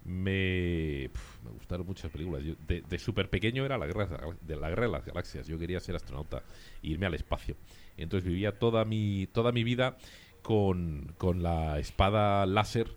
Me, 0.03 1.09
me 1.43 1.51
gustaron 1.51 1.85
muchas 1.85 2.11
películas. 2.11 2.43
de, 2.67 2.81
de 2.81 2.99
súper 2.99 3.29
pequeño 3.29 3.65
era 3.65 3.77
la 3.77 3.85
guerra 3.88 4.07
de 4.41 4.55
la 4.55 4.69
guerra 4.69 4.85
de 4.85 4.91
las 4.91 5.05
galaxias. 5.05 5.47
Yo 5.47 5.57
quería 5.57 5.79
ser 5.79 5.95
astronauta 5.95 6.43
e 6.83 6.88
irme 6.89 7.05
al 7.05 7.13
espacio. 7.13 7.55
Entonces 7.97 8.27
vivía 8.27 8.58
toda 8.58 8.86
mi, 8.86 9.27
toda 9.27 9.51
mi 9.51 9.63
vida 9.63 9.97
con, 10.41 11.15
la 11.41 11.79
espada 11.79 12.45
láser 12.45 12.91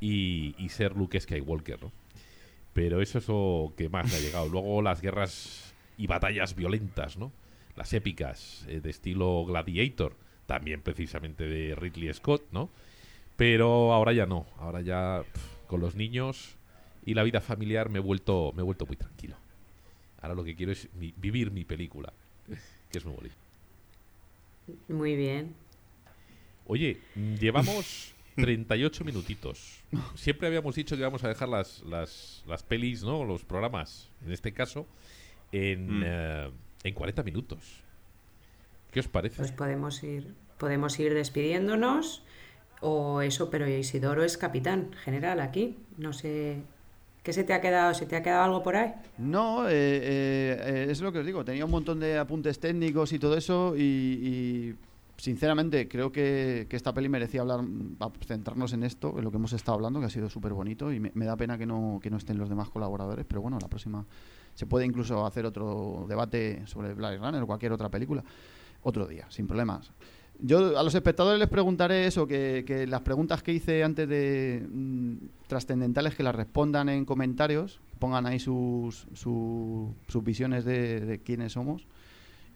y, 0.00 0.54
ser 0.68 0.96
Luke 0.96 1.20
Skywalker, 1.20 1.82
¿no? 1.82 1.92
Pero 2.72 3.02
eso 3.02 3.18
es 3.18 3.28
lo 3.28 3.74
que 3.76 3.88
más 3.88 4.10
me 4.10 4.16
ha 4.16 4.20
llegado. 4.20 4.48
Luego 4.50 4.80
las 4.82 5.02
guerras 5.02 5.74
y 5.98 6.06
batallas 6.06 6.54
violentas, 6.54 7.16
¿no? 7.16 7.32
Las 7.76 7.92
épicas 7.92 8.64
eh, 8.68 8.80
de 8.80 8.90
estilo 8.90 9.44
Gladiator, 9.44 10.16
también 10.46 10.80
precisamente 10.80 11.46
de 11.46 11.74
Ridley 11.74 12.12
Scott, 12.14 12.44
¿no? 12.52 12.70
Pero 13.36 13.92
ahora 13.92 14.12
ya 14.12 14.26
no. 14.26 14.46
Ahora 14.58 14.80
ya 14.80 15.24
con 15.66 15.80
los 15.80 15.94
niños 15.94 16.56
y 17.04 17.14
la 17.14 17.22
vida 17.22 17.40
familiar 17.40 17.90
me 17.90 17.98
he 17.98 18.02
vuelto, 18.02 18.52
me 18.54 18.60
he 18.60 18.64
vuelto 18.64 18.86
muy 18.86 18.96
tranquilo. 18.96 19.36
Ahora 20.20 20.34
lo 20.34 20.44
que 20.44 20.54
quiero 20.54 20.72
es 20.72 20.88
vivir 20.94 21.50
mi 21.50 21.64
película, 21.64 22.12
que 22.90 22.98
es 22.98 23.04
muy 23.04 23.14
bonito. 23.14 23.41
Muy 24.88 25.16
bien. 25.16 25.54
Oye, 26.66 27.00
llevamos 27.40 28.14
38 28.36 29.04
minutitos. 29.04 29.80
Siempre 30.14 30.48
habíamos 30.48 30.74
dicho 30.74 30.96
que 30.96 31.00
íbamos 31.00 31.24
a 31.24 31.28
dejar 31.28 31.48
las, 31.48 31.82
las, 31.82 32.44
las 32.46 32.62
pelis, 32.62 33.02
¿no? 33.02 33.24
Los 33.24 33.44
programas, 33.44 34.10
en 34.24 34.32
este 34.32 34.52
caso, 34.52 34.86
en, 35.50 36.00
mm. 36.00 36.02
eh, 36.04 36.50
en 36.84 36.94
40 36.94 37.22
minutos. 37.22 37.82
¿Qué 38.90 39.00
os 39.00 39.08
parece? 39.08 39.36
Pues 39.36 39.52
podemos 39.52 40.02
ir, 40.02 40.34
podemos 40.58 40.98
ir 40.98 41.14
despidiéndonos 41.14 42.22
o 42.80 43.22
eso, 43.22 43.50
pero 43.50 43.68
Isidoro 43.68 44.22
es 44.24 44.36
capitán 44.36 44.92
general 45.04 45.40
aquí. 45.40 45.76
No 45.96 46.12
sé 46.12 46.62
¿Qué 47.22 47.32
se 47.32 47.44
te 47.44 47.52
ha 47.52 47.60
quedado? 47.60 47.94
¿Se 47.94 48.04
te 48.06 48.16
ha 48.16 48.22
quedado 48.22 48.42
algo 48.42 48.62
por 48.62 48.74
ahí? 48.74 48.92
No, 49.18 49.68
eh, 49.68 49.70
eh, 49.72 50.86
es 50.90 51.00
lo 51.00 51.12
que 51.12 51.20
os 51.20 51.26
digo. 51.26 51.44
Tenía 51.44 51.64
un 51.64 51.70
montón 51.70 52.00
de 52.00 52.18
apuntes 52.18 52.58
técnicos 52.58 53.12
y 53.12 53.18
todo 53.20 53.36
eso 53.36 53.76
y, 53.76 54.74
sinceramente 55.16 55.86
creo 55.86 56.10
que, 56.10 56.66
esta 56.68 56.92
peli 56.92 57.08
merecía 57.08 57.42
hablar, 57.42 57.60
centrarnos 58.26 58.72
en 58.72 58.82
esto, 58.82 59.14
en 59.16 59.24
lo 59.24 59.30
que 59.30 59.36
hemos 59.36 59.52
estado 59.52 59.76
hablando, 59.76 60.00
que 60.00 60.06
ha 60.06 60.10
sido 60.10 60.28
súper 60.28 60.52
bonito 60.52 60.92
y 60.92 60.98
me, 60.98 61.24
da 61.24 61.36
pena 61.36 61.56
que 61.56 61.66
no, 61.66 62.00
que 62.02 62.10
no 62.10 62.16
estén 62.16 62.38
los 62.38 62.48
demás 62.48 62.70
colaboradores, 62.70 63.24
pero 63.24 63.40
bueno, 63.40 63.58
la 63.62 63.68
próxima 63.68 64.04
se 64.54 64.66
puede 64.66 64.84
incluso 64.84 65.24
hacer 65.24 65.46
otro 65.46 66.06
debate 66.08 66.66
sobre 66.66 66.92
Blade 66.92 67.18
Runner 67.18 67.40
o 67.40 67.46
cualquier 67.46 67.72
otra 67.72 67.88
película 67.88 68.24
otro 68.82 69.06
día, 69.06 69.26
sin 69.28 69.46
problemas. 69.46 69.92
Yo 70.44 70.76
a 70.76 70.82
los 70.82 70.92
espectadores 70.92 71.38
les 71.38 71.48
preguntaré 71.48 72.06
eso, 72.06 72.26
que, 72.26 72.84
las 72.88 73.02
preguntas 73.02 73.44
que 73.44 73.52
hice 73.52 73.84
antes 73.84 74.08
de 74.08 74.66
mm, 74.68 75.14
trascendentales 75.46 76.16
que 76.16 76.24
las 76.24 76.34
respondan 76.34 76.88
en 76.88 77.04
comentarios, 77.04 77.78
pongan 78.00 78.26
ahí 78.26 78.40
sus, 78.40 79.06
sus 79.14 80.24
visiones 80.24 80.64
de, 80.64 81.20
quiénes 81.24 81.52
somos. 81.52 81.86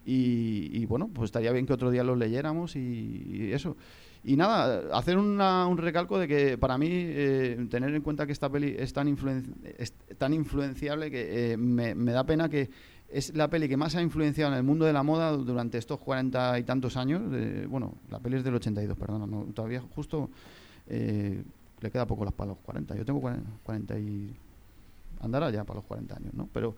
Y, 0.05 0.84
bueno, 0.87 1.11
pues 1.12 1.28
estaría 1.28 1.53
bien 1.53 1.66
que 1.66 1.72
otro 1.72 1.91
día 1.91 2.03
los 2.05 2.18
leyéramos 2.18 2.76
y, 2.76 3.51
eso. 3.53 3.76
y 4.24 4.37
nada, 4.37 4.97
hacer 4.97 5.16
un 5.18 5.78
recalco 5.78 6.18
de 6.18 6.26
que 6.26 6.59
para 6.59 6.78
mí, 6.78 6.89
eh, 6.91 7.66
tener 7.70 7.95
en 7.95 8.03
cuenta 8.03 8.26
que 8.26 8.32
esta 8.32 8.51
peli 8.51 8.74
es 8.76 8.93
tan, 8.93 9.16
es 9.78 9.93
tan 10.18 10.34
influenciable 10.34 11.11
que 11.11 11.53
eh, 11.53 11.57
me, 11.57 11.95
da 11.95 12.24
pena 12.24 12.49
que 12.49 12.68
es 13.09 13.34
la 13.34 13.48
peli 13.48 13.68
que 13.68 13.76
más 13.76 13.94
ha 13.96 14.02
influenciado 14.02 14.52
en 14.52 14.59
el 14.59 14.64
mundo 14.64 14.84
de 14.84 14.92
la 14.92 15.02
moda 15.02 15.32
durante 15.32 15.78
estos 15.78 15.98
cuarenta 15.98 16.59
y 16.59 16.64
tantos 16.64 16.96
años. 16.96 17.22
bueno, 17.68 17.94
la 18.11 18.18
peli 18.18 18.36
es 18.36 18.44
del 18.44 18.54
82, 18.54 18.96
perdona, 18.96 19.26
no, 19.26 19.44
todavía 19.54 19.80
justo 19.94 20.30
eh, 20.88 21.42
le 21.80 21.90
queda 21.90 22.07
poco 22.07 22.24
las 22.24 22.34
para 22.34 22.48
los 22.48 22.59
40. 22.59 22.96
Yo 22.96 23.04
tengo 23.04 23.20
40 23.62 23.98
y... 23.98 24.34
andará 25.20 25.50
ya 25.50 25.64
para 25.64 25.78
los 25.78 25.84
40 25.84 26.16
años, 26.16 26.34
¿no? 26.34 26.48
Pero... 26.52 26.74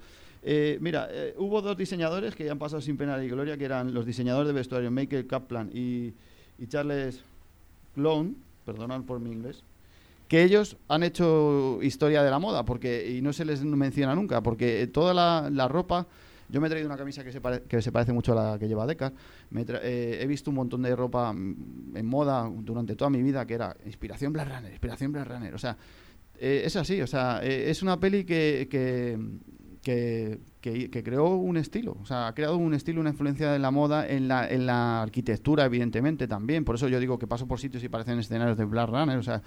mira, 0.80 1.08
hubo 1.36 1.62
dos 1.62 1.76
diseñadores 1.76 2.34
que 2.34 2.44
ya 2.44 2.52
han 2.52 2.58
pasado 2.58 2.80
sin 2.80 2.96
pena 2.96 3.16
ni 3.18 3.28
gloria, 3.28 3.56
que 3.56 3.64
eran 3.64 3.94
los 3.94 4.06
diseñadores 4.06 4.48
de 4.48 4.54
vestuario, 4.54 4.90
Michael 4.90 5.26
Kaplan 5.26 5.70
y, 5.72 6.14
y 6.58 6.66
Charles 6.68 7.22
Clone, 7.94 8.34
perdonad 8.64 9.02
por 9.02 9.18
mi 9.18 9.30
inglés, 9.30 9.64
que 10.28 10.42
ellos 10.42 10.76
han 10.88 11.02
hecho 11.02 11.78
historia 11.82 12.22
de 12.22 12.30
la 12.30 12.38
moda 12.38 12.64
porque 12.64 13.10
y 13.10 13.22
no 13.22 13.32
se 13.32 13.44
les 13.44 13.64
menciona 13.64 14.14
nunca, 14.14 14.42
porque 14.42 14.86
toda 14.86 15.14
la, 15.14 15.68
ropa... 15.68 16.06
Yo 16.50 16.62
me 16.62 16.66
he 16.66 16.70
traído 16.70 16.88
una 16.88 16.96
camisa 16.96 17.22
que 17.22 17.30
se, 17.30 17.42
que 17.68 17.82
se 17.82 17.92
parece 17.92 18.14
mucho 18.14 18.32
a 18.32 18.52
la 18.52 18.58
que 18.58 18.68
lleva 18.68 18.86
Deca. 18.86 19.12
Eh, 19.54 20.18
he 20.22 20.26
visto 20.26 20.48
un 20.48 20.56
montón 20.56 20.80
de 20.80 20.96
ropa 20.96 21.30
mm, 21.30 21.94
en 21.94 22.06
moda 22.06 22.50
durante 22.50 22.96
toda 22.96 23.10
mi 23.10 23.22
vida 23.22 23.46
que 23.46 23.52
era 23.52 23.76
inspiración 23.84 24.32
Black 24.32 24.48
Runner, 24.48 24.70
inspiración 24.70 25.12
Black 25.12 25.28
Runner. 25.28 25.54
O 25.54 25.58
sea, 25.58 25.76
eh, 26.38 26.62
es 26.64 26.74
así. 26.76 27.02
O 27.02 27.06
sea, 27.06 27.40
eh, 27.42 27.68
es 27.68 27.82
una 27.82 28.00
peli 28.00 28.24
que, 28.24 28.66
que, 28.70 29.18
que, 30.60 31.02
creó 31.02 31.36
un 31.36 31.56
estilo, 31.56 31.96
o 32.00 32.06
sea, 32.06 32.28
ha 32.28 32.34
creado 32.34 32.56
un 32.56 32.74
estilo, 32.74 33.00
una 33.00 33.10
influencia 33.10 33.52
de 33.52 33.58
la 33.58 33.70
moda 33.70 34.06
en 34.08 34.28
la, 34.28 34.48
en 34.48 34.66
la 34.66 35.02
arquitectura, 35.02 35.64
evidentemente, 35.64 36.26
también. 36.26 36.64
Por 36.64 36.76
eso 36.76 36.88
yo 36.88 37.00
digo 37.00 37.18
que 37.18 37.26
paso 37.26 37.46
por 37.46 37.60
sitios 37.60 37.82
y 37.84 37.88
parecen 37.88 38.18
escenarios 38.18 38.56
de 38.56 38.64
Black 38.64 38.88
Runner, 38.88 39.18
o 39.18 39.22
sea, 39.22 39.42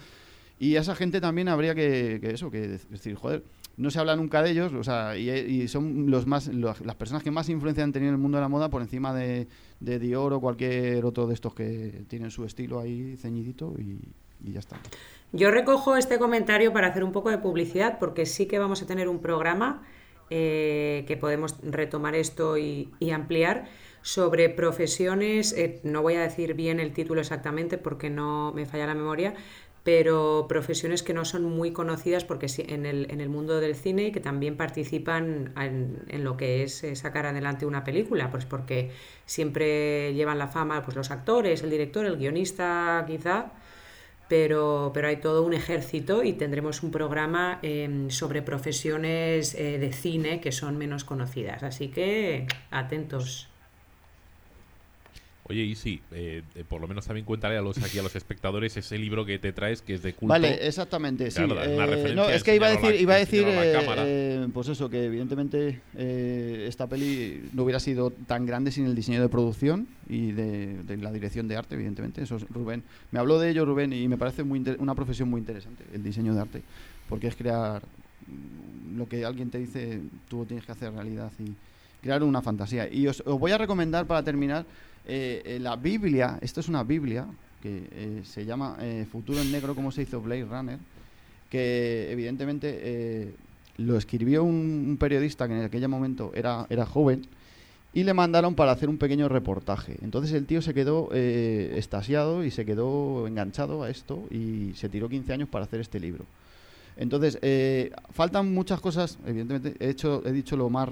y 0.61 0.77
a 0.77 0.81
esa 0.81 0.93
gente 0.93 1.19
también 1.19 1.47
habría 1.47 1.73
que, 1.73 2.19
eso, 2.21 2.51
que 2.51 2.67
decir, 2.67 3.15
joder, 3.15 3.43
no 3.77 3.89
se 3.89 3.97
habla 3.97 4.15
nunca 4.15 4.43
de 4.43 4.51
ellos, 4.51 4.71
o 4.73 4.83
sea, 4.83 5.17
y, 5.17 5.67
son 5.67 6.11
los 6.11 6.27
más, 6.27 6.49
las 6.49 6.95
personas 6.97 7.23
que 7.23 7.31
más 7.31 7.49
influencia 7.49 7.83
han 7.83 7.91
tenido 7.91 8.09
en 8.09 8.13
el 8.13 8.21
mundo 8.21 8.37
de 8.37 8.43
la 8.43 8.47
moda 8.47 8.69
por 8.69 8.83
encima 8.83 9.11
de, 9.11 9.47
de 9.79 9.97
Dior 9.97 10.33
o 10.33 10.39
cualquier 10.39 11.03
otro 11.03 11.25
de 11.25 11.33
estos 11.33 11.55
que 11.55 12.05
tienen 12.07 12.29
su 12.29 12.45
estilo 12.45 12.79
ahí 12.79 13.17
ceñidito 13.17 13.73
y, 13.79 14.01
y 14.47 14.51
ya 14.51 14.59
está. 14.59 14.77
Yo 15.31 15.49
recojo 15.49 15.97
este 15.97 16.19
comentario 16.19 16.71
para 16.71 16.89
hacer 16.89 17.03
un 17.03 17.11
poco 17.11 17.31
de 17.31 17.39
publicidad 17.39 17.97
porque 17.97 18.27
sí 18.27 18.45
que 18.45 18.59
vamos 18.59 18.83
a 18.83 18.85
tener 18.85 19.09
un 19.09 19.17
programa 19.17 19.81
eh, 20.29 21.03
que 21.07 21.17
podemos 21.17 21.57
retomar 21.61 22.15
esto 22.15 22.57
y, 22.57 22.89
ampliar 23.11 23.65
sobre 24.01 24.47
profesiones, 24.47 25.53
eh, 25.53 25.81
no 25.83 26.01
voy 26.01 26.15
a 26.15 26.21
decir 26.21 26.53
bien 26.53 26.79
el 26.79 26.93
título 26.93 27.19
exactamente 27.19 27.77
porque 27.77 28.09
no 28.09 28.53
me 28.53 28.65
falla 28.65 28.87
la 28.87 28.95
memoria, 28.95 29.33
pero 29.83 30.45
profesiones 30.47 31.01
que 31.01 31.13
no 31.13 31.25
son 31.25 31.43
muy 31.43 31.71
conocidas 31.71 32.23
porque 32.23 32.47
en 32.67 32.85
el, 32.85 33.09
en 33.09 33.19
el 33.19 33.29
mundo 33.29 33.59
del 33.59 33.75
cine 33.75 34.07
y 34.07 34.11
que 34.11 34.19
también 34.19 34.55
participan 34.55 35.53
en, 35.57 36.23
lo 36.23 36.37
que 36.37 36.63
es 36.63 36.83
eh, 36.83 36.95
sacar 36.95 37.25
adelante 37.25 37.65
una 37.65 37.83
película, 37.83 38.29
pues 38.29 38.45
porque 38.45 38.91
siempre 39.25 40.13
llevan 40.13 40.37
la 40.37 40.47
fama 40.47 40.83
pues 40.83 40.95
los 40.95 41.09
actores, 41.09 41.63
el 41.63 41.71
director, 41.71 42.05
el 42.05 42.17
guionista 42.17 43.03
quizá, 43.07 43.53
pero, 44.29 44.91
pero 44.93 45.07
hay 45.07 45.17
todo 45.17 45.43
un 45.43 45.53
ejército 45.53 46.23
y 46.23 46.33
tendremos 46.33 46.83
un 46.83 46.91
programa 46.91 47.59
em, 47.63 48.09
sobre 48.09 48.41
profesiones 48.41 49.55
eh, 49.55 49.79
de 49.79 49.91
cine 49.91 50.39
que 50.39 50.51
son 50.51 50.77
menos 50.77 51.03
conocidas. 51.03 51.63
Así 51.63 51.89
que 51.89 52.47
atentos. 52.69 53.50
Oye, 55.43 55.63
y 55.63 55.75
sí, 55.75 56.01
eh, 56.11 56.43
eh, 56.55 56.63
por 56.67 56.79
lo 56.79 56.87
menos 56.87 57.05
también 57.05 57.25
cuéntale 57.25 57.57
a 57.57 57.61
los 57.61 57.77
aquí 57.83 57.97
a 57.97 58.03
los 58.03 58.15
espectadores 58.15 58.77
ese 58.77 58.97
libro 58.97 59.25
que 59.25 59.39
te 59.39 59.51
traes 59.51 59.81
que 59.81 59.95
es 59.95 60.03
de 60.03 60.13
culto. 60.13 60.29
Vale, 60.29 60.65
exactamente, 60.67 61.31
sí. 61.31 61.41
Eh, 61.41 62.13
no, 62.15 62.29
es 62.29 62.43
que 62.43 62.55
iba 62.55 62.67
a 62.67 62.69
decir, 62.69 62.95
iba 63.01 63.15
a 63.15 63.17
decir 63.17 63.45
pues 64.53 64.67
eso, 64.67 64.89
que 64.89 65.05
evidentemente 65.05 65.81
esta 66.67 66.87
peli 66.87 67.49
no 67.53 67.63
hubiera 67.63 67.79
sido 67.79 68.11
tan 68.11 68.45
grande 68.45 68.71
sin 68.71 68.85
el 68.85 68.95
diseño 68.95 69.21
de 69.21 69.29
producción 69.29 69.87
y 70.07 70.31
de, 70.31 70.97
la 71.01 71.11
dirección 71.11 71.47
de 71.47 71.57
arte, 71.57 71.75
evidentemente. 71.75 72.21
Eso 72.21 72.35
es 72.35 72.47
Rubén. 72.49 72.83
Me 73.09 73.19
habló 73.19 73.39
de 73.39 73.49
ello 73.49 73.65
Rubén 73.65 73.93
y 73.93 74.07
me 74.07 74.17
parece 74.17 74.43
muy 74.43 74.63
una 74.77 74.93
profesión 74.93 75.29
muy 75.29 75.39
interesante, 75.39 75.83
el 75.91 76.03
diseño 76.03 76.35
de 76.35 76.41
arte, 76.41 76.61
porque 77.09 77.27
es 77.27 77.35
crear 77.35 77.81
lo 78.95 79.07
que 79.07 79.25
alguien 79.25 79.49
te 79.49 79.57
dice, 79.57 80.01
tú 80.29 80.45
tienes 80.45 80.65
que 80.65 80.71
hacer 80.71 80.93
realidad 80.93 81.31
y 81.39 81.55
crear 82.01 82.21
una 82.21 82.41
fantasía. 82.41 82.91
Y 82.91 83.07
os 83.07 83.23
voy 83.25 83.51
a 83.51 83.57
recomendar 83.57 84.05
para 84.05 84.23
terminar 84.23 84.65
eh, 85.05 85.41
eh, 85.45 85.59
la 85.59 85.75
Biblia, 85.75 86.37
esto 86.41 86.59
es 86.59 86.67
una 86.67 86.83
Biblia 86.83 87.25
que 87.61 87.87
eh, 87.91 88.21
se 88.23 88.45
llama 88.45 88.77
Futuro 89.11 89.39
en 89.39 89.51
Negro, 89.51 89.75
como 89.75 89.91
se 89.91 90.01
hizo 90.01 90.21
Blade 90.21 90.45
Runner, 90.45 90.79
que 91.49 92.11
evidentemente 92.11 93.33
lo 93.77 93.97
escribió 93.97 94.43
un, 94.43 94.97
periodista 94.99 95.47
que 95.47 95.53
en 95.53 95.63
aquel 95.63 95.87
momento 95.87 96.31
era, 96.33 96.65
era 96.69 96.85
joven 96.85 97.21
y 97.93 98.03
le 98.03 98.13
mandaron 98.13 98.55
para 98.55 98.71
hacer 98.71 98.89
un 98.89 98.97
pequeño 98.97 99.29
reportaje. 99.29 99.97
Entonces 100.01 100.33
el 100.33 100.45
tío 100.47 100.61
se 100.61 100.73
quedó 100.73 101.11
estasiado 101.13 102.43
y 102.43 102.49
se 102.49 102.65
quedó 102.65 103.27
enganchado 103.27 103.83
a 103.83 103.91
esto 103.91 104.25
y 104.31 104.73
se 104.75 104.89
tiró 104.89 105.07
15 105.07 105.33
años 105.33 105.49
para 105.49 105.65
hacer 105.65 105.81
este 105.81 105.99
libro. 105.99 106.25
Entonces, 106.97 107.37
faltan 108.11 108.51
muchas 108.53 108.81
cosas, 108.81 109.19
evidentemente, 109.25 109.75
he, 109.79 109.89
hecho, 109.89 110.23
he 110.25 110.31
dicho 110.31 110.57
lo 110.57 110.69
más 110.71 110.89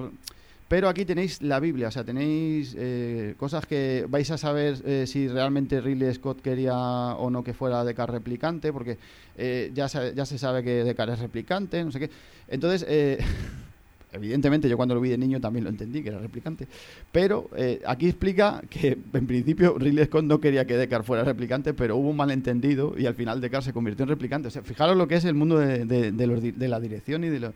pero 0.69 0.87
aquí 0.87 1.03
tenéis 1.03 1.41
la 1.41 1.59
Biblia, 1.59 1.87
o 1.87 1.91
sea, 1.91 2.03
tenéis 2.03 2.75
eh, 2.77 3.33
cosas 3.37 3.65
que 3.65 4.05
vais 4.07 4.29
a 4.29 4.37
saber 4.37 4.77
eh, 4.85 5.05
si 5.07 5.27
realmente 5.27 5.81
Ridley 5.81 6.13
Scott 6.13 6.41
quería 6.43 6.77
o 6.77 7.31
no 7.31 7.43
que 7.43 7.55
fuera 7.55 7.83
de 7.83 7.95
car 7.95 8.11
replicante, 8.11 8.71
porque 8.71 8.99
eh, 9.35 9.71
ya, 9.73 9.89
se, 9.89 10.13
ya 10.13 10.27
se 10.27 10.37
sabe 10.37 10.63
que 10.63 10.83
de 10.83 10.93
car 10.93 11.09
es 11.09 11.17
replicante, 11.17 11.83
no 11.83 11.91
sé 11.91 12.01
qué. 12.01 12.11
Entonces, 12.47 12.85
evidentemente 14.11 14.69
yo 14.69 14.77
cuando 14.77 14.93
lo 14.93 15.01
vi 15.01 15.09
de 15.09 15.17
niño 15.17 15.41
también 15.41 15.63
lo 15.63 15.71
entendí 15.71 16.03
que 16.03 16.09
era 16.09 16.19
replicante, 16.19 16.67
pero 17.11 17.49
aquí 17.87 18.07
explica 18.07 18.61
que 18.69 18.95
en 19.13 19.25
principio 19.25 19.75
Ridley 19.75 20.05
Scott 20.05 20.25
no 20.25 20.39
quería 20.39 20.65
que 20.65 20.77
Deckard 20.77 21.03
fuera 21.03 21.23
replicante, 21.23 21.73
pero 21.73 21.97
hubo 21.97 22.11
un 22.11 22.17
malentendido 22.17 22.93
y 22.95 23.07
al 23.07 23.15
final 23.15 23.41
Deckard 23.41 23.63
se 23.63 23.73
convirtió 23.73 24.03
en 24.03 24.09
replicante. 24.09 24.49
O 24.49 24.51
sea, 24.51 24.61
fijaros 24.61 24.95
lo 24.95 25.07
que 25.07 25.15
es 25.15 25.25
el 25.25 25.33
mundo 25.33 25.57
de, 25.57 26.11
de, 26.11 26.67
la 26.67 26.79
dirección 26.79 27.23
y 27.23 27.29
de 27.29 27.39
lo, 27.39 27.53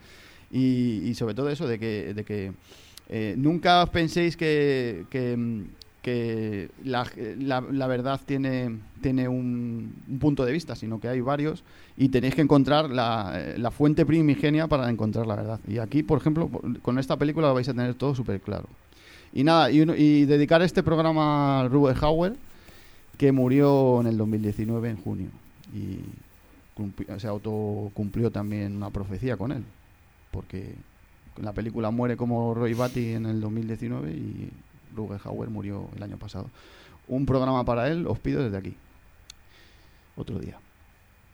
y, 0.49 1.13
sobre 1.15 1.35
todo 1.35 1.49
eso 1.49 1.67
de 1.67 1.77
que, 1.77 2.13
de 2.15 2.23
que 2.23 2.53
eh, 3.15 3.35
nunca 3.37 3.85
penséis 3.85 4.35
que, 4.35 5.05
que, 5.11 6.69
la, 6.83 7.87
verdad 7.87 8.19
tiene, 8.25 8.79
tiene 9.03 9.27
un, 9.27 9.93
punto 10.19 10.43
de 10.43 10.51
vista, 10.51 10.75
sino 10.75 10.99
que 10.99 11.09
hay 11.09 11.21
varios 11.21 11.63
y 11.95 12.09
tenéis 12.09 12.33
que 12.33 12.41
encontrar 12.41 12.89
la, 12.89 13.53
la, 13.55 13.69
fuente 13.69 14.03
primigenia 14.03 14.65
para 14.65 14.89
encontrar 14.89 15.27
la 15.27 15.35
verdad. 15.35 15.59
Y 15.67 15.77
aquí, 15.77 16.01
por 16.01 16.17
ejemplo, 16.17 16.49
con 16.81 16.97
esta 16.97 17.15
película 17.15 17.49
lo 17.49 17.53
vais 17.53 17.69
a 17.69 17.73
tener 17.75 17.93
todo 17.93 18.15
súper 18.15 18.41
claro. 18.41 18.67
Y 19.31 19.43
nada, 19.43 19.69
y, 19.69 20.25
dedicar 20.25 20.63
este 20.63 20.81
programa 20.81 21.61
a 21.61 21.67
Ruben 21.67 21.95
Hauer, 22.01 22.35
que 23.19 23.31
murió 23.31 24.01
en 24.01 24.07
el 24.07 24.17
2019, 24.17 24.89
en 24.89 24.97
junio. 24.97 25.29
Y 25.71 25.99
se 27.19 27.27
autocumplió 27.27 28.31
también 28.31 28.75
una 28.75 28.89
profecía 28.89 29.37
con 29.37 29.51
él, 29.51 29.63
porque 30.31 30.73
la 31.41 31.53
película 31.53 31.91
muere 31.91 32.17
como 32.17 32.53
Roy 32.53 32.73
Batty 32.73 33.13
en 33.13 33.25
el 33.25 33.41
2019 33.41 34.11
y 34.11 34.49
Ruger 34.95 35.19
Hauer 35.23 35.49
murió 35.49 35.89
el 35.95 36.03
año 36.03 36.17
pasado. 36.17 36.49
Un 37.07 37.25
programa 37.25 37.65
para 37.65 37.87
él 37.89 38.05
os 38.07 38.19
pido 38.19 38.43
desde 38.43 38.57
aquí. 38.57 38.75
Otro 40.15 40.39
día. 40.39 40.57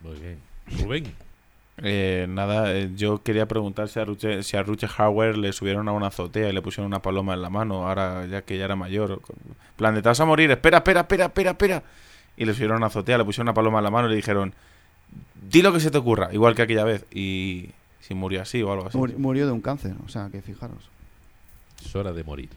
Muy 0.01 0.17
bien. 0.19 0.39
Rubén. 0.81 1.13
Eh, 1.81 2.25
nada, 2.27 2.75
eh, 2.75 2.91
yo 2.95 3.23
quería 3.23 3.47
preguntar 3.47 3.87
si 3.87 3.99
a, 3.99 4.05
Ruche, 4.05 4.43
si 4.43 4.57
a 4.57 4.65
Hauer 4.97 5.37
le 5.37 5.53
subieron 5.53 5.87
a 5.87 5.93
una 5.93 6.07
azotea 6.07 6.49
y 6.49 6.53
le 6.53 6.61
pusieron 6.61 6.87
una 6.87 7.01
paloma 7.01 7.33
en 7.33 7.41
la 7.41 7.49
mano, 7.49 7.87
ahora 7.87 8.25
ya 8.25 8.41
que 8.41 8.57
ya 8.57 8.65
era 8.65 8.75
mayor. 8.75 9.21
plan 9.77 9.95
de, 9.95 10.01
te 10.01 10.09
vas 10.09 10.19
a 10.19 10.25
morir, 10.25 10.51
espera, 10.51 10.79
espera, 10.79 11.01
espera, 11.01 11.25
espera, 11.25 11.51
espera. 11.51 11.83
Y 12.35 12.45
le 12.45 12.53
subieron 12.53 12.75
a 12.75 12.77
una 12.77 12.87
azotea, 12.87 13.17
le 13.17 13.25
pusieron 13.25 13.47
una 13.47 13.53
paloma 13.53 13.79
en 13.79 13.83
la 13.85 13.91
mano 13.91 14.07
y 14.07 14.11
le 14.11 14.15
dijeron, 14.17 14.53
di 15.49 15.61
lo 15.61 15.71
que 15.71 15.79
se 15.79 15.91
te 15.91 15.97
ocurra, 15.97 16.29
igual 16.33 16.55
que 16.55 16.63
aquella 16.63 16.83
vez. 16.83 17.05
Y, 17.11 17.69
si 18.09 18.15
murió 18.15 18.41
así 18.41 18.63
o 18.63 18.73
algo 18.73 18.87
así. 18.87 18.97
Murió 18.97 19.45
de 19.45 19.51
un 19.51 19.61
cáncer, 19.61 19.93
o 20.03 20.09
sea, 20.09 20.29
que 20.31 20.41
fijaros. 20.41 20.89
Es 21.85 21.95
hora 21.95 22.11
de 22.11 22.23
morir. 22.23 22.49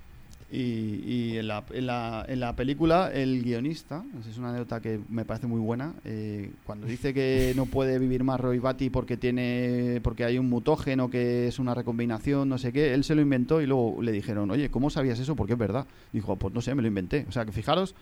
Y, 0.50 1.02
y 1.06 1.38
en, 1.38 1.48
la, 1.48 1.62
en, 1.70 1.86
la, 1.86 2.24
en, 2.26 2.40
la, 2.40 2.56
película, 2.56 3.10
el 3.12 3.42
guionista, 3.42 4.02
es 4.28 4.38
una 4.38 4.48
anécdota 4.48 4.80
que 4.80 4.98
me 5.10 5.26
parece 5.26 5.46
muy 5.46 5.60
buena, 5.60 5.94
eh, 6.04 6.52
cuando 6.64 6.86
dice 6.86 7.12
que 7.12 7.52
no 7.54 7.66
puede 7.66 7.98
vivir 7.98 8.24
más 8.24 8.40
Roy 8.40 8.58
Batty 8.58 8.88
porque, 8.88 9.18
tiene, 9.18 10.00
porque 10.02 10.24
hay 10.24 10.38
un 10.38 10.48
mutógeno 10.48 11.10
que 11.10 11.48
es 11.48 11.58
una 11.58 11.74
recombinación, 11.74 12.48
no 12.48 12.56
sé 12.56 12.72
qué, 12.72 12.94
él 12.94 13.04
se 13.04 13.14
lo 13.14 13.20
inventó 13.20 13.60
y 13.60 13.66
luego 13.66 14.02
le 14.02 14.12
dijeron, 14.12 14.50
oye, 14.50 14.70
¿cómo 14.70 14.88
sabías 14.88 15.18
eso? 15.18 15.36
Porque 15.36 15.52
es 15.54 15.58
verdad. 15.58 15.86
Dijo, 16.14 16.36
pues 16.36 16.52
no 16.54 16.62
sé, 16.62 16.74
me 16.74 16.82
lo 16.82 16.88
inventé. 16.88 17.26
O 17.28 17.32
sea, 17.32 17.44
que 17.44 17.52
fijaros 17.52 17.94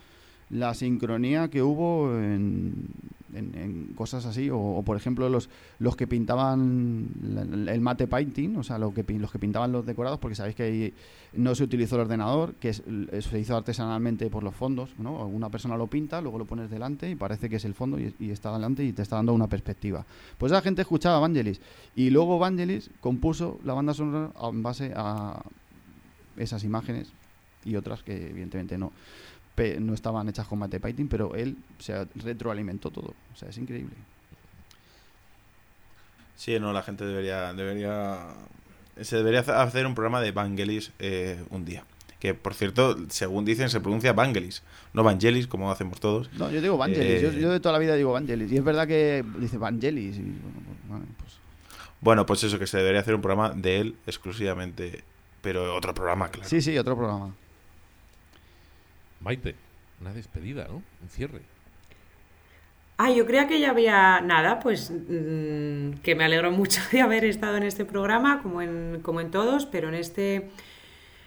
la 0.50 0.74
sincronía 0.74 1.48
que 1.48 1.62
hubo 1.62 2.12
en, 2.18 2.88
en, 3.34 3.92
cosas 3.94 4.26
así, 4.26 4.50
o, 4.52 4.82
por 4.84 4.96
ejemplo 4.96 5.28
los, 5.28 5.48
los 5.78 5.94
que 5.94 6.06
pintaban 6.06 7.08
el 7.68 7.80
mate 7.80 8.06
painting, 8.06 8.56
o 8.56 8.62
sea, 8.62 8.78
lo 8.78 8.92
que, 8.92 9.04
los 9.18 9.30
que 9.30 9.38
pintaban 9.38 9.70
los 9.70 9.86
decorados, 9.86 10.18
porque 10.18 10.34
sabéis 10.34 10.56
que 10.56 10.62
ahí 10.64 10.94
no 11.34 11.54
se 11.54 11.62
utilizó 11.62 11.94
el 11.96 12.02
ordenador, 12.02 12.54
que 12.54 12.72
se 12.72 13.38
hizo 13.38 13.56
artesanalmente 13.56 14.28
por 14.28 14.42
los 14.42 14.54
fondos, 14.54 14.90
¿no? 14.98 15.24
Una 15.26 15.48
persona 15.50 15.76
lo 15.76 15.86
pinta, 15.86 16.20
luego 16.20 16.38
lo 16.38 16.46
pones 16.46 16.70
delante 16.70 17.08
y 17.08 17.14
parece 17.14 17.48
que 17.48 17.56
es 17.56 17.64
el 17.64 17.74
fondo 17.74 18.00
y, 18.00 18.12
y 18.18 18.30
está 18.30 18.52
delante 18.52 18.84
y 18.84 18.92
te 18.92 19.02
está 19.02 19.16
dando 19.16 19.32
una 19.32 19.46
perspectiva. 19.46 20.04
Pues 20.38 20.50
la 20.50 20.62
gente 20.62 20.82
escuchaba 20.82 21.20
Vangelis 21.20 21.60
y 21.94 22.10
luego 22.10 22.38
Vangelis 22.38 22.90
compuso 23.00 23.60
la 23.64 23.74
banda 23.74 23.94
sonora 23.94 24.30
en 24.42 24.62
base 24.62 24.92
a 24.96 25.40
esas 26.36 26.64
imágenes 26.64 27.12
y 27.64 27.76
otras 27.76 28.02
que 28.02 28.30
evidentemente 28.30 28.78
no 28.78 28.92
no 29.80 29.94
estaban 29.94 30.28
hechas 30.28 30.46
con 30.46 30.58
mate 30.58 30.80
painting, 30.80 31.08
pero 31.08 31.34
él 31.34 31.56
se 31.78 32.06
retroalimentó 32.16 32.90
todo. 32.90 33.14
O 33.32 33.36
sea, 33.36 33.48
es 33.48 33.58
increíble. 33.58 33.94
Sí, 36.36 36.58
no, 36.58 36.72
la 36.72 36.82
gente 36.82 37.04
debería, 37.04 37.52
debería, 37.52 38.18
se 39.00 39.16
debería 39.16 39.40
hacer 39.40 39.86
un 39.86 39.94
programa 39.94 40.20
de 40.20 40.32
Vangelis 40.32 40.92
eh, 40.98 41.42
un 41.50 41.64
día. 41.64 41.84
Que, 42.18 42.34
por 42.34 42.54
cierto, 42.54 42.96
según 43.08 43.44
dicen, 43.44 43.70
se 43.70 43.80
pronuncia 43.80 44.12
Vangelis, 44.12 44.62
no 44.92 45.02
Vangelis, 45.02 45.46
como 45.46 45.70
hacemos 45.70 46.00
todos. 46.00 46.30
No, 46.34 46.50
yo 46.50 46.60
digo 46.60 46.76
Vangelis, 46.76 47.22
yo, 47.22 47.32
yo, 47.32 47.50
de 47.50 47.60
toda 47.60 47.72
la 47.72 47.78
vida 47.78 47.94
digo 47.94 48.12
Vangelis. 48.12 48.52
Y 48.52 48.56
es 48.56 48.64
verdad 48.64 48.86
que 48.86 49.24
dice 49.38 49.58
Vangelis. 49.58 50.16
Y, 50.16 50.34
bueno, 50.88 51.06
pues, 51.18 51.32
bueno, 52.00 52.26
pues 52.26 52.44
eso, 52.44 52.58
que 52.58 52.66
se 52.66 52.78
debería 52.78 53.00
hacer 53.00 53.14
un 53.14 53.22
programa 53.22 53.50
de 53.50 53.80
él 53.80 53.96
exclusivamente. 54.06 55.02
Pero 55.42 55.74
otro 55.74 55.94
programa, 55.94 56.28
claro. 56.28 56.48
Sí, 56.48 56.60
sí, 56.60 56.76
otro 56.76 56.96
programa. 56.96 57.34
Maite, 59.20 59.54
una 60.00 60.12
despedida, 60.12 60.66
¿no? 60.68 60.82
Un 61.02 61.08
cierre. 61.08 61.40
Ah, 62.96 63.10
yo 63.10 63.24
creía 63.26 63.48
que 63.48 63.60
ya 63.60 63.70
había 63.70 64.20
nada, 64.20 64.60
pues 64.60 64.90
mm, 64.90 66.00
que 66.02 66.14
me 66.14 66.24
alegro 66.24 66.50
mucho 66.50 66.80
de 66.92 67.00
haber 67.00 67.24
estado 67.24 67.56
en 67.56 67.62
este 67.62 67.84
programa, 67.84 68.42
como 68.42 68.60
en, 68.60 69.00
como 69.02 69.20
en 69.20 69.30
todos, 69.30 69.66
pero 69.66 69.88
en 69.88 69.94
este 69.94 70.50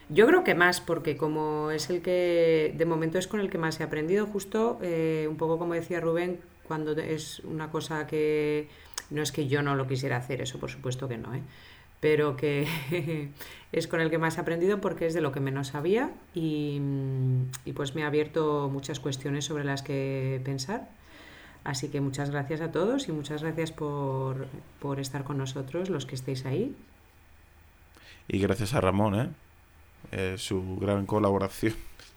yo 0.09 0.27
creo 0.27 0.43
que 0.43 0.53
más, 0.53 0.81
porque 0.81 1.17
como 1.17 1.71
es 1.71 1.89
el 1.89 2.01
que 2.01 2.73
de 2.77 2.85
momento 2.85 3.17
es 3.17 3.27
con 3.27 3.39
el 3.39 3.49
que 3.49 3.57
más 3.57 3.79
he 3.79 3.83
aprendido, 3.83 4.27
justo 4.27 4.77
eh, 4.81 5.25
un 5.29 5.37
poco 5.37 5.57
como 5.57 5.73
decía 5.73 5.99
Rubén, 5.99 6.39
cuando 6.67 6.91
es 6.91 7.39
una 7.39 7.71
cosa 7.71 8.05
que 8.05 8.67
no 9.09 9.21
es 9.21 9.31
que 9.31 9.47
yo 9.47 9.63
no 9.63 9.75
lo 9.75 9.87
quisiera 9.87 10.17
hacer, 10.17 10.41
eso 10.41 10.59
por 10.59 10.69
supuesto 10.69 11.07
que 11.07 11.17
no, 11.17 11.33
¿eh? 11.33 11.41
Pero 12.03 12.35
que 12.35 12.67
es 13.71 13.87
con 13.87 14.01
el 14.01 14.09
que 14.09 14.17
más 14.17 14.37
he 14.37 14.41
aprendido 14.41 14.81
porque 14.81 15.05
es 15.05 15.13
de 15.13 15.21
lo 15.21 15.31
que 15.31 15.39
menos 15.39 15.67
sabía 15.67 16.11
y, 16.35 16.81
pues 17.73 17.95
me 17.95 18.03
ha 18.03 18.07
abierto 18.07 18.69
muchas 18.69 18.99
cuestiones 18.99 19.45
sobre 19.45 19.63
las 19.63 19.83
que 19.83 20.41
pensar. 20.43 20.89
Así 21.63 21.87
que 21.87 22.01
muchas 22.01 22.29
gracias 22.29 22.59
a 22.59 22.73
todos 22.73 23.07
y 23.07 23.13
muchas 23.13 23.41
gracias 23.41 23.71
por, 23.71 24.47
por 24.81 24.99
estar 24.99 25.23
con 25.23 25.37
nosotros, 25.37 25.89
los 25.89 26.05
que 26.05 26.15
estéis 26.15 26.45
ahí. 26.45 26.75
Y 28.27 28.39
gracias 28.39 28.73
a 28.73 28.81
Ramón, 28.81 29.15
¿eh? 29.15 29.29
eh 30.11 30.35
su 30.37 30.75
gran 30.75 31.05
colaboración. 31.05 31.75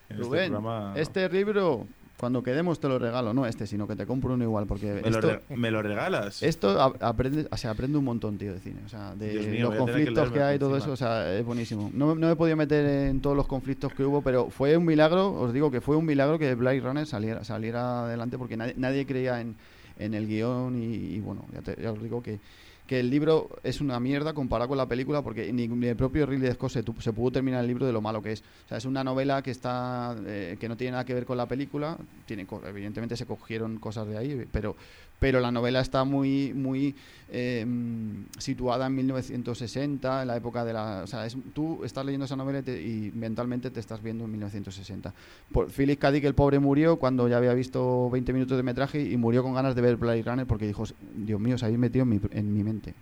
En 0.08 0.20
este, 0.20 0.48
programa. 0.48 0.94
este 0.96 1.28
libro 1.28 1.86
cuando 2.18 2.42
quedemos 2.42 2.80
te 2.80 2.88
lo 2.88 2.98
regalo, 2.98 3.34
no 3.34 3.46
este, 3.46 3.66
sino 3.66 3.86
que 3.86 3.96
te 3.96 4.06
compro 4.06 4.34
uno 4.34 4.44
igual, 4.44 4.66
porque... 4.66 5.02
¿Me, 5.50 5.70
lo, 5.70 5.82
regalas? 5.82 6.42
Esto 6.42 6.80
aprende, 6.80 7.46
o 7.50 7.56
sea, 7.56 7.72
aprende 7.72 7.98
un 7.98 8.04
montón, 8.04 8.38
tío, 8.38 8.54
de 8.54 8.60
cine. 8.60 8.80
O 8.84 8.88
sea, 8.88 9.14
de 9.14 9.58
los 9.60 9.74
conflictos 9.74 10.32
que, 10.32 10.42
hay 10.42 10.56
y 10.56 10.58
todo 10.58 10.76
eso, 10.76 10.92
o 10.92 10.96
sea, 10.96 11.32
es 11.34 11.44
buenísimo. 11.44 11.90
No, 11.92 12.14
no 12.14 12.26
me 12.26 12.32
he 12.32 12.36
podido 12.36 12.56
meter 12.56 12.86
en 13.08 13.20
todos 13.20 13.36
los 13.36 13.46
conflictos 13.46 13.92
que 13.92 14.04
hubo, 14.04 14.22
pero 14.22 14.50
fue 14.50 14.76
un 14.76 14.84
milagro, 14.84 15.32
os 15.34 15.52
digo 15.52 15.70
que 15.70 15.80
fue 15.80 15.96
un 15.96 16.06
milagro 16.06 16.38
que 16.38 16.54
Blade 16.54 16.80
Runner 16.80 17.06
saliera, 17.06 17.44
saliera 17.44 18.04
adelante, 18.04 18.38
porque 18.38 18.56
nadie, 18.56 18.74
nadie 18.76 19.06
creía 19.06 19.40
en, 19.40 19.56
en 19.98 20.14
el 20.14 20.26
guion 20.26 20.82
y, 20.82 21.20
bueno, 21.20 21.46
ya 21.80 21.92
os 21.92 22.02
digo 22.02 22.22
que 22.22 22.38
que 22.86 23.00
el 23.00 23.10
libro 23.10 23.48
es 23.62 23.80
una 23.80 23.98
mierda 23.98 24.32
comparado 24.32 24.68
con 24.68 24.78
la 24.78 24.86
película 24.86 25.22
porque 25.22 25.52
ni, 25.52 25.64
el 25.86 25.96
propio 25.96 26.26
Ridley 26.26 26.52
Scott 26.52 26.70
se, 26.70 26.84
se, 27.00 27.12
pudo 27.12 27.32
terminar 27.32 27.60
el 27.60 27.66
libro 27.66 27.86
de 27.86 27.92
lo 27.92 28.00
malo 28.00 28.22
que 28.22 28.32
es. 28.32 28.42
O 28.66 28.68
sea, 28.68 28.78
es 28.78 28.84
una 28.84 29.02
novela 29.02 29.42
que 29.42 29.50
está 29.50 30.16
eh, 30.26 30.56
que 30.60 30.68
no 30.68 30.76
tiene 30.76 30.92
nada 30.92 31.04
que 31.04 31.14
ver 31.14 31.26
con 31.26 31.36
la 31.36 31.46
película. 31.46 31.98
Tiene, 32.26 32.46
evidentemente 32.66 33.16
se 33.16 33.26
cogieron 33.26 33.78
cosas 33.78 34.06
de 34.06 34.18
ahí, 34.18 34.46
pero 34.52 34.76
pero 35.18 35.40
la 35.40 35.50
novela 35.50 35.80
está 35.80 36.04
muy 36.04 36.52
muy 36.54 36.94
em, 37.30 38.24
situada 38.38 38.86
en 38.86 38.94
1960, 38.94 40.22
en 40.22 40.28
la 40.28 40.36
época 40.36 40.64
de 40.64 40.72
la... 40.72 41.02
O 41.04 41.06
sea, 41.06 41.26
tú 41.54 41.84
estás 41.84 42.04
leyendo 42.04 42.26
esa 42.26 42.36
novela 42.36 42.60
y, 42.60 43.10
mentalmente 43.14 43.70
te 43.70 43.80
estás 43.80 44.02
viendo 44.02 44.24
en 44.24 44.30
1960. 44.32 45.12
Por, 45.52 45.70
Philip 45.70 45.98
K. 45.98 46.12
Dick, 46.12 46.24
el 46.24 46.34
pobre, 46.34 46.58
murió 46.58 46.96
cuando 46.96 47.28
ya 47.28 47.38
había 47.38 47.54
visto 47.54 48.10
20 48.10 48.32
minutos 48.32 48.56
de 48.56 48.62
metraje 48.62 49.00
y 49.00 49.16
murió 49.16 49.42
con 49.42 49.54
ganas 49.54 49.74
de 49.74 49.82
ver 49.82 49.96
Blade 49.96 50.22
Runner 50.22 50.46
porque 50.46 50.66
dijo, 50.66 50.84
Dios 51.14 51.40
mío, 51.40 51.58
se 51.58 51.64
habéis 51.64 51.80
metido 51.80 52.02
en 52.04 52.08
mi, 52.08 52.20
en 52.30 52.54
mi 52.54 52.62
mente. 52.62 52.94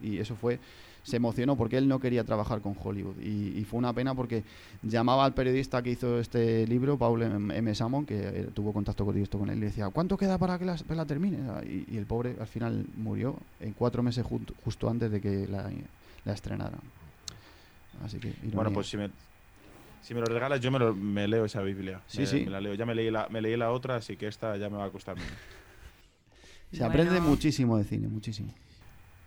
Y 0.00 0.18
eso 0.18 0.36
fue 0.36 0.58
se 1.06 1.18
emocionó 1.18 1.56
porque 1.56 1.78
él 1.78 1.86
no 1.86 2.00
quería 2.00 2.24
trabajar 2.24 2.60
con 2.60 2.74
Hollywood. 2.82 3.20
Y, 3.20 3.64
fue 3.64 3.78
una 3.78 3.92
pena 3.92 4.12
porque 4.14 4.42
llamaba 4.82 5.24
al 5.24 5.34
periodista 5.34 5.80
que 5.80 5.90
hizo 5.90 6.18
este 6.18 6.66
libro, 6.66 6.98
Paul 6.98 7.22
M. 7.22 7.74
Samon, 7.76 8.04
que 8.04 8.16
eh, 8.16 8.48
tuvo 8.52 8.72
contacto 8.72 9.04
con 9.04 9.16
esto 9.16 9.38
con 9.38 9.48
él, 9.48 9.58
y 9.58 9.60
le 9.60 9.66
decía, 9.66 9.88
¿cuánto 9.90 10.16
queda 10.16 10.36
para 10.36 10.58
que 10.58 10.64
la, 10.64 10.76
la 10.88 11.06
termine? 11.06 11.38
Y, 11.64 11.96
el 11.96 12.06
pobre 12.06 12.34
al 12.40 12.48
final 12.48 12.84
murió 12.96 13.36
en 13.60 13.72
cuatro 13.72 14.02
meses 14.02 14.26
justo 14.64 14.90
antes 14.90 15.12
de 15.12 15.20
que 15.20 15.46
la, 15.46 15.70
la 16.24 16.32
estrenaran. 16.32 16.80
Así 18.04 18.18
que, 18.18 18.34
bueno, 18.52 18.72
pues 18.72 18.88
si 18.88 18.96
me, 18.96 19.08
si 20.02 20.12
me 20.12 20.18
lo 20.18 20.26
regalas, 20.26 20.60
yo 20.60 20.72
me, 20.72 20.92
me 20.92 21.28
leo 21.28 21.44
esa 21.44 21.62
Biblia. 21.62 22.00
Sí, 22.08 22.26
sí. 22.26 22.46
Me 22.46 22.50
la 22.50 22.60
leo. 22.60 22.74
Ya 22.74 22.84
me 22.84 22.96
leí 22.96 23.12
la, 23.12 23.28
me 23.28 23.40
leí 23.40 23.56
la 23.56 23.70
otra, 23.70 23.94
así 23.94 24.16
que 24.16 24.26
esta 24.26 24.56
ya 24.56 24.68
me 24.68 24.76
va 24.76 24.86
a 24.86 24.90
costar 24.90 25.14
menos. 25.14 25.32
Se 26.72 26.84
aprende 26.84 27.20
muchísimo 27.20 27.78
de 27.78 27.84
cine, 27.84 28.08
muchísimo. 28.08 28.52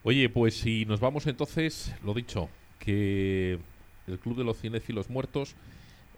Oye, 0.04 0.30
pues 0.30 0.56
si 0.56 0.86
nos 0.86 1.00
vamos 1.00 1.28
entonces, 1.28 1.93
lo 2.04 2.14
dicho, 2.14 2.50
que 2.80 3.60
el 4.08 4.20
Club 4.20 4.38
de 4.38 4.43
los 4.43 4.60
Cinéfilos 4.60 5.10
Muertos, 5.10 5.56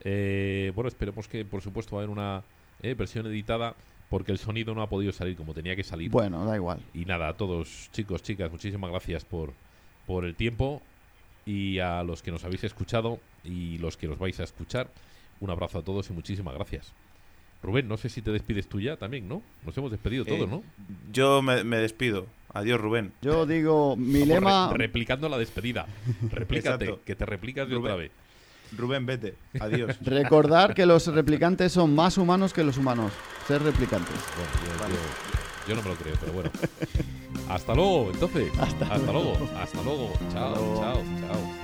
eh, 0.04 0.72
bueno, 0.76 0.88
esperemos 0.88 1.28
que 1.28 1.46
por 1.46 1.62
supuesto 1.62 1.96
va 1.96 2.02
a 2.02 2.06
haber 2.06 2.16
una 2.16 2.44
eh, 2.82 2.94
versión 2.94 3.26
editada 3.28 3.76
porque 4.10 4.32
el 4.32 4.38
sonido 4.38 4.76
no 4.76 4.82
ha 4.82 4.90
podido 4.90 5.12
salir 5.14 5.36
como 5.36 5.54
tenía 5.54 5.76
que 5.76 5.84
salir. 5.84 6.12
Bueno, 6.12 6.46
da 6.46 6.56
igual. 6.56 6.80
Y 6.94 7.06
nada, 7.06 7.30
a 7.30 7.34
todos 7.38 7.90
chicos, 7.92 8.22
chicas, 8.22 8.52
muchísimas 8.52 8.92
gracias 8.92 9.26
por, 9.26 9.54
por 10.06 10.26
el 10.26 10.36
tiempo 10.36 10.82
y 11.46 11.80
a 11.80 12.04
los 12.04 12.22
que 12.22 12.32
nos 12.32 12.44
habéis 12.44 12.64
escuchado 12.64 13.20
y 13.44 13.78
los 13.80 13.98
que 13.98 14.08
nos 14.08 14.20
vais 14.20 14.40
a 14.40 14.44
escuchar, 14.44 14.90
un 15.40 15.50
abrazo 15.50 15.80
a 15.80 15.84
todos 15.84 16.10
y 16.10 16.14
muchísimas 16.14 16.54
gracias. 16.54 16.94
Rubén, 17.64 17.88
no 17.88 17.98
sé 17.98 18.10
si 18.10 18.22
te 18.22 18.32
despides 18.32 18.68
tú 18.68 18.80
ya 18.80 18.98
también, 18.98 19.28
¿no? 19.28 19.44
Nos 19.66 19.78
hemos 19.78 19.92
despedido 19.92 20.26
todos, 20.26 20.50
¿no? 20.50 20.64
Yo 21.12 21.42
me, 21.44 21.64
despido. 21.78 22.26
Adiós, 22.54 22.82
Rubén. 22.82 23.14
Yo 23.22 23.46
digo, 23.46 23.96
mi 23.96 24.26
lema... 24.26 24.72
replicando 24.74 25.30
la 25.30 25.38
despedida. 25.38 25.86
Replícate, 26.32 27.00
que 27.06 27.16
te 27.16 27.26
replicas 27.26 27.70
de 27.70 27.76
otra 27.76 27.96
vez. 27.96 28.12
Rubén, 28.78 29.06
vete. 29.06 29.36
Adiós. 29.60 29.98
Recordar 30.02 30.74
que 30.74 30.86
los 30.86 31.08
replicantes 31.08 31.72
son 31.72 31.94
más 31.94 32.18
humanos 32.18 32.54
que 32.54 32.64
los 32.64 32.78
humanos. 32.78 33.12
Ser 33.48 33.62
replicantes. 33.64 34.16
yo, 35.68 35.76
no 35.76 35.82
me 35.82 35.90
lo 35.90 35.96
creo, 35.96 36.16
pero 36.20 36.34
bueno. 36.34 36.52
Hasta 37.50 37.76
luego, 37.76 38.12
entonces. 38.14 38.52
Hasta, 38.60 38.98
luego. 39.12 39.38
Hasta 39.58 39.84
luego. 39.84 40.14
Chao, 40.32 40.56
chao, 40.56 40.80
chao. 40.80 41.04
Luego. 41.04 41.61